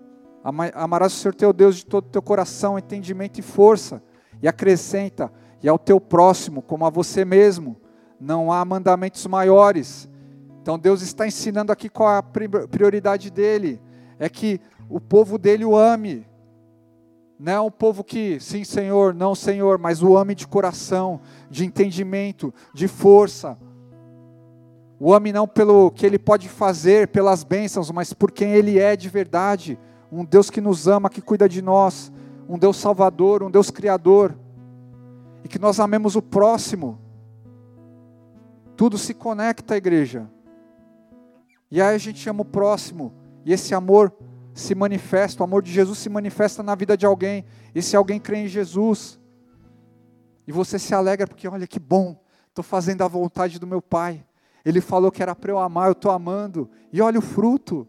Amarás 0.73 1.13
o 1.13 1.15
Senhor 1.15 1.33
teu 1.33 1.51
Deus 1.51 1.77
de 1.77 1.85
todo 1.85 2.05
o 2.05 2.09
teu 2.09 2.21
coração, 2.21 2.77
entendimento 2.77 3.39
e 3.39 3.43
força. 3.43 4.01
E 4.41 4.47
acrescenta: 4.47 5.31
e 5.63 5.67
ao 5.67 5.79
teu 5.79 5.99
próximo, 5.99 6.61
como 6.61 6.85
a 6.85 6.89
você 6.89 7.25
mesmo. 7.25 7.77
Não 8.19 8.51
há 8.51 8.63
mandamentos 8.63 9.25
maiores. 9.25 10.07
Então 10.61 10.77
Deus 10.77 11.01
está 11.01 11.27
ensinando 11.27 11.71
aqui 11.71 11.89
qual 11.89 12.09
a 12.09 12.23
prioridade 12.23 13.31
dele: 13.31 13.81
é 14.19 14.29
que 14.29 14.61
o 14.89 14.99
povo 14.99 15.37
dele 15.37 15.65
o 15.65 15.75
ame. 15.75 16.25
Não 17.37 17.51
é 17.51 17.61
um 17.61 17.71
povo 17.71 18.03
que, 18.03 18.39
sim, 18.39 18.63
Senhor, 18.63 19.13
não, 19.13 19.35
Senhor, 19.35 19.77
mas 19.77 20.01
o 20.01 20.17
ame 20.17 20.33
de 20.33 20.47
coração, 20.47 21.19
de 21.49 21.65
entendimento, 21.65 22.53
de 22.73 22.87
força. 22.87 23.57
O 24.99 25.13
ame 25.13 25.33
não 25.33 25.45
pelo 25.45 25.91
que 25.91 26.05
ele 26.05 26.17
pode 26.17 26.47
fazer, 26.47 27.09
pelas 27.09 27.43
bênçãos, 27.43 27.91
mas 27.91 28.13
por 28.13 28.31
quem 28.31 28.51
ele 28.51 28.79
é 28.79 28.95
de 28.95 29.09
verdade. 29.09 29.77
Um 30.09 30.23
Deus 30.23 30.49
que 30.49 30.61
nos 30.61 30.87
ama, 30.87 31.09
que 31.09 31.21
cuida 31.21 31.49
de 31.49 31.61
nós. 31.61 32.11
Um 32.47 32.57
Deus 32.57 32.77
salvador, 32.77 33.43
um 33.43 33.51
Deus 33.51 33.69
criador. 33.69 34.33
E 35.43 35.49
que 35.49 35.59
nós 35.59 35.79
amemos 35.79 36.15
o 36.15 36.21
próximo. 36.21 36.97
Tudo 38.77 38.97
se 38.97 39.13
conecta, 39.13 39.75
igreja. 39.75 40.29
E 41.69 41.81
aí 41.81 41.95
a 41.95 41.97
gente 41.97 42.29
ama 42.29 42.43
o 42.43 42.45
próximo. 42.45 43.11
E 43.43 43.51
esse 43.51 43.75
amor 43.75 44.13
se 44.55 44.73
manifesta, 44.73 45.43
o 45.43 45.45
amor 45.45 45.61
de 45.61 45.69
Jesus 45.69 45.99
se 45.99 46.07
manifesta 46.07 46.63
na 46.63 46.73
vida 46.75 46.95
de 46.95 47.05
alguém. 47.05 47.45
E 47.75 47.81
se 47.81 47.93
alguém 47.93 48.21
crê 48.21 48.37
em 48.37 48.47
Jesus, 48.47 49.19
e 50.47 50.51
você 50.51 50.79
se 50.79 50.95
alegra 50.95 51.27
porque, 51.27 51.45
olha 51.45 51.67
que 51.67 51.77
bom, 51.77 52.17
estou 52.47 52.63
fazendo 52.63 53.01
a 53.03 53.07
vontade 53.07 53.59
do 53.59 53.67
meu 53.67 53.81
Pai. 53.81 54.25
Ele 54.63 54.79
falou 54.79 55.11
que 55.11 55.21
era 55.21 55.35
para 55.35 55.51
eu 55.51 55.59
amar, 55.59 55.89
eu 55.89 55.91
estou 55.91 56.09
amando. 56.09 56.69
E 56.91 57.01
olha 57.01 57.19
o 57.19 57.21
fruto. 57.21 57.85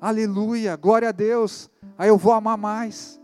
Aleluia, 0.00 0.76
glória 0.76 1.10
a 1.10 1.12
Deus. 1.12 1.70
Aí 1.98 2.08
eu 2.08 2.16
vou 2.16 2.32
amar 2.32 2.56
mais. 2.56 3.20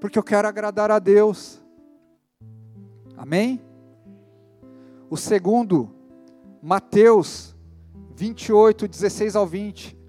Porque 0.00 0.18
eu 0.18 0.22
quero 0.22 0.48
agradar 0.48 0.90
a 0.90 0.98
Deus. 0.98 1.62
Amém? 3.18 3.62
O 5.10 5.16
segundo, 5.18 5.94
Mateus 6.62 7.54
28, 8.16 8.88
16 8.88 9.36
ao 9.36 9.46
20. 9.46 10.01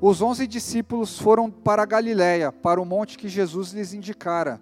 Os 0.00 0.22
onze 0.22 0.46
discípulos 0.46 1.18
foram 1.18 1.50
para 1.50 1.82
a 1.82 1.86
Galiléia, 1.86 2.52
para 2.52 2.80
o 2.80 2.84
monte 2.84 3.18
que 3.18 3.28
Jesus 3.28 3.72
lhes 3.72 3.92
indicara. 3.92 4.60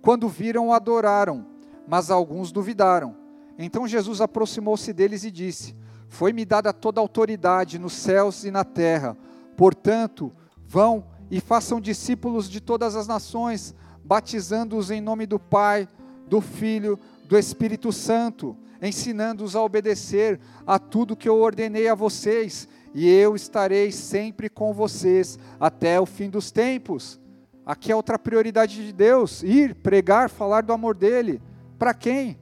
Quando 0.00 0.26
viram, 0.26 0.72
adoraram, 0.72 1.46
mas 1.86 2.10
alguns 2.10 2.50
duvidaram. 2.50 3.14
Então 3.58 3.86
Jesus 3.86 4.22
aproximou-se 4.22 4.90
deles 4.94 5.22
e 5.22 5.30
disse: 5.30 5.76
Foi-me 6.08 6.46
dada 6.46 6.72
toda 6.72 6.98
a 6.98 7.02
autoridade 7.02 7.78
nos 7.78 7.92
céus 7.92 8.42
e 8.44 8.50
na 8.50 8.64
terra. 8.64 9.18
Portanto, 9.54 10.32
vão 10.66 11.04
e 11.30 11.40
façam 11.40 11.78
discípulos 11.78 12.48
de 12.48 12.58
todas 12.58 12.96
as 12.96 13.06
nações, 13.06 13.74
batizando-os 14.02 14.90
em 14.90 15.00
nome 15.02 15.26
do 15.26 15.38
Pai, 15.38 15.86
do 16.26 16.40
Filho, 16.40 16.98
do 17.28 17.36
Espírito 17.36 17.92
Santo, 17.92 18.56
ensinando-os 18.80 19.54
a 19.54 19.62
obedecer 19.62 20.40
a 20.66 20.78
tudo 20.78 21.16
que 21.16 21.28
eu 21.28 21.38
ordenei 21.38 21.86
a 21.86 21.94
vocês 21.94 22.66
e 22.94 23.08
eu 23.08 23.36
estarei 23.36 23.92
sempre 23.92 24.48
com 24.48 24.72
vocês 24.72 25.38
até 25.58 26.00
o 26.00 26.06
fim 26.06 26.28
dos 26.28 26.50
tempos. 26.50 27.20
Aqui 27.64 27.92
é 27.92 27.96
outra 27.96 28.18
prioridade 28.18 28.84
de 28.84 28.92
Deus: 28.92 29.42
ir, 29.42 29.74
pregar, 29.74 30.28
falar 30.28 30.62
do 30.62 30.72
amor 30.72 30.94
dele. 30.94 31.40
Para 31.78 31.94
quem? 31.94 32.38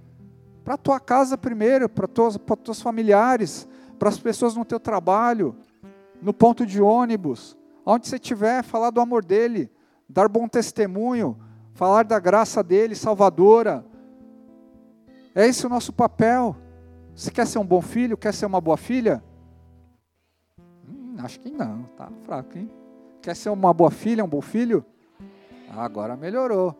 Para 0.64 0.74
a 0.74 0.78
tua 0.78 0.99
casa 0.99 1.36
primeiro, 1.36 1.88
para 1.88 2.07
os 2.07 2.38
teus 2.64 2.82
familiares, 2.82 3.68
para 3.99 4.09
as 4.09 4.18
pessoas 4.18 4.55
no 4.57 4.64
teu 4.64 4.80
trabalho, 4.80 5.57
no 6.20 6.32
ponto 6.32 6.66
de 6.66 6.80
ônibus, 6.80 7.57
onde 7.84 8.09
você 8.09 8.16
estiver, 8.16 8.62
falar 8.62 8.90
do 8.90 9.01
amor 9.01 9.24
dele, 9.24 9.70
dar 10.09 10.28
bom 10.28 10.49
testemunho, 10.49 11.38
falar 11.72 12.05
da 12.05 12.18
graça 12.18 12.62
dele, 12.62 12.94
salvadora. 12.94 13.84
É 15.34 15.46
esse 15.46 15.66
o 15.66 15.70
nosso 15.70 15.92
papel. 15.92 16.57
Você 17.14 17.30
quer 17.30 17.46
ser 17.46 17.59
um 17.59 17.66
bom 17.66 17.80
filho? 17.80 18.16
Quer 18.16 18.34
ser 18.34 18.46
uma 18.46 18.61
boa 18.61 18.76
filha? 18.76 19.22
Acho 21.19 21.41
que 21.41 21.51
não, 21.51 21.83
tá 21.97 22.09
fraco, 22.23 22.57
hein? 22.57 22.71
Quer 23.21 23.35
ser 23.35 23.51
uma 23.51 23.75
boa 23.75 23.91
filha, 23.91 24.25
um 24.25 24.29
bom 24.29 24.41
filho? 24.41 24.85
Agora 25.69 26.16
melhorou. 26.16 26.77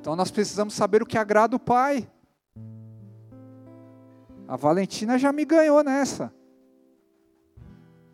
Então 0.00 0.14
nós 0.14 0.30
precisamos 0.30 0.74
saber 0.74 1.02
o 1.02 1.06
que 1.06 1.18
agrada 1.18 1.56
o 1.56 1.60
pai. 1.60 2.08
A 4.46 4.56
Valentina 4.56 5.18
já 5.18 5.32
me 5.32 5.44
ganhou 5.44 5.82
nessa. 5.82 6.32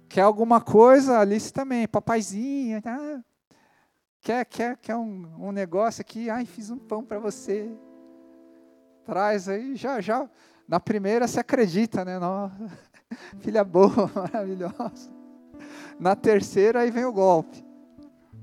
Quer 0.08 0.22
alguma 0.22 0.60
coisa? 0.60 1.18
Alice 1.18 1.52
também. 1.52 1.86
Papaizinha. 1.86 2.82
Ah, 2.84 3.20
quer, 4.20 4.44
quer, 4.46 4.76
quer 4.78 4.96
um, 4.96 5.30
um 5.38 5.52
negócio 5.52 6.00
aqui? 6.00 6.30
Ai, 6.30 6.46
fiz 6.46 6.70
um 6.70 6.78
pão 6.78 7.04
para 7.04 7.18
você. 7.18 7.70
Traz 9.04 9.48
aí, 9.48 9.76
já, 9.76 10.00
já. 10.00 10.28
Na 10.66 10.80
primeira 10.80 11.28
se 11.28 11.38
acredita, 11.38 12.04
né? 12.04 12.18
Nossa, 12.18 12.54
filha 13.38 13.62
boa, 13.62 14.10
maravilhosa. 14.14 15.15
Na 15.98 16.14
terceira, 16.14 16.80
aí 16.80 16.90
vem 16.90 17.04
o 17.04 17.12
golpe. 17.12 17.64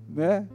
Né? 0.09 0.47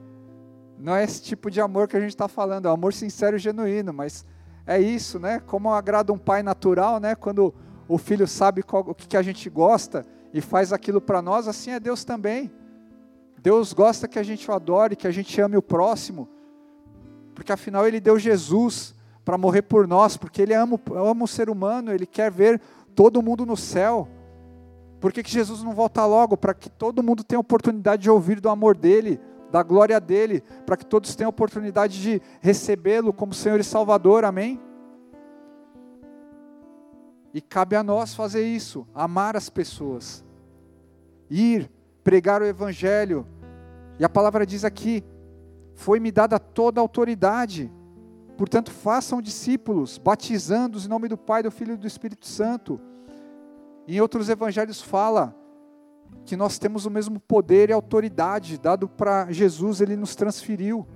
Não 0.78 0.94
é 0.94 1.04
esse 1.04 1.22
tipo 1.22 1.50
de 1.50 1.60
amor 1.60 1.88
que 1.88 1.96
a 1.96 2.00
gente 2.00 2.10
está 2.10 2.28
falando, 2.28 2.66
é 2.66 2.70
um 2.70 2.74
amor 2.74 2.92
sincero 2.92 3.36
e 3.36 3.38
genuíno, 3.38 3.92
mas 3.92 4.24
é 4.66 4.80
isso, 4.80 5.18
né? 5.18 5.40
Como 5.40 5.72
agrada 5.72 6.12
um 6.12 6.18
pai 6.18 6.42
natural, 6.42 7.00
né? 7.00 7.14
Quando 7.14 7.54
o 7.88 7.98
filho 7.98 8.28
sabe 8.28 8.62
qual, 8.62 8.84
o 8.86 8.94
que, 8.94 9.08
que 9.08 9.16
a 9.16 9.22
gente 9.22 9.48
gosta 9.48 10.04
e 10.32 10.40
faz 10.40 10.72
aquilo 10.72 11.00
para 11.00 11.22
nós, 11.22 11.48
assim 11.48 11.70
é 11.70 11.80
Deus 11.80 12.04
também. 12.04 12.52
Deus 13.40 13.72
gosta 13.72 14.06
que 14.06 14.18
a 14.18 14.22
gente 14.22 14.48
o 14.50 14.54
adore, 14.54 14.94
que 14.94 15.06
a 15.06 15.10
gente 15.10 15.40
ame 15.40 15.56
o 15.56 15.62
próximo, 15.62 16.28
porque 17.34 17.52
afinal 17.52 17.86
Ele 17.86 18.00
deu 18.00 18.18
Jesus 18.18 18.94
para 19.24 19.38
morrer 19.38 19.62
por 19.62 19.86
nós, 19.86 20.16
porque 20.16 20.42
Ele 20.42 20.54
ama, 20.54 20.78
ama 20.94 21.24
o 21.24 21.28
ser 21.28 21.48
humano, 21.48 21.92
Ele 21.92 22.06
quer 22.06 22.30
ver 22.30 22.60
todo 22.94 23.22
mundo 23.22 23.46
no 23.46 23.56
céu. 23.56 24.08
Por 25.00 25.12
que, 25.12 25.22
que 25.22 25.30
Jesus 25.30 25.62
não 25.62 25.74
volta 25.74 26.04
logo? 26.04 26.36
Para 26.36 26.54
que 26.54 26.68
todo 26.68 27.02
mundo 27.02 27.22
tenha 27.22 27.38
oportunidade 27.38 28.02
de 28.02 28.10
ouvir 28.10 28.40
do 28.40 28.48
amor 28.48 28.76
dele, 28.76 29.20
da 29.50 29.62
glória 29.62 30.00
dele, 30.00 30.42
para 30.66 30.76
que 30.76 30.84
todos 30.84 31.14
tenham 31.14 31.30
oportunidade 31.30 32.00
de 32.00 32.20
recebê-lo 32.40 33.12
como 33.12 33.32
Senhor 33.32 33.60
e 33.60 33.64
Salvador, 33.64 34.24
amém? 34.24 34.60
E 37.32 37.40
cabe 37.40 37.76
a 37.76 37.82
nós 37.82 38.14
fazer 38.14 38.44
isso, 38.44 38.86
amar 38.94 39.36
as 39.36 39.48
pessoas, 39.48 40.24
ir, 41.30 41.70
pregar 42.02 42.42
o 42.42 42.46
Evangelho, 42.46 43.26
e 43.98 44.04
a 44.04 44.08
palavra 44.08 44.44
diz 44.44 44.64
aqui: 44.64 45.04
foi-me 45.74 46.10
dada 46.10 46.38
toda 46.38 46.80
a 46.80 46.82
autoridade, 46.82 47.70
portanto, 48.36 48.70
façam 48.70 49.22
discípulos, 49.22 49.98
batizando-os 49.98 50.86
em 50.86 50.88
nome 50.88 51.06
do 51.06 51.16
Pai, 51.16 51.42
do 51.42 51.50
Filho 51.50 51.74
e 51.74 51.76
do 51.76 51.86
Espírito 51.86 52.26
Santo 52.26 52.80
em 53.96 54.00
outros 54.00 54.28
evangelhos 54.28 54.82
fala 54.82 55.34
que 56.24 56.36
nós 56.36 56.58
temos 56.58 56.84
o 56.84 56.90
mesmo 56.90 57.18
poder 57.18 57.70
e 57.70 57.72
autoridade 57.72 58.58
dado 58.58 58.88
para 58.88 59.30
Jesus, 59.32 59.80
ele 59.80 59.96
nos 59.96 60.14
transferiu 60.14 60.86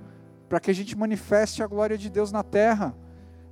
para 0.47 0.59
que 0.59 0.69
a 0.69 0.73
gente 0.75 0.95
manifeste 0.95 1.63
a 1.63 1.67
glória 1.67 1.97
de 1.97 2.09
Deus 2.09 2.31
na 2.31 2.43
terra. 2.43 2.95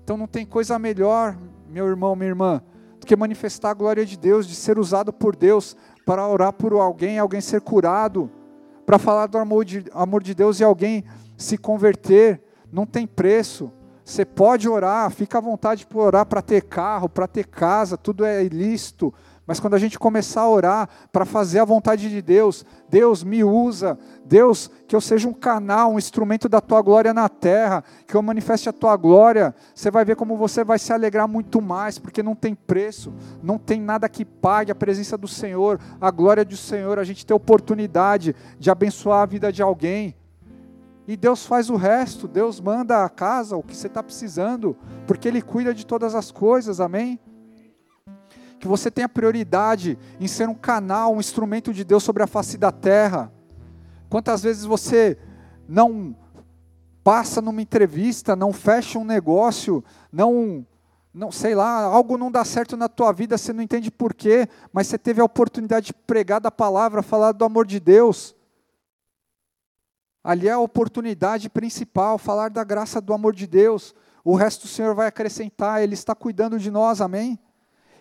Então 0.03 0.15
não 0.15 0.27
tem 0.27 0.45
coisa 0.45 0.77
melhor, 0.77 1.35
meu 1.67 1.87
irmão, 1.87 2.15
minha 2.15 2.29
irmã, 2.29 2.61
do 2.99 3.07
que 3.07 3.15
manifestar 3.15 3.71
a 3.71 3.73
glória 3.73 4.05
de 4.05 4.17
Deus, 4.17 4.47
de 4.47 4.53
ser 4.53 4.77
usado 4.77 5.11
por 5.11 5.35
Deus 5.35 5.75
para 6.05 6.27
orar 6.27 6.53
por 6.53 6.73
alguém, 6.73 7.17
alguém 7.17 7.41
ser 7.41 7.61
curado, 7.61 8.29
para 8.85 8.99
falar 8.99 9.25
do 9.25 9.39
amor 9.39 9.65
de, 9.65 9.83
amor 9.91 10.21
de 10.21 10.35
Deus 10.35 10.59
e 10.59 10.63
alguém 10.63 11.03
se 11.35 11.57
converter. 11.57 12.41
Não 12.71 12.85
tem 12.85 13.07
preço. 13.07 13.71
Você 14.03 14.25
pode 14.25 14.67
orar, 14.67 15.09
fica 15.09 15.37
à 15.37 15.41
vontade 15.41 15.85
para 15.85 15.99
orar 15.99 16.25
para 16.25 16.41
ter 16.41 16.63
carro, 16.63 17.07
para 17.07 17.27
ter 17.27 17.47
casa, 17.47 17.97
tudo 17.97 18.25
é 18.25 18.43
ilícito, 18.43 19.13
mas 19.45 19.59
quando 19.59 19.73
a 19.73 19.79
gente 19.79 19.97
começar 19.97 20.41
a 20.41 20.49
orar 20.49 20.89
para 21.11 21.25
fazer 21.25 21.59
a 21.59 21.65
vontade 21.65 22.09
de 22.09 22.21
Deus, 22.21 22.63
Deus 22.87 23.23
me 23.23 23.43
usa, 23.43 23.97
Deus, 24.23 24.69
que 24.87 24.95
eu 24.95 25.01
seja 25.01 25.27
um 25.27 25.33
canal, 25.33 25.91
um 25.91 25.97
instrumento 25.97 26.47
da 26.47 26.61
tua 26.61 26.81
glória 26.81 27.13
na 27.13 27.27
terra, 27.27 27.83
que 28.05 28.15
eu 28.15 28.21
manifeste 28.21 28.69
a 28.69 28.73
tua 28.73 28.95
glória, 28.95 29.53
você 29.73 29.89
vai 29.89 30.05
ver 30.05 30.15
como 30.15 30.37
você 30.37 30.63
vai 30.63 30.77
se 30.77 30.93
alegrar 30.93 31.27
muito 31.27 31.59
mais, 31.61 31.97
porque 31.97 32.21
não 32.21 32.35
tem 32.35 32.53
preço, 32.53 33.13
não 33.41 33.57
tem 33.57 33.81
nada 33.81 34.07
que 34.07 34.23
pague 34.23 34.71
a 34.71 34.75
presença 34.75 35.17
do 35.17 35.27
Senhor, 35.27 35.79
a 35.99 36.11
glória 36.11 36.45
do 36.45 36.55
Senhor, 36.55 36.99
a 36.99 37.03
gente 37.03 37.25
ter 37.25 37.33
oportunidade 37.33 38.35
de 38.59 38.69
abençoar 38.69 39.23
a 39.23 39.25
vida 39.25 39.51
de 39.51 39.61
alguém. 39.61 40.15
E 41.07 41.17
Deus 41.17 41.45
faz 41.45 41.69
o 41.69 41.75
resto, 41.75 42.27
Deus 42.27 42.61
manda 42.61 43.03
a 43.03 43.09
casa, 43.09 43.57
o 43.57 43.63
que 43.63 43.75
você 43.75 43.87
está 43.87 44.03
precisando, 44.03 44.77
porque 45.07 45.27
Ele 45.27 45.41
cuida 45.41 45.73
de 45.73 45.85
todas 45.85 46.13
as 46.13 46.31
coisas, 46.31 46.79
amém? 46.79 47.19
Que 48.61 48.67
você 48.67 48.91
tenha 48.91 49.09
prioridade 49.09 49.97
em 50.19 50.27
ser 50.27 50.47
um 50.47 50.53
canal, 50.53 51.15
um 51.15 51.19
instrumento 51.19 51.73
de 51.73 51.83
Deus 51.83 52.03
sobre 52.03 52.21
a 52.21 52.27
face 52.27 52.57
da 52.57 52.71
terra. 52.71 53.33
Quantas 54.07 54.43
vezes 54.43 54.63
você 54.63 55.17
não 55.67 56.15
passa 57.03 57.41
numa 57.41 57.61
entrevista, 57.61 58.35
não 58.35 58.53
fecha 58.53 58.99
um 58.99 59.03
negócio, 59.03 59.83
não 60.11 60.65
não 61.13 61.29
sei 61.29 61.53
lá, 61.53 61.81
algo 61.83 62.17
não 62.17 62.31
dá 62.31 62.45
certo 62.45 62.77
na 62.77 62.87
tua 62.87 63.11
vida, 63.11 63.37
você 63.37 63.51
não 63.51 63.61
entende 63.61 63.91
por 63.91 64.13
quê, 64.13 64.47
mas 64.71 64.87
você 64.87 64.97
teve 64.97 65.19
a 65.19 65.25
oportunidade 65.25 65.87
de 65.87 65.93
pregar 65.93 66.39
da 66.39 66.49
palavra, 66.49 67.03
falar 67.03 67.33
do 67.33 67.43
amor 67.43 67.67
de 67.67 67.81
Deus. 67.81 68.33
Ali 70.23 70.47
é 70.47 70.51
a 70.51 70.59
oportunidade 70.59 71.49
principal, 71.49 72.17
falar 72.17 72.49
da 72.49 72.63
graça 72.63 73.01
do 73.01 73.13
amor 73.13 73.35
de 73.35 73.45
Deus. 73.45 73.93
O 74.23 74.35
resto 74.35 74.63
o 74.63 74.67
Senhor 74.69 74.95
vai 74.95 75.07
acrescentar, 75.07 75.83
Ele 75.83 75.95
está 75.95 76.15
cuidando 76.15 76.57
de 76.57 76.71
nós, 76.71 77.01
amém? 77.01 77.37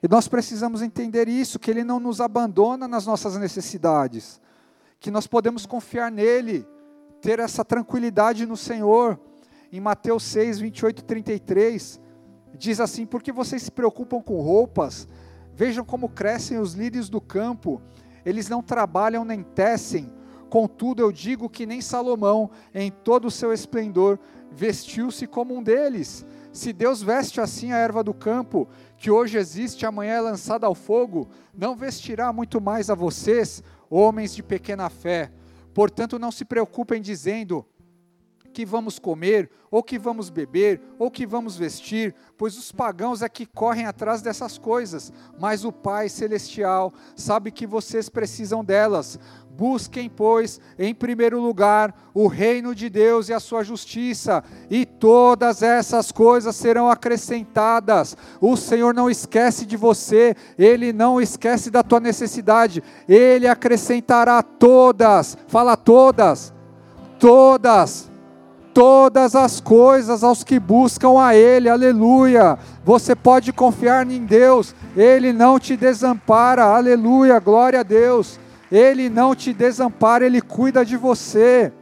E 0.03 0.09
nós 0.09 0.27
precisamos 0.29 0.81
entender 0.83 1.29
isso, 1.29 1.59
que 1.59 1.71
Ele 1.71 1.85
não 1.85 2.01
nos 2.01 2.21
abandona 2.21 2.89
nas 2.89 3.07
nossas 3.07 3.37
necessidades, 3.37 4.41
que 4.99 5.11
nós 5.11 5.27
podemos 5.27 5.67
confiar 5.67 6.11
nele, 6.11 6.67
ter 7.21 7.39
essa 7.39 7.65
tranquilidade 7.65 8.47
no 8.47 8.57
Senhor. 8.57 9.21
Em 9.73 9.81
Mateus 9.81 10.25
6, 10.25 10.59
28 10.59 11.01
e 11.01 11.05
33, 11.05 12.01
diz 12.57 12.81
assim: 12.81 13.07
Porque 13.07 13.31
vocês 13.31 13.63
se 13.63 13.71
preocupam 13.71 14.21
com 14.21 14.41
roupas? 14.41 15.07
Vejam 15.55 15.85
como 15.85 16.09
crescem 16.09 16.59
os 16.59 16.73
lírios 16.73 17.09
do 17.09 17.21
campo, 17.21 17.83
eles 18.25 18.49
não 18.49 18.63
trabalham 18.63 19.25
nem 19.25 19.43
tecem. 19.43 20.11
Contudo, 20.49 21.03
eu 21.03 21.13
digo 21.13 21.49
que 21.49 21.67
nem 21.67 21.81
Salomão, 21.81 22.51
em 22.75 22.91
todo 22.91 23.27
o 23.27 23.31
seu 23.31 23.53
esplendor, 23.53 24.19
vestiu-se 24.51 25.27
como 25.27 25.55
um 25.55 25.63
deles. 25.63 26.27
Se 26.53 26.73
Deus 26.73 27.01
veste 27.01 27.41
assim 27.41 27.73
a 27.73 27.77
erva 27.77 28.03
do 28.03 28.13
campo, 28.13 28.69
que 29.01 29.11
hoje 29.11 29.39
existe, 29.39 29.87
amanhã 29.87 30.13
é 30.17 30.21
lançada 30.21 30.67
ao 30.67 30.75
fogo, 30.75 31.27
não 31.57 31.75
vestirá 31.75 32.31
muito 32.35 32.61
mais 32.61 32.91
a 32.91 32.95
vocês, 32.95 33.63
homens 33.89 34.35
de 34.35 34.43
pequena 34.43 34.91
fé. 34.91 35.33
Portanto, 35.73 36.19
não 36.19 36.31
se 36.31 36.45
preocupem 36.45 37.01
dizendo: 37.01 37.65
que 38.53 38.65
vamos 38.65 38.99
comer, 38.99 39.51
ou 39.71 39.83
que 39.83 39.99
vamos 39.99 40.29
beber, 40.29 40.81
ou 40.99 41.11
que 41.11 41.25
vamos 41.25 41.57
vestir, 41.57 42.15
pois 42.37 42.59
os 42.59 42.73
pagãos 42.73 43.23
é 43.23 43.29
que 43.29 43.47
correm 43.47 43.87
atrás 43.87 44.21
dessas 44.21 44.59
coisas, 44.59 45.13
mas 45.39 45.65
o 45.65 45.71
Pai 45.71 46.09
Celestial 46.09 46.93
sabe 47.15 47.53
que 47.53 47.67
vocês 47.67 48.09
precisam 48.09 48.65
delas. 48.65 49.19
Busquem, 49.57 50.09
pois, 50.09 50.61
em 50.79 50.95
primeiro 50.95 51.41
lugar 51.41 51.95
o 52.15 52.27
reino 52.27 52.75
de 52.75 52.89
Deus 52.89 53.29
e 53.29 53.33
a 53.33 53.39
sua 53.39 53.63
justiça, 53.63 54.43
e 54.69 54.85
todas 54.85 55.63
essas 55.63 56.11
coisas 56.11 56.57
serão 56.57 56.91
acrescentadas. 56.91 58.17
O 58.41 58.57
Senhor 58.57 58.93
não 58.93 59.09
esquece 59.09 59.65
de 59.65 59.77
você, 59.77 60.35
Ele 60.59 60.93
não 60.93 61.21
esquece 61.21 61.71
da 61.71 61.83
tua 61.83 62.01
necessidade, 62.01 62.83
Ele 63.09 63.47
acrescentará 63.47 64.43
todas, 64.43 65.37
fala 65.47 65.77
todas, 65.77 66.53
todas 67.19 68.10
todas 68.73 69.35
as 69.35 69.61
coisas 69.61 70.23
aos 70.23 70.43
que 70.45 70.59
buscam 70.59 71.21
a 71.21 71.35
Ele, 71.35 71.69
aleluia. 71.69 72.59
Você 72.85 73.15
pode 73.15 73.53
confiar 73.53 74.09
em 74.11 74.25
Deus, 74.25 74.75
Ele 74.97 75.33
não 75.33 75.59
te 75.59 75.77
desampara, 75.77 76.65
aleluia, 76.65 77.39
glória 77.39 77.81
a 77.81 77.85
Deus. 77.85 78.39
Ele 78.71 79.09
não 79.09 79.35
te 79.35 79.53
desampara, 79.53 80.25
Ele 80.25 80.41
cuida 80.41 80.85
de 80.85 80.97
você. 80.97 81.73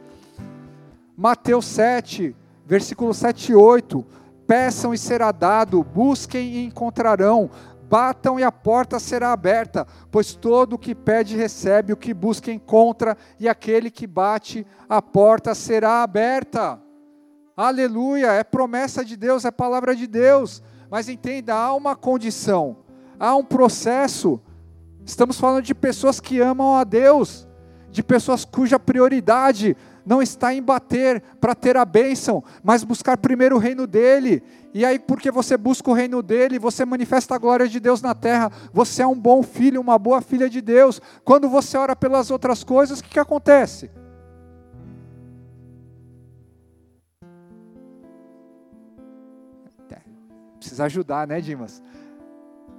Mateus 1.15 1.65
7, 1.65 2.35
versículo 2.65 3.13
7 3.13 3.51
e 3.51 3.55
8. 3.55 4.05
Peçam 4.47 4.93
e 4.93 4.97
será 4.97 5.31
dado, 5.31 5.83
busquem 5.83 6.53
e 6.53 6.65
encontrarão, 6.65 7.51
batam 7.89 8.39
e 8.39 8.43
a 8.43 8.51
porta 8.51 8.99
será 8.99 9.33
aberta, 9.33 9.87
pois 10.11 10.35
todo 10.35 10.73
o 10.73 10.77
que 10.77 10.93
pede 10.93 11.35
recebe, 11.35 11.91
o 11.91 11.97
que 11.97 12.13
busca 12.13 12.51
encontra, 12.51 13.17
e 13.39 13.49
aquele 13.49 13.89
que 13.89 14.05
bate, 14.05 14.65
a 14.87 15.01
porta 15.01 15.55
será 15.55 16.03
aberta. 16.03 16.79
Aleluia, 17.57 18.27
é 18.27 18.43
promessa 18.43 19.03
de 19.03 19.17
Deus, 19.17 19.43
é 19.43 19.51
palavra 19.51 19.95
de 19.95 20.05
Deus. 20.05 20.61
Mas 20.89 21.09
entenda, 21.09 21.55
há 21.55 21.73
uma 21.73 21.95
condição, 21.95 22.77
há 23.19 23.35
um 23.35 23.43
processo. 23.43 24.39
Estamos 25.03 25.39
falando 25.39 25.63
de 25.63 25.73
pessoas 25.73 26.19
que 26.19 26.39
amam 26.39 26.75
a 26.75 26.83
Deus, 26.83 27.47
de 27.89 28.03
pessoas 28.03 28.45
cuja 28.45 28.79
prioridade 28.79 29.75
não 30.05 30.21
está 30.21 30.53
em 30.53 30.61
bater 30.61 31.21
para 31.39 31.55
ter 31.55 31.77
a 31.77 31.85
bênção, 31.85 32.43
mas 32.63 32.83
buscar 32.83 33.17
primeiro 33.17 33.55
o 33.55 33.59
reino 33.59 33.85
dele. 33.85 34.43
E 34.73 34.85
aí, 34.85 34.99
porque 34.99 35.31
você 35.31 35.57
busca 35.57 35.89
o 35.89 35.93
reino 35.93 36.21
dele, 36.21 36.59
você 36.59 36.85
manifesta 36.85 37.35
a 37.35 37.37
glória 37.37 37.67
de 37.67 37.79
Deus 37.79 38.01
na 38.01 38.13
terra. 38.13 38.51
Você 38.73 39.01
é 39.01 39.07
um 39.07 39.19
bom 39.19 39.41
filho, 39.41 39.81
uma 39.81 39.97
boa 39.97 40.21
filha 40.21 40.49
de 40.49 40.61
Deus. 40.61 41.01
Quando 41.23 41.49
você 41.49 41.77
ora 41.77 41.95
pelas 41.95 42.29
outras 42.29 42.63
coisas, 42.63 42.99
o 42.99 43.03
que, 43.03 43.09
que 43.09 43.19
acontece? 43.19 43.89
Precisa 50.59 50.83
ajudar, 50.83 51.25
né, 51.25 51.39
Dimas? 51.39 51.81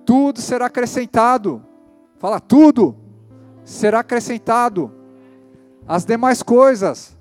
Tudo 0.04 0.40
será 0.40 0.66
acrescentado. 0.66 1.64
Fala, 2.18 2.38
tudo 2.38 2.94
será 3.64 4.00
acrescentado. 4.00 4.94
As 5.90 6.04
demais 6.04 6.40
coisas 6.40 7.18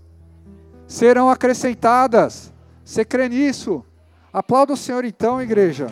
serão 0.86 1.28
acrescentadas. 1.28 2.53
Você 2.86 3.03
crê 3.03 3.28
nisso? 3.28 3.84
Aplauda 4.32 4.74
o 4.74 4.78
Senhor 4.78 5.03
então, 5.03 5.41
igreja. 5.41 5.88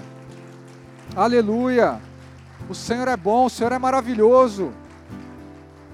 Aleluia. 1.16 2.00
O 2.70 2.76
Senhor 2.76 3.08
é 3.08 3.18
bom, 3.18 3.46
o 3.46 3.50
Senhor 3.50 3.72
é 3.72 3.80
maravilhoso. 3.80 4.72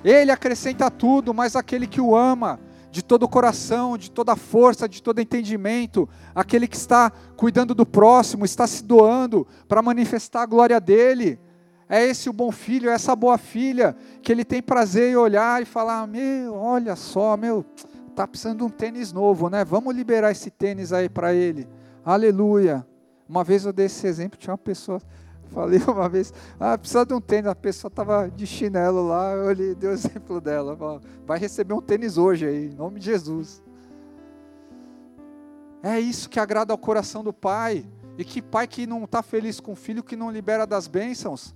Ele 0.03 0.29
acrescenta 0.29 0.91
tudo, 0.91 1.33
mas 1.33 1.55
aquele 1.55 1.87
que 1.87 2.01
o 2.01 2.17
ama, 2.17 2.59
de 2.91 3.01
todo 3.01 3.23
o 3.23 3.29
coração, 3.29 3.97
de 3.97 4.11
toda 4.11 4.33
a 4.33 4.35
força, 4.35 4.85
de 4.85 5.01
todo 5.01 5.21
entendimento, 5.21 6.09
aquele 6.35 6.67
que 6.67 6.75
está 6.75 7.13
cuidando 7.37 7.73
do 7.73 7.85
próximo, 7.85 8.43
está 8.43 8.67
se 8.67 8.83
doando 8.83 9.47
para 9.69 9.81
manifestar 9.81 10.41
a 10.41 10.45
glória 10.45 10.81
dele. 10.81 11.39
É 11.89 12.05
esse 12.05 12.29
o 12.29 12.33
bom 12.33 12.51
filho, 12.51 12.89
é 12.89 12.93
essa 12.93 13.15
boa 13.15 13.37
filha, 13.37 13.95
que 14.21 14.31
ele 14.31 14.45
tem 14.45 14.61
prazer 14.61 15.11
em 15.11 15.15
olhar 15.15 15.61
e 15.61 15.65
falar: 15.65 16.07
Meu, 16.07 16.55
olha 16.55 16.95
só, 16.95 17.35
meu, 17.37 17.65
Está 18.13 18.27
precisando 18.27 18.59
de 18.59 18.63
um 18.63 18.69
tênis 18.69 19.11
novo, 19.11 19.49
né? 19.49 19.65
Vamos 19.65 19.95
liberar 19.95 20.29
esse 20.29 20.51
tênis 20.51 20.93
aí 20.93 21.09
para 21.09 21.33
ele. 21.33 21.67
Aleluia. 22.05 22.85
Uma 23.27 23.43
vez 23.43 23.65
eu 23.65 23.73
dei 23.73 23.87
esse 23.87 24.05
exemplo, 24.05 24.37
tinha 24.37 24.51
uma 24.51 24.57
pessoa, 24.57 25.01
falei 25.49 25.81
uma 25.87 26.07
vez, 26.07 26.31
ah, 26.59 26.77
precisa 26.77 27.03
de 27.03 27.13
um 27.15 27.19
tênis, 27.19 27.49
a 27.49 27.55
pessoa 27.55 27.89
estava 27.89 28.29
de 28.29 28.45
chinelo 28.45 29.07
lá, 29.07 29.31
eu 29.31 29.45
olhei, 29.45 29.73
dei 29.73 29.89
o 29.89 29.93
exemplo 29.93 30.39
dela, 30.39 30.77
vai 31.25 31.39
receber 31.39 31.73
um 31.73 31.81
tênis 31.81 32.15
hoje 32.15 32.45
aí, 32.45 32.67
em 32.67 32.75
nome 32.75 32.99
de 32.99 33.07
Jesus. 33.07 33.63
É 35.81 35.99
isso 35.99 36.29
que 36.29 36.39
agrada 36.39 36.71
ao 36.71 36.77
coração 36.77 37.23
do 37.23 37.33
pai. 37.33 37.83
E 38.15 38.23
que 38.23 38.43
pai 38.43 38.67
que 38.67 38.85
não 38.85 39.05
está 39.05 39.23
feliz 39.23 39.59
com 39.59 39.71
o 39.71 39.75
filho, 39.75 40.03
que 40.03 40.15
não 40.15 40.29
libera 40.29 40.67
das 40.67 40.87
bênçãos. 40.87 41.55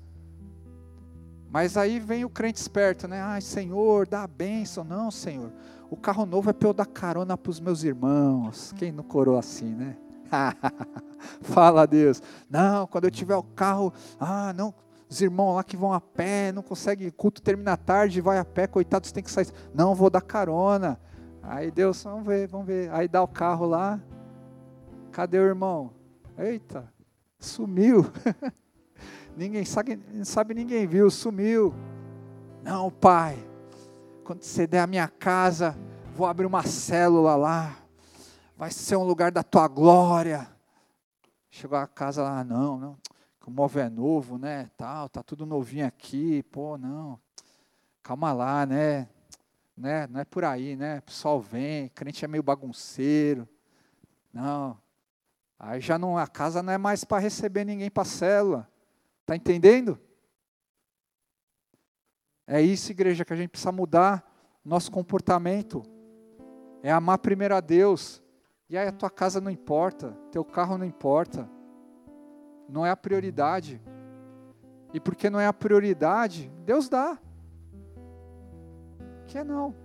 Mas 1.49 1.77
aí 1.77 1.99
vem 1.99 2.25
o 2.25 2.29
crente 2.29 2.59
esperto, 2.59 3.07
né? 3.07 3.21
Ai, 3.21 3.41
Senhor, 3.41 4.07
dá 4.07 4.23
a 4.23 4.27
bênção. 4.27 4.83
Não, 4.83 5.09
Senhor. 5.09 5.51
O 5.89 5.95
carro 5.95 6.25
novo 6.25 6.49
é 6.49 6.53
para 6.53 6.67
eu 6.67 6.73
dar 6.73 6.85
carona 6.85 7.37
para 7.37 7.49
os 7.49 7.59
meus 7.59 7.83
irmãos. 7.83 8.73
Quem 8.77 8.91
não 8.91 9.03
corou 9.03 9.37
assim, 9.37 9.73
né? 9.73 9.95
Fala 11.41 11.83
a 11.83 11.85
Deus. 11.85 12.21
Não, 12.49 12.85
quando 12.87 13.05
eu 13.05 13.11
tiver 13.11 13.35
o 13.35 13.43
carro, 13.43 13.93
ah, 14.19 14.51
não, 14.53 14.73
os 15.09 15.21
irmãos 15.21 15.55
lá 15.55 15.63
que 15.63 15.77
vão 15.77 15.93
a 15.93 16.01
pé, 16.01 16.51
não 16.51 16.61
conseguem, 16.61 17.09
culto 17.09 17.41
termina 17.41 17.77
tarde, 17.77 18.19
vai 18.19 18.37
a 18.37 18.45
pé, 18.45 18.67
coitados, 18.67 19.11
tem 19.11 19.23
que 19.23 19.31
sair. 19.31 19.47
Não, 19.73 19.95
vou 19.95 20.09
dar 20.09 20.21
carona. 20.21 20.99
Aí 21.41 21.71
Deus, 21.71 22.03
vamos 22.03 22.25
ver, 22.25 22.47
vamos 22.47 22.67
ver. 22.67 22.91
Aí 22.91 23.07
dá 23.07 23.23
o 23.23 23.27
carro 23.27 23.65
lá. 23.65 23.99
Cadê 25.11 25.39
o 25.39 25.45
irmão? 25.45 25.91
Eita, 26.37 26.91
sumiu. 27.39 28.05
ninguém 29.37 29.63
sabe, 29.63 29.99
sabe, 30.23 30.53
ninguém 30.53 30.87
viu, 30.87 31.09
sumiu. 31.11 31.73
Não, 32.63 32.89
pai. 32.89 33.37
Quando 34.23 34.43
você 34.43 34.65
der 34.65 34.79
a 34.79 34.87
minha 34.87 35.07
casa, 35.07 35.77
vou 36.13 36.25
abrir 36.25 36.45
uma 36.45 36.63
célula 36.63 37.35
lá, 37.35 37.77
vai 38.57 38.71
ser 38.71 38.97
um 38.97 39.03
lugar 39.03 39.31
da 39.31 39.43
tua 39.43 39.67
glória. 39.67 40.49
Chegou 41.49 41.77
a 41.77 41.87
casa 41.87 42.23
lá, 42.23 42.43
não, 42.43 42.77
não, 42.77 42.97
o 43.47 43.51
móvel 43.51 43.83
é 43.85 43.89
novo, 43.89 44.37
né, 44.37 44.69
tal, 44.75 45.07
tá 45.07 45.23
tudo 45.23 45.45
novinho 45.45 45.87
aqui, 45.87 46.43
pô, 46.43 46.77
não, 46.77 47.17
calma 48.03 48.33
lá, 48.33 48.65
né, 48.65 49.07
né, 49.75 50.05
não 50.07 50.19
é 50.19 50.25
por 50.25 50.43
aí, 50.43 50.75
né, 50.75 50.99
o 50.99 51.01
pessoal 51.03 51.39
vem, 51.39 51.87
crente 51.95 52.25
é 52.25 52.27
meio 52.27 52.43
bagunceiro, 52.43 53.47
não, 54.33 54.77
aí 55.57 55.79
já 55.79 55.97
não, 55.97 56.17
a 56.17 56.27
casa 56.27 56.61
não 56.61 56.73
é 56.73 56.77
mais 56.77 57.05
para 57.05 57.19
receber 57.21 57.63
ninguém 57.63 57.89
para 57.89 58.03
célula, 58.03 58.69
tá 59.27 59.35
entendendo? 59.35 59.99
É 62.47 62.61
isso, 62.61 62.89
igreja, 62.91 63.25
que 63.25 63.33
a 63.33 63.35
gente 63.35 63.49
precisa 63.49 63.73
mudar 63.73 64.25
nosso 64.63 64.89
comportamento. 64.89 65.83
É 66.81 66.89
amar 66.89 67.17
primeiro 67.17 67.53
a 67.53 67.59
Deus. 67.59 68.23
E 68.69 68.77
aí 68.77 68.87
a 68.87 68.91
tua 68.91 69.09
casa 69.09 69.41
não 69.41 69.51
importa, 69.51 70.17
teu 70.31 70.45
carro 70.45 70.77
não 70.77 70.85
importa. 70.85 71.47
Não 72.69 72.85
é 72.85 72.89
a 72.89 72.95
prioridade. 72.95 73.81
E 74.93 74.99
porque 74.99 75.29
não 75.29 75.41
é 75.41 75.45
a 75.45 75.53
prioridade, 75.53 76.49
Deus 76.63 76.87
dá. 76.87 77.19
Que 79.27 79.43
não. 79.43 79.75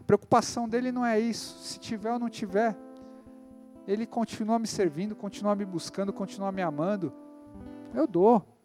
A 0.00 0.04
preocupação 0.04 0.68
dele 0.68 0.90
não 0.90 1.06
é 1.06 1.20
isso. 1.20 1.56
Se 1.62 1.78
tiver 1.78 2.12
ou 2.12 2.18
não 2.18 2.28
tiver, 2.28 2.76
ele 3.86 4.06
continua 4.06 4.58
me 4.58 4.66
servindo, 4.66 5.14
continua 5.14 5.54
me 5.54 5.64
buscando, 5.64 6.12
continua 6.12 6.50
me 6.50 6.62
amando. 6.62 7.12
Eu 7.94 8.08
dou. 8.08 8.55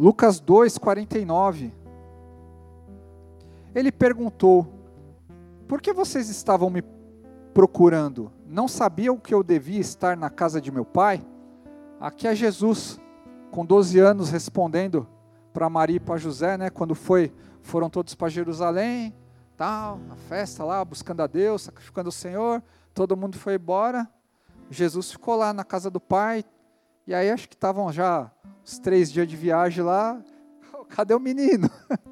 Lucas 0.00 0.40
2, 0.40 0.78
49. 0.78 1.74
ele 3.74 3.92
perguntou: 3.92 4.66
Por 5.68 5.82
que 5.82 5.92
vocês 5.92 6.30
estavam 6.30 6.70
me 6.70 6.82
procurando? 7.52 8.32
Não 8.46 8.66
sabiam 8.66 9.18
que 9.18 9.34
eu 9.34 9.42
devia 9.42 9.78
estar 9.78 10.16
na 10.16 10.30
casa 10.30 10.58
de 10.58 10.72
meu 10.72 10.86
pai? 10.86 11.22
Aqui 12.00 12.26
é 12.26 12.34
Jesus, 12.34 12.98
com 13.50 13.62
12 13.62 13.98
anos, 13.98 14.30
respondendo 14.30 15.06
para 15.52 15.68
Maria 15.68 15.96
e 15.96 16.00
para 16.00 16.16
José, 16.16 16.56
né, 16.56 16.70
quando 16.70 16.94
foi, 16.94 17.30
foram 17.60 17.90
todos 17.90 18.14
para 18.14 18.30
Jerusalém, 18.30 19.14
tal, 19.54 20.00
a 20.10 20.16
festa 20.16 20.64
lá, 20.64 20.82
buscando 20.82 21.20
a 21.20 21.26
Deus, 21.26 21.60
sacrificando 21.60 22.08
o 22.08 22.12
Senhor, 22.12 22.62
todo 22.94 23.18
mundo 23.18 23.36
foi 23.36 23.56
embora. 23.56 24.08
Jesus 24.70 25.12
ficou 25.12 25.36
lá 25.36 25.52
na 25.52 25.62
casa 25.62 25.90
do 25.90 26.00
pai, 26.00 26.42
e 27.10 27.14
aí 27.14 27.28
acho 27.28 27.48
que 27.48 27.56
estavam 27.56 27.92
já 27.92 28.30
os 28.64 28.78
três 28.78 29.10
dias 29.10 29.26
de 29.26 29.36
viagem 29.36 29.82
lá. 29.82 30.22
Cadê 30.90 31.12
o 31.12 31.18
menino? 31.18 31.68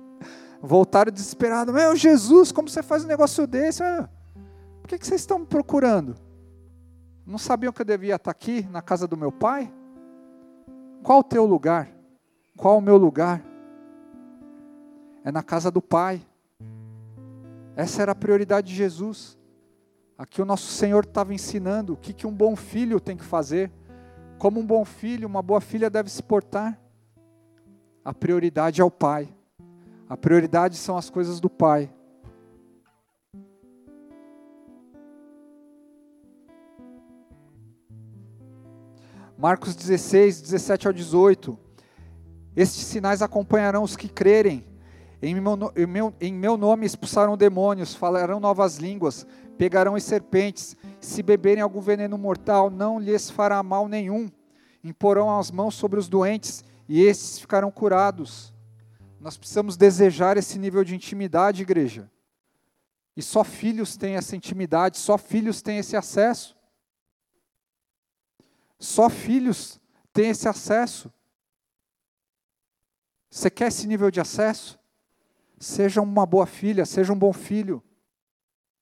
Voltaram 0.61 1.13
desesperados. 1.13 1.73
Meu 1.73 1.95
Jesus, 1.95 2.51
como 2.51 2.69
você 2.69 2.83
faz 2.83 3.05
um 3.05 3.07
negócio 3.07 3.47
desse? 3.47 3.81
Por 4.83 4.89
que, 4.89 4.99
que 4.99 5.07
vocês 5.07 5.21
estão 5.21 5.39
me 5.39 5.47
procurando? 5.47 6.17
Não 7.25 7.39
sabiam 7.39 7.73
que 7.73 7.81
eu 7.81 7.87
devia 7.87 8.17
estar 8.17 8.33
aqui 8.33 8.67
na 8.73 8.83
casa 8.83 9.07
do 9.07 9.17
meu 9.17 9.31
pai? 9.31 9.73
Qual 11.05 11.21
o 11.21 11.25
teu 11.25 11.47
lugar? 11.47 11.89
Qual 12.57 12.79
o 12.79 12.83
meu 12.83 12.97
lugar? 12.97 13.41
É 15.23 15.31
na 15.31 15.45
casa 15.45 15.71
do 15.71 15.81
pai. 15.81 16.21
Essa 17.77 18.03
era 18.03 18.11
a 18.11 18.17
prioridade 18.17 18.67
de 18.67 18.75
Jesus. 18.75 19.39
Aqui 20.19 20.43
o 20.43 20.45
nosso 20.45 20.73
Senhor 20.73 21.05
estava 21.05 21.33
ensinando 21.33 21.93
o 21.93 21.97
que, 21.97 22.13
que 22.13 22.27
um 22.27 22.35
bom 22.35 22.57
filho 22.57 22.99
tem 22.99 23.17
que 23.17 23.25
fazer, 23.25 23.71
como 24.39 24.61
um 24.61 24.67
bom 24.67 24.85
filho, 24.85 25.27
uma 25.27 25.43
boa 25.43 25.61
filha 25.61 25.91
deve 25.91 26.09
se 26.09 26.23
portar. 26.23 26.81
A 28.05 28.15
prioridade 28.15 28.81
é 28.81 28.85
o 28.85 28.91
pai, 28.91 29.29
a 30.09 30.17
prioridade 30.17 30.77
são 30.77 30.97
as 30.97 31.11
coisas 31.11 31.41
do 31.41 31.51
pai. 31.51 31.91
Marcos 39.37 39.77
16, 39.77 40.41
17 40.41 40.87
ao 40.89 40.93
18. 40.93 41.57
Estes 42.57 42.87
sinais 42.87 43.23
acompanharão 43.23 43.85
os 43.85 43.97
que 43.97 44.09
crerem. 44.09 44.65
Em 45.23 45.35
meu, 45.35 45.73
em, 45.77 45.87
meu, 45.87 46.15
em 46.21 46.33
meu, 46.33 46.57
nome 46.57 46.87
expulsarão 46.87 47.37
demônios, 47.37 47.95
falarão 47.95 48.41
novas 48.41 48.79
línguas, 48.79 49.27
pegarão 49.59 49.97
as 49.97 50.05
serpentes, 50.05 50.77
se 51.01 51.23
beberem 51.23 51.63
algum 51.63 51.81
veneno 51.81 52.17
mortal, 52.17 52.71
não 52.71 52.99
lhes 52.99 53.29
fará 53.29 53.61
mal 53.63 53.89
nenhum. 53.89 54.31
Imporão 54.83 55.37
as 55.37 55.51
mãos 55.51 55.75
sobre 55.75 55.99
os 55.99 56.09
doentes 56.09 56.65
e 56.89 57.03
estes 57.03 57.41
ficarão 57.41 57.71
curados. 57.71 58.55
Nós 59.21 59.37
precisamos 59.37 59.77
desejar 59.77 60.37
esse 60.37 60.59
nível 60.59 60.85
de 60.85 60.95
intimidade, 60.95 61.63
igreja. 61.63 62.09
E 63.17 63.23
só 63.23 63.43
filhos 63.43 63.97
têm 63.97 64.15
essa 64.15 64.37
intimidade, 64.37 64.97
só 64.97 65.19
filhos 65.19 65.61
têm 65.61 65.79
esse 65.79 65.97
acesso. 65.97 66.57
Só 68.79 69.11
filhos 69.11 69.81
têm 70.13 70.31
esse 70.31 70.49
acesso. 70.49 71.13
Você 73.29 73.51
quer 73.51 73.67
esse 73.69 73.89
nível 73.89 74.09
de 74.09 74.21
acesso? 74.21 74.79
Seja 75.59 76.01
uma 76.01 76.25
boa 76.25 76.47
filha, 76.47 76.87
seja 76.87 77.13
um 77.13 77.19
bom 77.19 77.33
filho. 77.33 77.83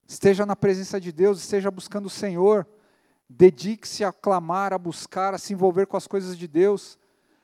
Esteja 0.07 0.45
na 0.45 0.55
presença 0.55 1.01
de 1.01 1.11
Deus, 1.11 1.39
esteja 1.39 1.69
buscando 1.69 2.05
o 2.05 2.09
Senhor. 2.09 2.65
Dedique-se 3.29 4.05
a 4.05 4.13
clamar, 4.13 4.71
a 4.71 4.77
buscar, 4.77 5.33
a 5.33 5.37
se 5.37 5.51
envolver 5.51 5.85
com 5.85 5.97
as 5.97 6.07
coisas 6.07 6.37
de 6.37 6.47
Deus, 6.47 6.97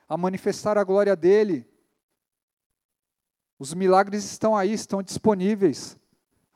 a 0.08 0.16
manifestar 0.16 0.78
a 0.78 0.84
glória 0.84 1.14
dEle. 1.14 1.68
Os 3.58 3.74
milagres 3.74 4.24
estão 4.24 4.56
aí, 4.56 4.72
estão 4.72 5.02
disponíveis. 5.02 5.98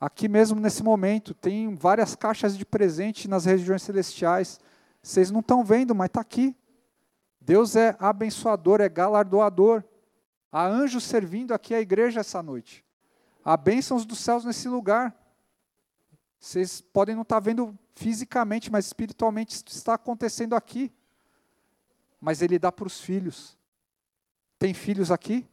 Aqui 0.00 0.28
mesmo 0.28 0.58
nesse 0.58 0.82
momento, 0.82 1.34
tem 1.34 1.74
várias 1.74 2.16
caixas 2.16 2.56
de 2.56 2.64
presente 2.64 3.28
nas 3.28 3.44
regiões 3.44 3.82
celestiais. 3.82 4.58
Vocês 5.02 5.30
não 5.30 5.40
estão 5.40 5.62
vendo, 5.62 5.94
mas 5.94 6.06
está 6.06 6.22
aqui. 6.22 6.56
Deus 7.38 7.76
é 7.76 7.94
abençoador, 7.98 8.80
é 8.80 8.88
galardoador. 8.88 9.84
Há 10.50 10.66
anjos 10.66 11.04
servindo 11.04 11.52
aqui 11.52 11.74
a 11.74 11.80
igreja 11.80 12.20
essa 12.20 12.42
noite. 12.42 12.82
Há 13.44 13.56
bênçãos 13.58 14.06
dos 14.06 14.18
céus 14.18 14.44
nesse 14.46 14.68
lugar. 14.68 15.14
Vocês 16.40 16.80
podem 16.80 17.14
não 17.14 17.22
estar 17.22 17.40
vendo 17.40 17.76
fisicamente, 17.94 18.70
mas 18.70 18.86
espiritualmente 18.86 19.62
está 19.66 19.94
acontecendo 19.94 20.54
aqui. 20.54 20.92
Mas 22.20 22.42
Ele 22.42 22.58
dá 22.58 22.70
para 22.70 22.86
os 22.86 23.00
filhos. 23.00 23.56
Tem 24.58 24.72
filhos 24.72 25.10
aqui? 25.10 25.48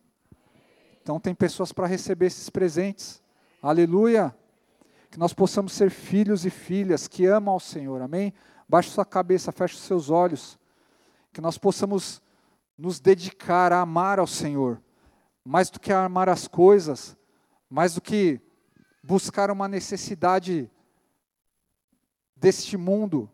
Então 1.01 1.19
tem 1.19 1.35
pessoas 1.35 1.71
para 1.71 1.87
receber 1.87 2.27
esses 2.27 2.49
presentes. 2.49 3.21
Aleluia! 3.61 4.35
Que 5.11 5.19
nós 5.19 5.33
possamos 5.33 5.73
ser 5.73 5.91
filhos 5.91 6.45
e 6.45 6.49
filhas 6.49 7.07
que 7.07 7.25
amam 7.25 7.53
ao 7.53 7.59
Senhor. 7.59 8.01
Amém? 8.01 8.33
Baixe 8.67 8.89
sua 8.89 9.05
cabeça, 9.05 9.51
feche 9.51 9.75
os 9.75 9.81
seus 9.81 10.09
olhos. 10.09 10.57
Que 11.31 11.41
nós 11.41 11.57
possamos 11.57 12.21
nos 12.77 12.99
dedicar 12.99 13.71
a 13.71 13.81
amar 13.81 14.19
ao 14.19 14.27
Senhor, 14.27 14.81
mais 15.43 15.69
do 15.69 15.79
que 15.79 15.93
a 15.93 16.03
amar 16.03 16.27
as 16.27 16.47
coisas, 16.47 17.15
mais 17.69 17.93
do 17.93 18.01
que 18.01 18.41
buscar 19.01 19.51
uma 19.51 19.67
necessidade 19.67 20.69
deste 22.35 22.77
mundo. 22.77 23.29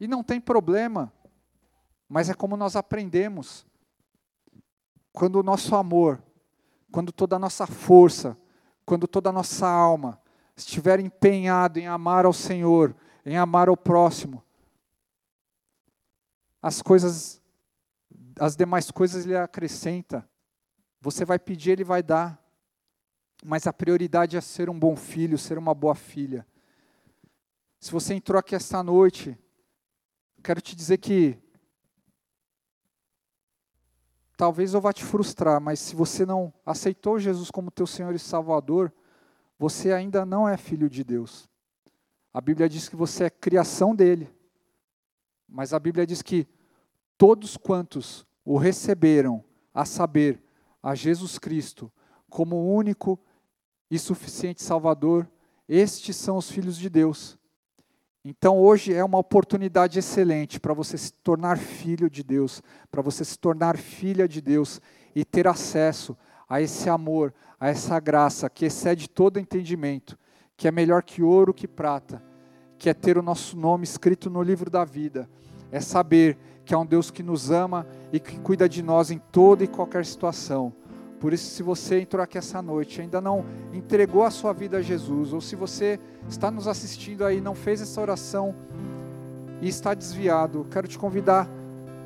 E 0.00 0.06
não 0.06 0.22
tem 0.22 0.40
problema, 0.40 1.12
mas 2.08 2.30
é 2.30 2.34
como 2.34 2.56
nós 2.56 2.76
aprendemos. 2.76 3.66
Quando 5.12 5.36
o 5.36 5.42
nosso 5.42 5.74
amor, 5.74 6.22
quando 6.92 7.12
toda 7.12 7.36
a 7.36 7.38
nossa 7.38 7.66
força, 7.66 8.36
quando 8.86 9.06
toda 9.06 9.30
a 9.30 9.32
nossa 9.32 9.68
alma 9.68 10.20
estiver 10.56 11.00
empenhado 11.00 11.78
em 11.78 11.86
amar 11.86 12.24
ao 12.24 12.32
Senhor, 12.32 12.94
em 13.24 13.36
amar 13.36 13.68
ao 13.68 13.76
próximo, 13.76 14.42
as 16.62 16.82
coisas, 16.82 17.40
as 18.38 18.56
demais 18.56 18.90
coisas 18.90 19.24
ele 19.24 19.36
acrescenta. 19.36 20.28
Você 21.00 21.24
vai 21.24 21.38
pedir, 21.38 21.72
ele 21.72 21.84
vai 21.84 22.02
dar. 22.02 22.42
Mas 23.44 23.66
a 23.66 23.72
prioridade 23.72 24.36
é 24.36 24.40
ser 24.40 24.68
um 24.68 24.78
bom 24.78 24.96
filho, 24.96 25.38
ser 25.38 25.58
uma 25.58 25.72
boa 25.72 25.94
filha. 25.94 26.46
Se 27.80 27.92
você 27.92 28.14
entrou 28.14 28.38
aqui 28.38 28.54
esta 28.56 28.82
noite, 28.82 29.38
quero 30.42 30.60
te 30.60 30.74
dizer 30.74 30.98
que 30.98 31.38
talvez 34.36 34.74
eu 34.74 34.80
vá 34.80 34.92
te 34.92 35.04
frustrar, 35.04 35.60
mas 35.60 35.78
se 35.78 35.94
você 35.94 36.26
não 36.26 36.52
aceitou 36.66 37.20
Jesus 37.20 37.50
como 37.50 37.70
teu 37.70 37.86
Senhor 37.86 38.14
e 38.14 38.18
Salvador, 38.18 38.92
você 39.56 39.92
ainda 39.92 40.26
não 40.26 40.48
é 40.48 40.56
filho 40.56 40.90
de 40.90 41.04
Deus. 41.04 41.48
A 42.32 42.40
Bíblia 42.40 42.68
diz 42.68 42.88
que 42.88 42.96
você 42.96 43.24
é 43.24 43.30
criação 43.30 43.94
dele. 43.94 44.28
Mas 45.48 45.72
a 45.72 45.78
Bíblia 45.78 46.06
diz 46.06 46.20
que 46.20 46.46
todos 47.16 47.56
quantos 47.56 48.26
o 48.44 48.58
receberam, 48.58 49.44
a 49.72 49.84
saber, 49.84 50.42
a 50.82 50.94
Jesus 50.94 51.38
Cristo, 51.38 51.92
como 52.28 52.74
único 52.74 53.18
e 53.90 53.98
suficiente 53.98 54.62
Salvador, 54.62 55.30
estes 55.68 56.16
são 56.16 56.36
os 56.36 56.50
filhos 56.50 56.76
de 56.76 56.88
Deus. 56.88 57.37
Então 58.24 58.58
hoje 58.58 58.92
é 58.92 59.04
uma 59.04 59.18
oportunidade 59.18 59.98
excelente 59.98 60.58
para 60.58 60.74
você 60.74 60.98
se 60.98 61.12
tornar 61.12 61.56
filho 61.56 62.10
de 62.10 62.22
Deus, 62.22 62.62
para 62.90 63.00
você 63.00 63.24
se 63.24 63.38
tornar 63.38 63.76
filha 63.76 64.26
de 64.26 64.40
Deus 64.40 64.80
e 65.14 65.24
ter 65.24 65.46
acesso 65.46 66.16
a 66.48 66.60
esse 66.60 66.88
amor, 66.90 67.32
a 67.60 67.68
essa 67.68 67.98
graça 68.00 68.50
que 68.50 68.64
excede 68.64 69.08
todo 69.08 69.38
entendimento, 69.38 70.18
que 70.56 70.66
é 70.66 70.70
melhor 70.70 71.02
que 71.02 71.22
ouro 71.22 71.54
que 71.54 71.68
prata, 71.68 72.22
que 72.76 72.90
é 72.90 72.94
ter 72.94 73.18
o 73.18 73.22
nosso 73.22 73.56
nome 73.56 73.84
escrito 73.84 74.28
no 74.28 74.42
livro 74.42 74.70
da 74.70 74.84
vida, 74.84 75.28
é 75.70 75.80
saber 75.80 76.36
que 76.64 76.74
é 76.74 76.78
um 76.78 76.86
Deus 76.86 77.10
que 77.10 77.22
nos 77.22 77.50
ama 77.50 77.86
e 78.12 78.20
que 78.20 78.38
cuida 78.40 78.68
de 78.68 78.82
nós 78.82 79.10
em 79.10 79.18
toda 79.18 79.64
e 79.64 79.68
qualquer 79.68 80.04
situação. 80.04 80.72
Por 81.20 81.32
isso, 81.32 81.50
se 81.50 81.62
você 81.62 82.00
entrou 82.00 82.22
aqui 82.22 82.38
essa 82.38 82.62
noite, 82.62 83.00
ainda 83.00 83.20
não 83.20 83.44
entregou 83.72 84.24
a 84.24 84.30
sua 84.30 84.52
vida 84.52 84.78
a 84.78 84.82
Jesus, 84.82 85.32
ou 85.32 85.40
se 85.40 85.56
você 85.56 85.98
está 86.28 86.50
nos 86.50 86.68
assistindo 86.68 87.24
aí, 87.24 87.40
não 87.40 87.54
fez 87.54 87.80
essa 87.80 88.00
oração 88.00 88.54
e 89.60 89.68
está 89.68 89.94
desviado, 89.94 90.66
quero 90.70 90.86
te 90.86 90.98
convidar 90.98 91.48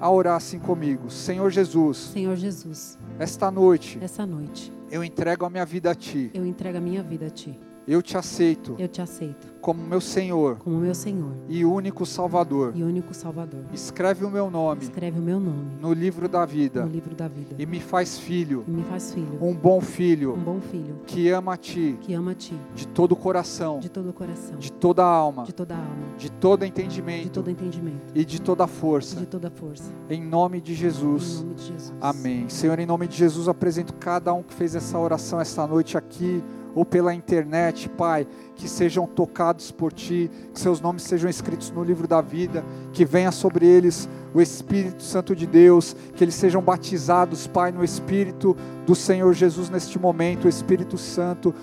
a 0.00 0.10
orar 0.10 0.36
assim 0.36 0.58
comigo. 0.58 1.10
Senhor 1.10 1.50
Jesus. 1.50 1.98
Senhor 2.12 2.36
Jesus. 2.36 2.98
Esta 3.18 3.50
noite. 3.50 3.98
Essa 4.02 4.26
noite. 4.26 4.72
Eu 4.90 5.04
entrego 5.04 5.44
a 5.44 5.50
minha 5.50 5.64
vida 5.64 5.90
a 5.90 5.94
ti. 5.94 6.30
Eu 6.34 6.44
entrego 6.44 6.78
a 6.78 6.80
minha 6.80 7.02
vida 7.02 7.26
a 7.26 7.30
ti. 7.30 7.58
Eu 7.86 8.00
te 8.00 8.16
aceito. 8.16 8.76
Eu 8.78 8.86
te 8.86 9.02
aceito. 9.02 9.52
Como 9.60 9.82
meu 9.82 10.00
Senhor. 10.00 10.56
Como 10.58 10.78
meu 10.78 10.94
Senhor. 10.94 11.32
E 11.48 11.64
único 11.64 12.06
Salvador. 12.06 12.72
E 12.76 12.82
único 12.82 13.12
Salvador. 13.12 13.60
Escreve 13.72 14.24
o 14.24 14.30
meu 14.30 14.50
nome. 14.50 14.82
Escreve 14.82 15.18
o 15.18 15.22
meu 15.22 15.40
nome. 15.40 15.70
No 15.80 15.92
livro 15.92 16.28
da 16.28 16.44
vida. 16.44 16.84
No 16.84 16.90
livro 16.90 17.14
da 17.14 17.26
vida. 17.26 17.56
E 17.58 17.66
me 17.66 17.80
faz 17.80 18.18
filho. 18.18 18.64
E 18.68 18.70
me 18.70 18.84
faz 18.84 19.12
filho. 19.12 19.38
Um 19.40 19.54
bom 19.54 19.80
filho. 19.80 20.34
Um 20.34 20.38
bom 20.38 20.60
filho. 20.60 21.00
Que 21.06 21.30
ama 21.30 21.54
a 21.54 21.56
ti. 21.56 21.96
Que 22.00 22.14
ama 22.14 22.32
a 22.32 22.34
ti. 22.34 22.56
De 22.74 22.86
todo 22.86 23.12
o 23.12 23.16
coração. 23.16 23.80
De 23.80 23.88
todo 23.88 24.10
o 24.10 24.12
coração. 24.12 24.56
De 24.56 24.70
toda 24.70 25.02
a 25.04 25.08
alma. 25.08 25.44
De 25.44 25.52
toda 25.52 25.74
a 25.74 25.78
alma. 25.78 26.16
De 26.18 26.30
todo 26.30 26.64
entendimento. 26.64 27.24
De 27.24 27.30
todo 27.30 27.50
entendimento. 27.50 28.00
E 28.14 28.24
de 28.24 28.40
toda 28.40 28.64
a 28.64 28.68
força. 28.68 29.18
De 29.18 29.26
toda 29.26 29.50
força. 29.50 29.92
Em 30.08 30.22
nome 30.22 30.60
de 30.60 30.74
Jesus. 30.74 31.40
Em 31.40 31.42
nome 31.42 31.54
de 31.54 31.66
Jesus. 31.66 31.92
Amém. 32.00 32.48
Senhor, 32.48 32.78
em 32.78 32.86
nome 32.86 33.08
de 33.08 33.16
Jesus, 33.16 33.48
apresento 33.48 33.92
cada 33.94 34.32
um 34.32 34.42
que 34.42 34.54
fez 34.54 34.74
essa 34.76 34.98
oração 34.98 35.40
esta 35.40 35.66
noite 35.66 35.96
aqui 35.96 36.42
ou 36.74 36.84
pela 36.84 37.14
internet, 37.14 37.88
Pai, 37.88 38.26
que 38.54 38.68
sejam 38.68 39.06
tocados 39.06 39.70
por 39.70 39.92
Ti, 39.92 40.30
que 40.52 40.60
seus 40.60 40.80
nomes 40.80 41.02
sejam 41.02 41.28
escritos 41.28 41.70
no 41.70 41.82
livro 41.82 42.06
da 42.06 42.20
vida, 42.20 42.64
que 42.92 43.04
venha 43.04 43.32
sobre 43.32 43.66
eles 43.66 44.08
o 44.34 44.40
Espírito 44.40 45.02
Santo 45.02 45.36
de 45.36 45.46
Deus, 45.46 45.94
que 46.14 46.24
eles 46.24 46.34
sejam 46.34 46.62
batizados, 46.62 47.46
Pai, 47.46 47.70
no 47.70 47.84
Espírito 47.84 48.56
do 48.86 48.94
Senhor 48.94 49.32
Jesus 49.34 49.68
neste 49.68 49.98
momento, 49.98 50.46
o 50.46 50.48
Espírito 50.48 50.96
Santo, 50.96 51.54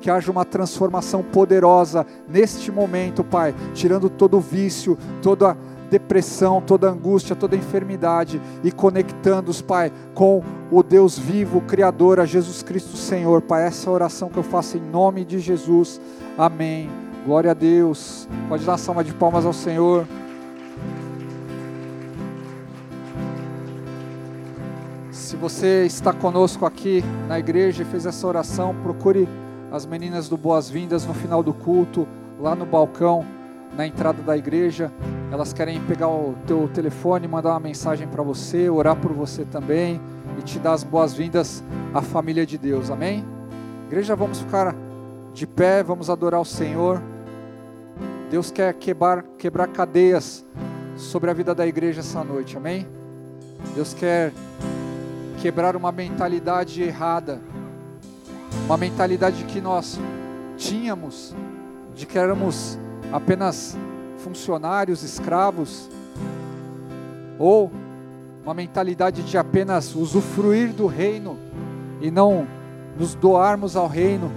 que 0.00 0.10
haja 0.10 0.30
uma 0.30 0.44
transformação 0.44 1.22
poderosa 1.22 2.06
neste 2.28 2.70
momento, 2.70 3.24
Pai, 3.24 3.54
tirando 3.72 4.10
todo 4.10 4.36
o 4.36 4.40
vício, 4.40 4.98
toda 5.22 5.52
a 5.52 5.56
depressão, 5.94 6.60
toda 6.60 6.90
angústia, 6.90 7.36
toda 7.36 7.54
enfermidade 7.54 8.40
e 8.64 8.72
conectando-os, 8.72 9.62
Pai, 9.62 9.92
com 10.12 10.42
o 10.68 10.82
Deus 10.82 11.16
vivo, 11.16 11.60
Criador, 11.60 12.18
a 12.18 12.26
Jesus 12.26 12.64
Cristo 12.64 12.96
Senhor. 12.96 13.40
Pai, 13.40 13.64
essa 13.64 13.88
é 13.88 13.92
oração 13.92 14.28
que 14.28 14.36
eu 14.36 14.42
faço 14.42 14.76
em 14.76 14.80
nome 14.80 15.24
de 15.24 15.38
Jesus. 15.38 16.00
Amém. 16.36 16.90
Glória 17.24 17.52
a 17.52 17.54
Deus. 17.54 18.28
Pode 18.48 18.64
dar 18.64 18.76
salva 18.76 19.04
de 19.04 19.14
palmas 19.14 19.46
ao 19.46 19.52
Senhor. 19.52 20.04
Se 25.12 25.36
você 25.36 25.84
está 25.86 26.12
conosco 26.12 26.66
aqui 26.66 27.04
na 27.28 27.38
igreja 27.38 27.82
e 27.84 27.86
fez 27.86 28.04
essa 28.04 28.26
oração, 28.26 28.74
procure 28.82 29.28
as 29.70 29.86
meninas 29.86 30.28
do 30.28 30.36
Boas-Vindas 30.36 31.06
no 31.06 31.14
final 31.14 31.40
do 31.40 31.54
culto, 31.54 32.04
lá 32.40 32.56
no 32.56 32.66
balcão, 32.66 33.24
na 33.76 33.86
entrada 33.86 34.22
da 34.22 34.36
igreja. 34.36 34.92
Elas 35.30 35.52
querem 35.52 35.80
pegar 35.82 36.08
o 36.08 36.34
teu 36.46 36.68
telefone, 36.72 37.26
mandar 37.26 37.50
uma 37.50 37.60
mensagem 37.60 38.06
para 38.06 38.22
você, 38.22 38.68
orar 38.68 38.96
por 38.96 39.12
você 39.12 39.44
também 39.44 40.00
e 40.38 40.42
te 40.42 40.58
dar 40.58 40.72
as 40.72 40.84
boas-vindas 40.84 41.62
à 41.92 42.00
família 42.00 42.46
de 42.46 42.56
Deus. 42.56 42.90
Amém? 42.90 43.24
Igreja, 43.86 44.14
vamos 44.14 44.40
ficar 44.40 44.74
de 45.32 45.46
pé, 45.46 45.82
vamos 45.82 46.08
adorar 46.08 46.40
o 46.40 46.44
Senhor. 46.44 47.00
Deus 48.30 48.50
quer 48.50 48.74
quebrar, 48.74 49.22
quebrar 49.38 49.68
cadeias 49.68 50.44
sobre 50.96 51.30
a 51.30 51.34
vida 51.34 51.54
da 51.54 51.66
igreja 51.66 52.00
essa 52.00 52.22
noite, 52.22 52.56
amém? 52.56 52.86
Deus 53.74 53.92
quer 53.94 54.32
quebrar 55.40 55.76
uma 55.76 55.90
mentalidade 55.92 56.82
errada, 56.82 57.40
uma 58.66 58.76
mentalidade 58.76 59.44
que 59.44 59.60
nós 59.60 59.98
tínhamos, 60.56 61.34
de 61.94 62.06
que 62.06 62.18
éramos 62.18 62.78
apenas 63.14 63.76
funcionários, 64.18 65.04
escravos, 65.04 65.88
ou 67.38 67.70
uma 68.42 68.52
mentalidade 68.52 69.22
de 69.22 69.38
apenas 69.38 69.94
usufruir 69.94 70.72
do 70.72 70.88
reino 70.88 71.38
e 72.00 72.10
não 72.10 72.44
nos 72.98 73.14
doarmos 73.14 73.76
ao 73.76 73.86
reino. 73.86 74.32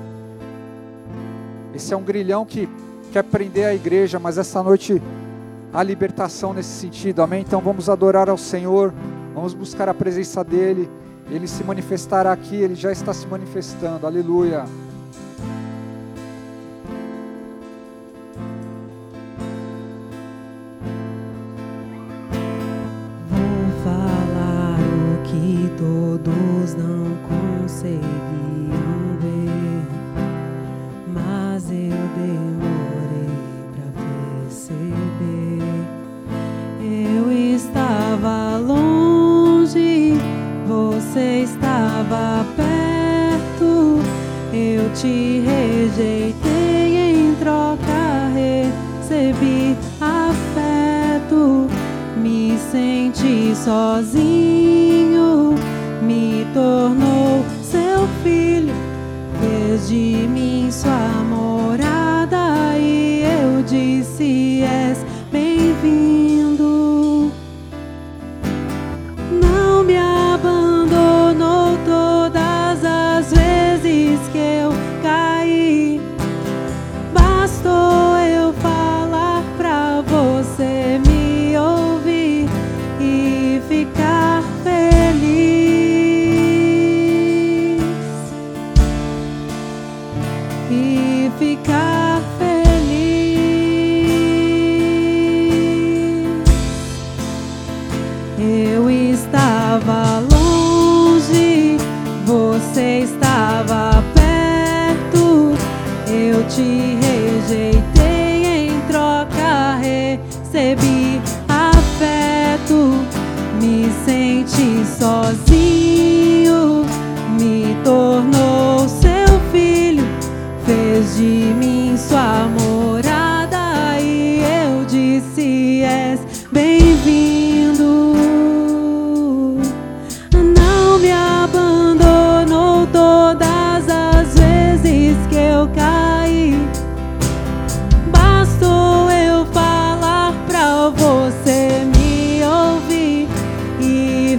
Esse 1.74 1.92
é 1.92 1.98
um 1.98 2.04
grilhão 2.04 2.46
que 2.46 2.70
quer 3.12 3.24
prender 3.24 3.66
a 3.66 3.74
igreja, 3.74 4.20
mas 4.20 4.38
essa 4.38 4.62
noite 4.62 5.02
há 5.74 5.82
libertação 5.82 6.54
nesse 6.54 6.70
sentido, 6.70 7.24
amém? 7.24 7.42
Então 7.42 7.60
vamos 7.60 7.90
adorar 7.90 8.30
ao 8.30 8.38
Senhor, 8.38 8.94
vamos 9.34 9.56
buscar 9.56 9.90
a 9.90 9.94
presença 9.94 10.44
dEle, 10.44 10.88
Ele 11.32 11.48
se 11.48 11.64
manifestará 11.64 12.32
aqui, 12.32 12.56
Ele 12.56 12.76
já 12.76 12.92
está 12.92 13.12
se 13.12 13.26
manifestando, 13.26 14.06
aleluia. 14.06 14.66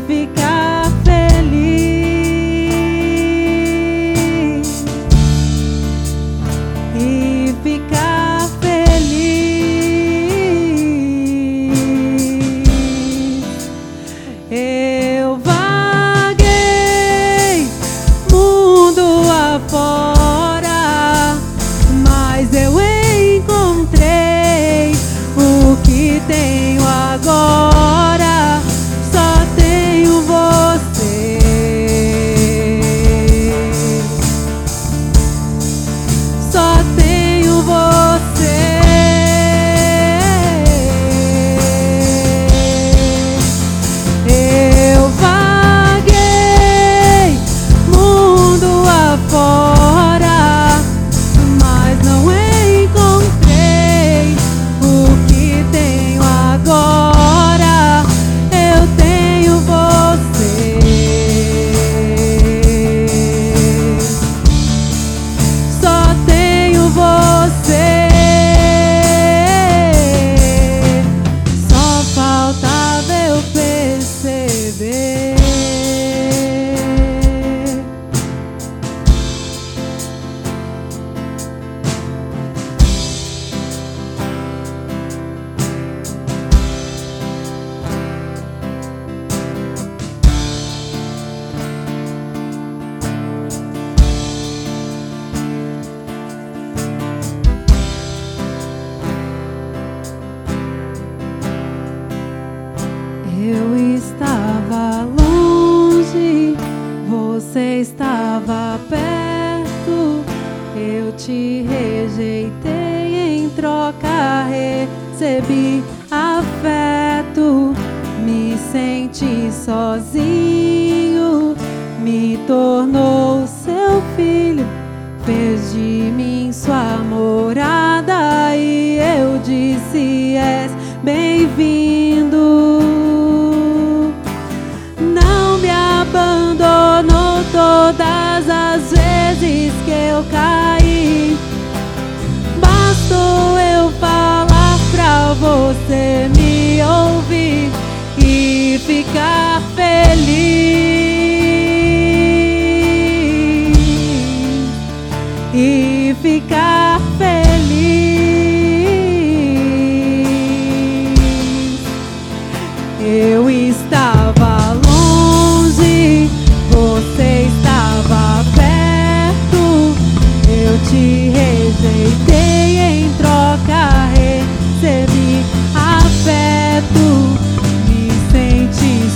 Ficar 0.09 0.48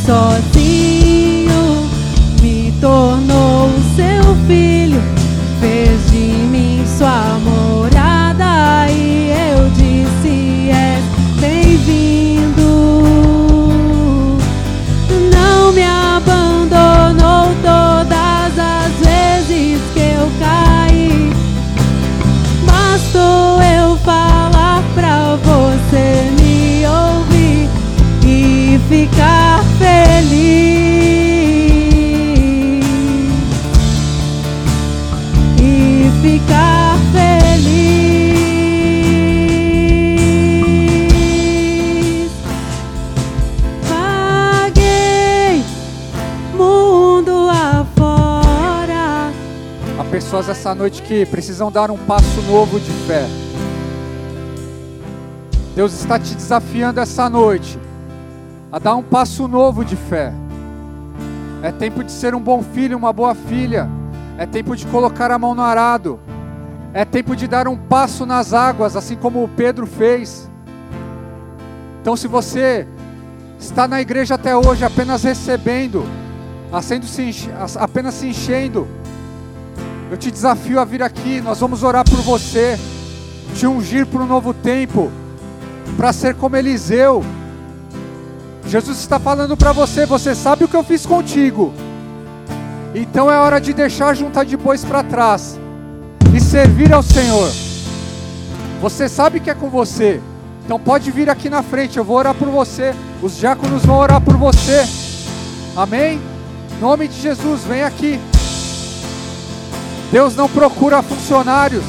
senti 0.05 0.42
pessoas 50.63 50.67
essa 50.67 50.75
noite 50.77 51.03
que 51.03 51.27
precisam 51.27 51.73
dar 51.73 51.91
um 51.91 51.99
passo 51.99 52.41
novo 52.43 52.79
de 52.79 52.93
fé. 53.07 53.27
Deus 55.75 55.93
está 55.93 56.21
te 56.21 56.37
desafiando 56.37 57.01
essa 57.01 57.29
noite 57.29 57.77
a 58.71 58.79
dar 58.79 58.95
um 58.95 59.03
passo 59.03 59.49
novo 59.49 59.85
de 59.85 59.97
fé. 59.97 60.33
É 61.63 61.73
tempo 61.73 62.05
de 62.05 62.13
ser 62.13 62.33
um 62.35 62.41
bom 62.41 62.63
filho, 62.63 62.97
uma 62.97 63.13
boa 63.13 63.35
filha. 63.35 63.89
É 64.39 64.47
tempo 64.47 64.77
de 64.77 64.87
colocar 64.87 65.33
a 65.33 65.39
mão 65.39 65.53
no 65.53 65.63
arado. 65.63 66.21
É 66.95 67.05
tempo 67.05 67.35
de 67.35 67.49
dar 67.49 67.67
um 67.67 67.77
passo 67.77 68.25
nas 68.25 68.55
águas, 68.55 68.97
assim 68.97 69.17
como 69.17 69.43
o 69.43 69.49
Pedro 69.49 69.85
fez. 69.85 70.49
Então, 72.01 72.17
se 72.17 72.29
você 72.29 72.87
está 73.59 73.89
na 73.89 74.01
igreja 74.01 74.37
até 74.37 74.57
hoje 74.57 74.85
apenas 74.85 75.25
recebendo, 75.25 76.05
apenas 77.79 78.15
se 78.15 78.27
enchendo, 78.27 78.87
eu 80.13 80.19
te 80.19 80.31
desafio 80.31 80.79
a 80.79 80.85
vir 80.85 81.03
aqui. 81.03 81.41
Nós 81.41 81.59
vamos 81.59 81.83
orar 81.83 82.05
por 82.05 82.21
você, 82.21 82.79
te 83.57 83.67
ungir 83.67 84.07
para 84.07 84.23
um 84.23 84.27
novo 84.27 84.53
tempo, 84.53 85.11
para 85.97 86.13
ser 86.13 86.35
como 86.35 86.55
Eliseu. 86.55 87.25
Jesus 88.67 88.99
está 88.99 89.19
falando 89.19 89.57
para 89.57 89.73
você: 89.73 90.05
você 90.05 90.35
sabe 90.35 90.65
o 90.65 90.69
que 90.69 90.77
eu 90.77 90.85
fiz 90.85 91.07
contigo. 91.07 91.73
Então 92.95 93.31
é 93.31 93.39
hora 93.39 93.59
de 93.59 93.73
deixar 93.73 94.15
juntar 94.15 94.45
de 94.45 94.55
bois 94.55 94.85
para 94.85 95.03
trás 95.03 95.59
e 96.35 96.41
servir 96.41 96.93
ao 96.93 97.03
Senhor. 97.03 97.51
Você 98.83 99.09
sabe 99.09 99.41
que 99.41 99.49
é 99.49 99.55
com 99.55 99.71
você. 99.71 100.21
Então 100.63 100.79
pode 100.79 101.11
vir 101.11 101.31
aqui 101.31 101.49
na 101.49 101.63
frente, 101.63 101.97
eu 101.97 102.05
vou 102.05 102.19
orar 102.19 102.35
por 102.35 102.49
você. 102.49 102.95
Os 103.23 103.39
diáconos 103.39 103.87
vão 103.87 103.97
orar 103.97 104.21
por 104.21 104.37
você. 104.37 104.85
Amém? 105.75 106.21
Em 106.77 106.81
nome 106.83 107.09
de 107.09 107.19
Jesus, 107.19 107.63
vem 107.65 107.83
aqui. 107.83 108.21
Deus 110.13 110.37
não 110.37 110.47
procura 110.47 111.03
funcionários. 111.03 111.83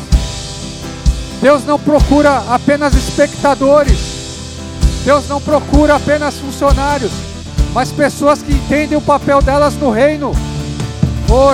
Deus 1.41 1.65
não 1.65 1.77
procura 1.77 2.37
apenas 2.49 2.93
espectadores. 2.95 3.99
Deus 5.03 5.27
não 5.27 5.41
procura 5.41 5.95
apenas 5.95 6.35
funcionários, 6.35 7.11
mas 7.73 7.91
pessoas 7.91 8.41
que 8.41 8.53
entendem 8.53 8.97
o 8.97 9.01
papel 9.01 9.41
delas 9.41 9.73
no 9.75 9.91
reino. 9.91 10.31
O. 11.29 11.51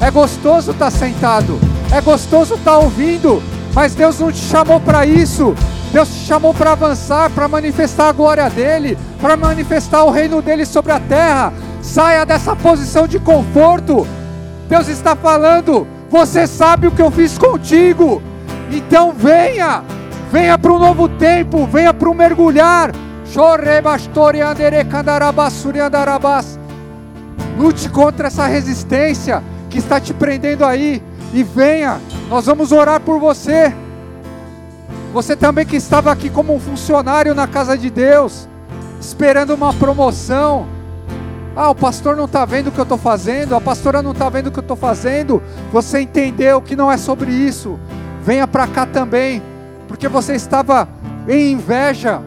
É 0.00 0.10
gostoso 0.10 0.72
estar 0.72 0.90
sentado, 0.90 1.60
é 1.92 2.00
gostoso 2.00 2.54
estar 2.54 2.78
ouvindo, 2.78 3.40
mas 3.72 3.94
Deus 3.94 4.18
não 4.18 4.32
te 4.32 4.40
chamou 4.40 4.80
para 4.80 5.06
isso. 5.06 5.54
Deus 5.92 6.08
te 6.08 6.26
chamou 6.26 6.52
para 6.52 6.72
avançar, 6.72 7.30
para 7.30 7.48
manifestar 7.48 8.08
a 8.08 8.12
glória 8.12 8.48
dele, 8.50 8.98
para 9.20 9.36
manifestar 9.36 10.04
o 10.04 10.10
reino 10.10 10.42
dele 10.42 10.66
sobre 10.66 10.92
a 10.92 11.00
terra. 11.00 11.52
Saia 11.80 12.26
dessa 12.26 12.54
posição 12.54 13.06
de 13.06 13.18
conforto. 13.18 14.06
Deus 14.68 14.88
está 14.88 15.16
falando: 15.16 15.86
você 16.10 16.46
sabe 16.46 16.86
o 16.86 16.90
que 16.90 17.00
eu 17.00 17.10
fiz 17.10 17.38
contigo, 17.38 18.22
então 18.70 19.12
venha, 19.12 19.82
venha 20.30 20.58
para 20.58 20.72
um 20.72 20.78
novo 20.78 21.08
tempo, 21.08 21.66
venha 21.66 21.94
para 21.94 22.08
um 22.10 22.14
mergulhar. 22.14 22.92
Lute 27.58 27.88
contra 27.88 28.28
essa 28.28 28.46
resistência 28.46 29.42
que 29.68 29.78
está 29.78 30.00
te 30.00 30.14
prendendo 30.14 30.64
aí 30.64 31.02
e 31.32 31.42
venha, 31.42 32.00
nós 32.28 32.46
vamos 32.46 32.72
orar 32.72 33.00
por 33.00 33.18
você. 33.18 33.72
Você 35.12 35.34
também 35.34 35.64
que 35.64 35.76
estava 35.76 36.12
aqui 36.12 36.28
como 36.28 36.54
um 36.54 36.60
funcionário 36.60 37.34
na 37.34 37.46
casa 37.46 37.78
de 37.78 37.88
Deus, 37.88 38.46
esperando 39.00 39.54
uma 39.54 39.72
promoção. 39.72 40.66
Ah, 41.56 41.70
o 41.70 41.74
pastor 41.74 42.14
não 42.16 42.26
está 42.26 42.44
vendo 42.44 42.68
o 42.68 42.70
que 42.70 42.78
eu 42.78 42.84
estou 42.84 42.98
fazendo, 42.98 43.54
a 43.56 43.60
pastora 43.60 44.02
não 44.02 44.12
está 44.12 44.28
vendo 44.28 44.48
o 44.48 44.50
que 44.52 44.58
eu 44.58 44.62
estou 44.62 44.76
fazendo. 44.76 45.42
Você 45.72 46.00
entendeu 46.00 46.60
que 46.60 46.76
não 46.76 46.92
é 46.92 46.96
sobre 46.96 47.32
isso. 47.32 47.80
Venha 48.22 48.46
para 48.46 48.66
cá 48.66 48.84
também, 48.84 49.42
porque 49.88 50.06
você 50.08 50.34
estava 50.34 50.86
em 51.26 51.52
inveja, 51.52 52.20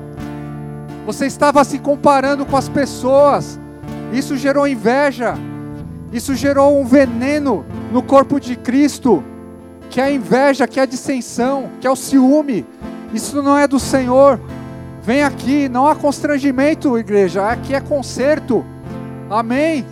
você 1.06 1.28
estava 1.28 1.64
se 1.64 1.78
comparando 1.78 2.45
com 2.45 2.58
as 2.58 2.68
pessoas. 2.68 3.60
Isso 4.12 4.36
gerou 4.36 4.68
inveja, 4.68 5.36
isso 6.12 6.36
gerou 6.36 6.82
um 6.82 6.86
veneno 6.86 7.64
no 7.91 8.02
corpo 8.02 8.40
de 8.40 8.56
Cristo, 8.56 9.24
que 9.91 9.99
é 9.99 10.05
a 10.05 10.11
inveja, 10.11 10.65
que 10.65 10.80
é 10.80 10.84
a 10.84 10.85
dissensão, 10.85 11.69
que 11.81 11.85
é 11.85 11.91
o 11.91 11.97
ciúme. 11.97 12.65
Isso 13.13 13.43
não 13.43 13.57
é 13.57 13.68
do 13.68 13.77
Senhor. 13.77 14.39
Vem 15.03 15.22
aqui, 15.22 15.68
não 15.68 15.85
há 15.85 15.93
constrangimento, 15.93 16.97
igreja, 16.97 17.45
aqui 17.45 17.76
é 17.76 17.81
conserto. 17.81 18.65
Amém. 19.30 19.85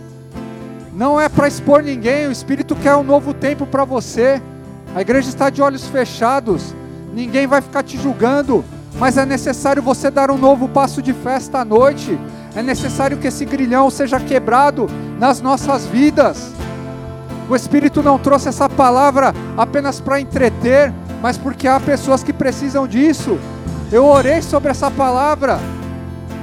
Não 0.93 1.19
é 1.19 1.27
para 1.27 1.47
expor 1.49 1.83
ninguém, 1.83 2.27
o 2.27 2.31
Espírito 2.31 2.75
quer 2.75 2.95
um 2.95 3.03
novo 3.03 3.33
tempo 3.33 3.65
para 3.65 3.83
você. 3.83 4.41
A 4.95 5.01
igreja 5.01 5.27
está 5.27 5.49
de 5.49 5.61
olhos 5.61 5.85
fechados, 5.87 6.73
ninguém 7.13 7.45
vai 7.45 7.61
ficar 7.61 7.83
te 7.83 7.97
julgando, 7.97 8.63
mas 8.97 9.17
é 9.17 9.25
necessário 9.25 9.83
você 9.83 10.09
dar 10.09 10.31
um 10.31 10.37
novo 10.37 10.69
passo 10.69 11.01
de 11.01 11.13
festa 11.13 11.59
à 11.59 11.65
noite. 11.65 12.17
É 12.55 12.63
necessário 12.63 13.17
que 13.17 13.27
esse 13.27 13.45
grilhão 13.45 13.89
seja 13.89 14.19
quebrado 14.19 14.89
nas 15.19 15.41
nossas 15.41 15.85
vidas. 15.85 16.58
O 17.49 17.55
Espírito 17.55 18.03
não 18.03 18.19
trouxe 18.19 18.47
essa 18.47 18.69
palavra 18.69 19.33
apenas 19.57 19.99
para 19.99 20.21
entreter, 20.21 20.93
mas 21.19 21.35
porque 21.35 21.67
há 21.67 21.79
pessoas 21.79 22.21
que 22.21 22.31
precisam 22.31 22.87
disso. 22.87 23.39
Eu 23.91 24.05
orei 24.05 24.39
sobre 24.43 24.69
essa 24.69 24.91
palavra 24.91 25.59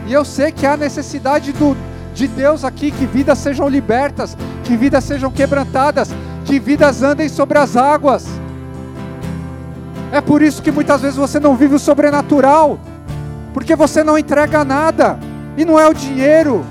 e 0.05 0.13
eu 0.13 0.25
sei 0.25 0.51
que 0.51 0.67
há 0.67 0.77
necessidade 0.77 1.53
do, 1.53 1.77
de 2.13 2.27
Deus 2.27 2.65
aqui, 2.65 2.91
que 2.91 3.07
vidas 3.07 3.39
sejam 3.39 3.69
libertas, 3.69 4.37
que 4.65 4.77
vidas 4.77 5.05
sejam 5.05 5.31
quebrantadas, 5.31 6.11
que 6.45 6.59
vidas 6.59 7.05
andem 7.05 7.29
sobre 7.29 7.57
as 7.57 7.77
águas. 7.77 8.27
É 10.11 10.21
por 10.21 10.43
isso 10.43 10.61
que 10.61 10.73
muitas 10.73 11.03
vezes 11.03 11.17
você 11.17 11.39
não 11.39 11.55
vive 11.55 11.77
o 11.77 11.79
sobrenatural, 11.79 12.81
porque 13.55 13.77
você 13.77 14.03
não 14.03 14.19
entrega 14.19 14.65
nada, 14.65 15.19
e 15.57 15.65
não 15.65 15.79
é 15.79 15.89
o 15.89 15.95
dinheiro, 15.95 16.65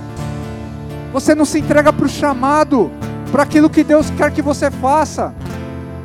você 1.14 1.34
não 1.34 1.46
se 1.46 1.60
entrega 1.60 1.92
para 1.94 2.06
o 2.06 2.10
chamado, 2.10 2.92
para 3.36 3.44
aquilo 3.44 3.70
que 3.70 3.84
Deus 3.84 4.10
quer 4.12 4.32
que 4.32 4.42
você 4.42 4.72
faça. 4.72 5.34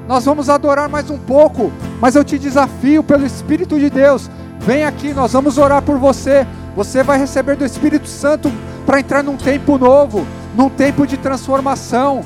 Nós 0.09 0.24
vamos 0.24 0.51
adorar 0.51 0.89
mais 0.89 1.11
um 1.11 1.16
pouco, 1.16 1.70
mas 2.01 2.16
eu 2.16 2.24
te 2.24 2.36
desafio 2.36 3.05
pelo 3.05 3.24
Espírito 3.24 3.78
de 3.78 3.89
Deus. 3.89 4.28
Vem 4.59 4.82
aqui, 4.82 5.15
nós 5.15 5.32
vamos 5.32 5.57
orar 5.57 5.81
por 5.81 5.97
você. 5.97 6.44
Você 6.74 7.05
vai 7.05 7.20
receber 7.20 7.55
do 7.55 7.65
Espírito 7.65 8.09
Santo 8.09 8.51
para 8.85 8.98
entrar 8.98 9.23
num 9.23 9.36
tempo 9.36 9.78
novo, 9.78 10.27
num 10.57 10.69
tempo 10.69 11.07
de 11.07 11.16
transformação. 11.16 12.24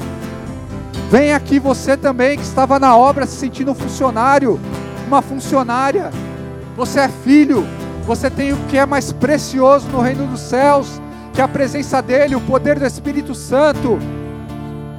Vem 1.10 1.35
aqui 1.35 1.59
você 1.59 1.98
também 1.98 2.39
que 2.39 2.44
estava 2.44 2.78
na 2.78 2.97
obra 2.97 3.26
se 3.26 3.36
sentindo 3.36 3.72
um 3.72 3.74
funcionário, 3.74 4.59
uma 5.06 5.20
funcionária. 5.20 6.10
Você 6.78 7.01
é 7.01 7.09
filho, 7.09 7.66
você 8.06 8.31
tem 8.31 8.55
o 8.55 8.56
que 8.70 8.78
é 8.78 8.86
mais 8.86 9.12
precioso 9.12 9.86
no 9.89 10.01
reino 10.01 10.26
dos 10.26 10.40
céus, 10.40 10.98
que 11.35 11.43
é 11.43 11.44
a 11.44 11.48
presença 11.48 12.01
dele, 12.01 12.35
o 12.35 12.40
poder 12.40 12.78
do 12.78 12.86
Espírito 12.86 13.35
Santo. 13.35 13.98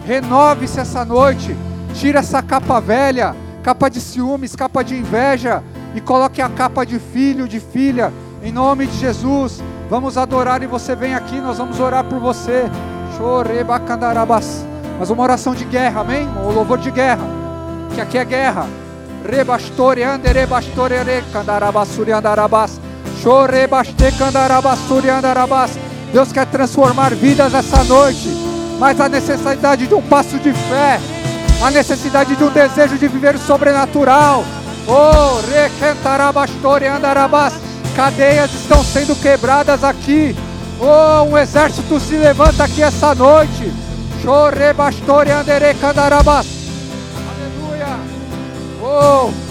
Renove-se 0.06 0.80
essa 0.80 1.03
noite, 1.03 1.56
tira 1.95 2.19
essa 2.19 2.41
capa 2.41 2.80
velha, 2.80 3.36
capa 3.64 3.90
de 3.90 3.99
ciúmes, 3.99 4.56
capa 4.56 4.84
de 4.84 4.95
inveja, 4.95 5.64
e 5.95 6.02
coloque 6.02 6.41
a 6.41 6.49
capa 6.49 6.86
de 6.86 6.99
filho, 6.99 7.48
de 7.48 7.60
filha, 7.60 8.14
em 8.44 8.52
nome 8.52 8.86
de 8.86 8.98
Jesus. 8.99 9.64
Vamos 9.90 10.18
adorar 10.18 10.61
e 10.61 10.68
você 10.68 10.95
vem 10.95 11.15
aqui, 11.15 11.40
nós 11.41 11.57
vamos 11.57 11.80
orar 11.80 12.03
por 12.03 12.19
você. 12.19 12.65
Mas 14.99 15.10
uma 15.10 15.23
oração 15.23 15.56
de 15.56 15.65
guerra, 15.65 16.02
amém? 16.02 16.27
Um 16.27 16.52
louvor 16.52 16.77
de 16.77 16.91
guerra. 16.91 17.23
Que 17.94 18.02
aqui 18.02 18.18
é 18.18 18.26
guerra. 18.26 18.68
Rebastore 19.27 20.03
andere 20.03 20.45
bastore 20.45 20.95
re 20.95 21.23
andarabas. 21.34 22.80
Chorebaste 23.22 24.22
andarabas. 24.22 25.72
Deus 26.11 26.32
quer 26.32 26.45
transformar 26.45 27.15
vidas 27.15 27.53
essa 27.53 27.84
noite. 27.86 28.55
Mas 28.80 28.99
a 28.99 29.10
necessidade 29.10 29.88
de 29.88 29.93
um 29.93 30.02
passo 30.02 30.38
de 30.39 30.53
fé. 30.53 30.99
A 31.61 31.72
necessidade 31.72 32.35
de 32.35 32.43
um 32.43 32.52
desejo 32.52 32.97
de 32.97 33.07
viver 33.07 33.35
o 33.35 33.39
sobrenatural. 33.39 34.43
Oh, 34.88 35.39
recantarabastore 35.49 36.88
andarabas. 36.88 37.53
Cadeias 37.95 38.53
estão 38.53 38.84
sendo 38.84 39.15
quebradas 39.15 39.84
aqui. 39.84 40.35
Oh, 40.80 41.23
um 41.23 41.38
exército 41.38 41.99
se 41.99 42.18
levanta 42.18 42.65
aqui 42.65 42.84
essa 42.84 43.15
noite. 43.15 43.72
Chore 44.22 44.73
bastore 44.73 45.31
andere 45.31 45.73
candarabas. 45.76 46.45
Aleluia. 47.15 47.99
Oh. 48.81 49.45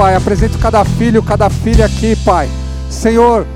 Pai, 0.00 0.16
apresento 0.16 0.58
cada 0.58 0.82
filho, 0.82 1.22
cada 1.22 1.50
filha 1.50 1.84
aqui, 1.84 2.16
Pai. 2.24 2.48
Senhor, 2.88 3.46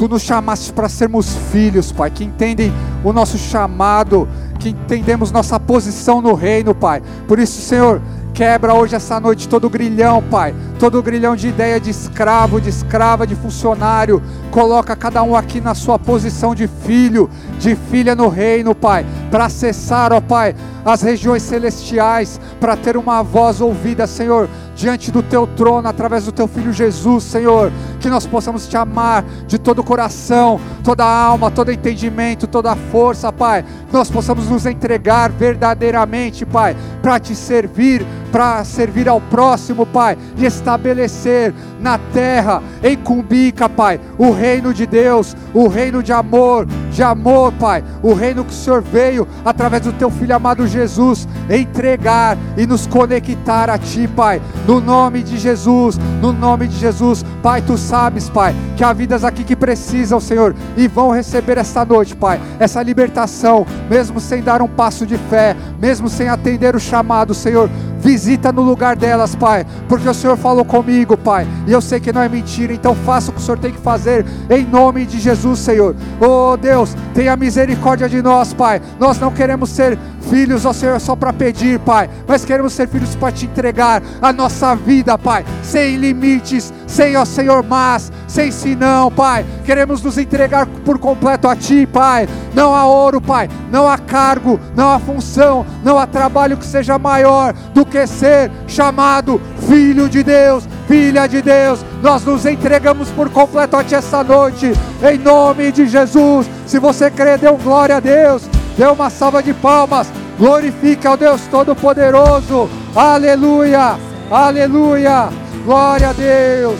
Tu 0.00 0.08
nos 0.08 0.22
chamaste 0.22 0.72
para 0.72 0.88
sermos 0.88 1.34
filhos, 1.52 1.92
Pai, 1.92 2.10
que 2.10 2.24
entendem 2.24 2.72
o 3.04 3.12
nosso 3.12 3.36
chamado, 3.36 4.26
que 4.58 4.70
entendemos 4.70 5.30
nossa 5.30 5.60
posição 5.60 6.22
no 6.22 6.32
reino, 6.32 6.74
Pai. 6.74 7.02
Por 7.28 7.38
isso, 7.38 7.60
Senhor, 7.60 8.00
quebra 8.32 8.72
hoje 8.72 8.94
essa 8.94 9.20
noite 9.20 9.46
todo 9.46 9.68
grilhão, 9.68 10.22
Pai, 10.22 10.54
todo 10.78 11.02
grilhão 11.02 11.36
de 11.36 11.48
ideia 11.48 11.78
de 11.78 11.90
escravo, 11.90 12.60
de 12.60 12.70
escrava, 12.70 13.26
de 13.26 13.34
funcionário. 13.34 14.22
Coloca 14.50 14.96
cada 14.96 15.22
um 15.22 15.36
aqui 15.36 15.60
na 15.60 15.74
sua 15.74 15.98
posição 15.98 16.54
de 16.54 16.66
filho, 16.66 17.28
de 17.58 17.74
filha 17.74 18.14
no 18.14 18.28
reino, 18.28 18.74
Pai. 18.74 19.04
para 19.30 19.44
acessar, 19.44 20.14
ó 20.14 20.20
Pai, 20.22 20.54
as 20.82 21.02
regiões 21.02 21.42
celestiais, 21.42 22.40
para 22.58 22.74
ter 22.74 22.96
uma 22.96 23.22
voz 23.22 23.60
ouvida, 23.60 24.06
Senhor, 24.06 24.48
diante 24.80 25.10
do 25.12 25.22
teu 25.22 25.46
trono, 25.46 25.86
através 25.86 26.24
do 26.24 26.32
teu 26.32 26.48
filho 26.48 26.72
Jesus, 26.72 27.24
Senhor. 27.24 27.70
Que 28.00 28.08
nós 28.08 28.26
possamos 28.26 28.66
te 28.66 28.76
amar 28.76 29.22
de 29.46 29.58
todo 29.58 29.80
o 29.80 29.84
coração, 29.84 30.58
toda 30.82 31.04
a 31.04 31.24
alma, 31.24 31.50
todo 31.50 31.70
entendimento, 31.70 32.46
toda 32.46 32.72
a 32.72 32.76
força, 32.76 33.30
Pai. 33.30 33.62
Que 33.62 33.92
nós 33.92 34.10
possamos 34.10 34.48
nos 34.48 34.64
entregar 34.64 35.30
verdadeiramente, 35.30 36.46
Pai, 36.46 36.74
para 37.02 37.20
te 37.20 37.36
servir, 37.36 38.04
para 38.30 38.64
servir 38.64 39.08
ao 39.08 39.20
próximo, 39.20 39.84
Pai, 39.84 40.16
e 40.36 40.44
estabelecer 40.44 41.54
na 41.80 41.98
terra, 42.12 42.62
em 42.82 42.96
Cumbica, 42.96 43.68
Pai, 43.68 44.00
o 44.18 44.30
reino 44.30 44.72
de 44.72 44.86
Deus, 44.86 45.36
o 45.54 45.66
reino 45.66 46.02
de 46.02 46.12
amor, 46.12 46.66
de 46.90 47.02
amor, 47.02 47.52
Pai, 47.52 47.82
o 48.02 48.12
reino 48.12 48.44
que 48.44 48.52
o 48.52 48.56
Senhor 48.56 48.82
veio 48.82 49.26
através 49.44 49.82
do 49.82 49.92
teu 49.92 50.10
filho 50.10 50.34
amado 50.34 50.66
Jesus 50.66 51.26
entregar 51.48 52.36
e 52.56 52.66
nos 52.66 52.86
conectar 52.86 53.68
a 53.70 53.78
ti, 53.78 54.08
Pai, 54.08 54.40
no 54.66 54.80
nome 54.80 55.22
de 55.22 55.38
Jesus, 55.38 55.98
no 56.20 56.32
nome 56.32 56.68
de 56.68 56.78
Jesus, 56.78 57.24
Pai, 57.42 57.62
tu 57.62 57.76
sabes, 57.76 58.28
Pai, 58.28 58.54
que 58.76 58.84
há 58.84 58.92
vidas 58.92 59.24
aqui 59.24 59.42
que 59.42 59.56
precisam, 59.56 60.20
Senhor, 60.20 60.54
e 60.76 60.86
vão 60.86 61.10
receber 61.10 61.58
esta 61.58 61.84
noite, 61.84 62.14
Pai, 62.14 62.40
essa 62.58 62.82
libertação, 62.82 63.66
mesmo 63.88 64.20
sem 64.20 64.42
dar 64.42 64.62
um 64.62 64.68
passo 64.68 65.06
de 65.06 65.16
fé, 65.16 65.56
mesmo 65.80 66.08
sem 66.08 66.28
atender 66.28 66.76
o 66.76 66.80
chamado, 66.80 67.34
Senhor, 67.34 67.70
visita 68.00 68.50
no 68.50 68.62
lugar 68.62 68.96
delas, 68.96 69.34
Pai, 69.34 69.66
porque 69.88 70.08
o 70.08 70.14
Senhor 70.14 70.36
falou 70.36 70.64
comigo, 70.64 71.16
Pai, 71.16 71.46
e 71.66 71.72
eu 71.72 71.80
sei 71.80 72.00
que 72.00 72.12
não 72.12 72.22
é 72.22 72.28
mentira, 72.28 72.72
então 72.72 72.94
faça 72.94 73.30
o 73.30 73.34
que 73.34 73.40
o 73.40 73.42
Senhor 73.42 73.58
tem 73.58 73.72
que 73.72 73.78
fazer, 73.78 74.24
em 74.48 74.64
nome 74.64 75.06
de 75.06 75.20
Jesus, 75.20 75.58
Senhor. 75.58 75.94
Oh 76.20 76.56
Deus, 76.56 76.96
tenha 77.14 77.36
misericórdia 77.36 78.08
de 78.08 78.22
nós, 78.22 78.52
Pai. 78.52 78.80
Nós 78.98 79.18
não 79.18 79.30
queremos 79.30 79.70
ser 79.70 79.98
filhos, 80.22 80.64
ó 80.64 80.72
Senhor, 80.72 80.98
só 81.00 81.14
para 81.14 81.32
pedir, 81.32 81.78
Pai, 81.80 82.08
mas 82.26 82.44
queremos 82.44 82.72
ser 82.72 82.88
filhos 82.88 83.14
para 83.14 83.32
te 83.32 83.46
entregar 83.46 84.02
a 84.20 84.32
nossa 84.32 84.74
vida, 84.74 85.18
Pai, 85.18 85.44
sem 85.62 85.96
limites, 85.96 86.72
sem, 86.86 87.16
ó 87.16 87.24
Senhor, 87.24 87.62
mas, 87.62 88.10
sem 88.26 88.50
senão, 88.50 89.10
Pai. 89.10 89.44
Queremos 89.64 90.02
nos 90.02 90.18
entregar 90.18 90.66
por 90.84 90.98
completo 90.98 91.48
a 91.48 91.54
Ti, 91.54 91.86
Pai. 91.86 92.28
Não 92.54 92.74
há 92.74 92.86
ouro, 92.86 93.20
Pai, 93.20 93.48
não 93.70 93.88
há 93.88 93.98
cargo, 93.98 94.58
não 94.74 94.90
há 94.90 94.98
função, 94.98 95.64
não 95.84 95.98
há 95.98 96.06
trabalho 96.06 96.56
que 96.56 96.64
seja 96.64 96.98
maior 96.98 97.52
do 97.74 97.84
que 97.90 98.06
ser 98.06 98.50
chamado 98.66 99.40
Filho 99.68 100.08
de 100.08 100.22
Deus, 100.22 100.64
Filha 100.86 101.26
de 101.26 101.42
Deus. 101.42 101.84
Nós 102.02 102.24
nos 102.24 102.46
entregamos 102.46 103.10
por 103.10 103.28
completo 103.28 103.76
a 103.76 103.84
Ti 103.84 103.96
essa 103.96 104.24
noite, 104.24 104.72
em 105.02 105.18
nome 105.18 105.70
de 105.72 105.86
Jesus. 105.86 106.48
Se 106.66 106.78
você 106.78 107.10
crê, 107.10 107.36
dê 107.36 107.50
glória 107.52 107.96
a 107.96 108.00
Deus, 108.00 108.48
dê 108.78 108.86
uma 108.86 109.10
salva 109.10 109.42
de 109.42 109.52
palmas, 109.52 110.06
glorifique 110.38 111.06
ao 111.06 111.16
Deus 111.16 111.42
Todo-Poderoso. 111.50 112.70
Aleluia, 112.94 113.98
aleluia, 114.30 115.28
glória 115.64 116.10
a 116.10 116.12
Deus, 116.12 116.78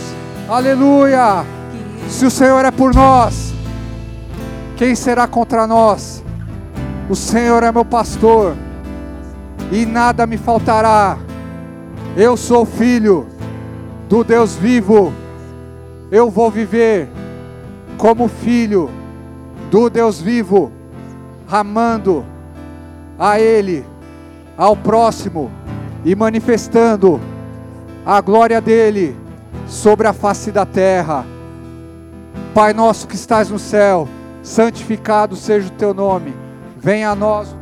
aleluia. 0.49 1.45
Se 2.09 2.25
o 2.25 2.31
Senhor 2.31 2.65
é 2.65 2.71
por 2.71 2.93
nós, 2.95 3.53
quem 4.77 4.95
será 4.95 5.27
contra 5.27 5.67
nós? 5.67 6.23
O 7.09 7.15
Senhor 7.15 7.61
é 7.61 7.71
meu 7.71 7.85
pastor 7.85 8.55
e 9.71 9.85
nada 9.85 10.27
me 10.27 10.37
faltará. 10.37 11.17
Eu 12.15 12.35
sou 12.35 12.65
filho 12.65 13.25
do 14.09 14.23
Deus 14.23 14.55
vivo. 14.55 15.13
Eu 16.11 16.29
vou 16.29 16.51
viver 16.51 17.07
como 17.97 18.27
filho 18.27 18.89
do 19.69 19.89
Deus 19.89 20.19
vivo, 20.19 20.71
amando 21.49 22.25
a 23.17 23.39
Ele, 23.39 23.85
ao 24.57 24.75
próximo 24.75 25.49
e 26.03 26.13
manifestando 26.13 27.21
a 28.05 28.19
glória 28.19 28.59
dele 28.59 29.15
sobre 29.67 30.07
a 30.07 30.13
face 30.13 30.51
da 30.51 30.65
terra. 30.65 31.25
Pai 32.53 32.73
nosso 32.73 33.07
que 33.07 33.15
estás 33.15 33.49
no 33.49 33.57
céu, 33.57 34.09
santificado 34.43 35.37
seja 35.37 35.69
o 35.69 35.71
teu 35.71 35.93
nome. 35.93 36.35
Venha 36.77 37.11
a 37.11 37.15
nós 37.15 37.55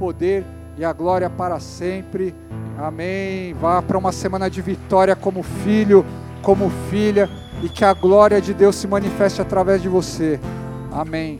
poder 0.00 0.42
e 0.78 0.84
a 0.84 0.94
glória 0.94 1.28
para 1.28 1.60
sempre. 1.60 2.34
Amém. 2.78 3.52
Vá 3.60 3.82
para 3.82 3.98
uma 3.98 4.10
semana 4.10 4.48
de 4.48 4.62
vitória 4.62 5.14
como 5.14 5.42
filho, 5.42 6.06
como 6.40 6.70
filha, 6.90 7.28
e 7.62 7.68
que 7.68 7.84
a 7.84 7.92
glória 7.92 8.40
de 8.40 8.54
Deus 8.54 8.76
se 8.76 8.88
manifeste 8.88 9.42
através 9.42 9.82
de 9.82 9.90
você. 9.90 10.40
Amém. 10.90 11.38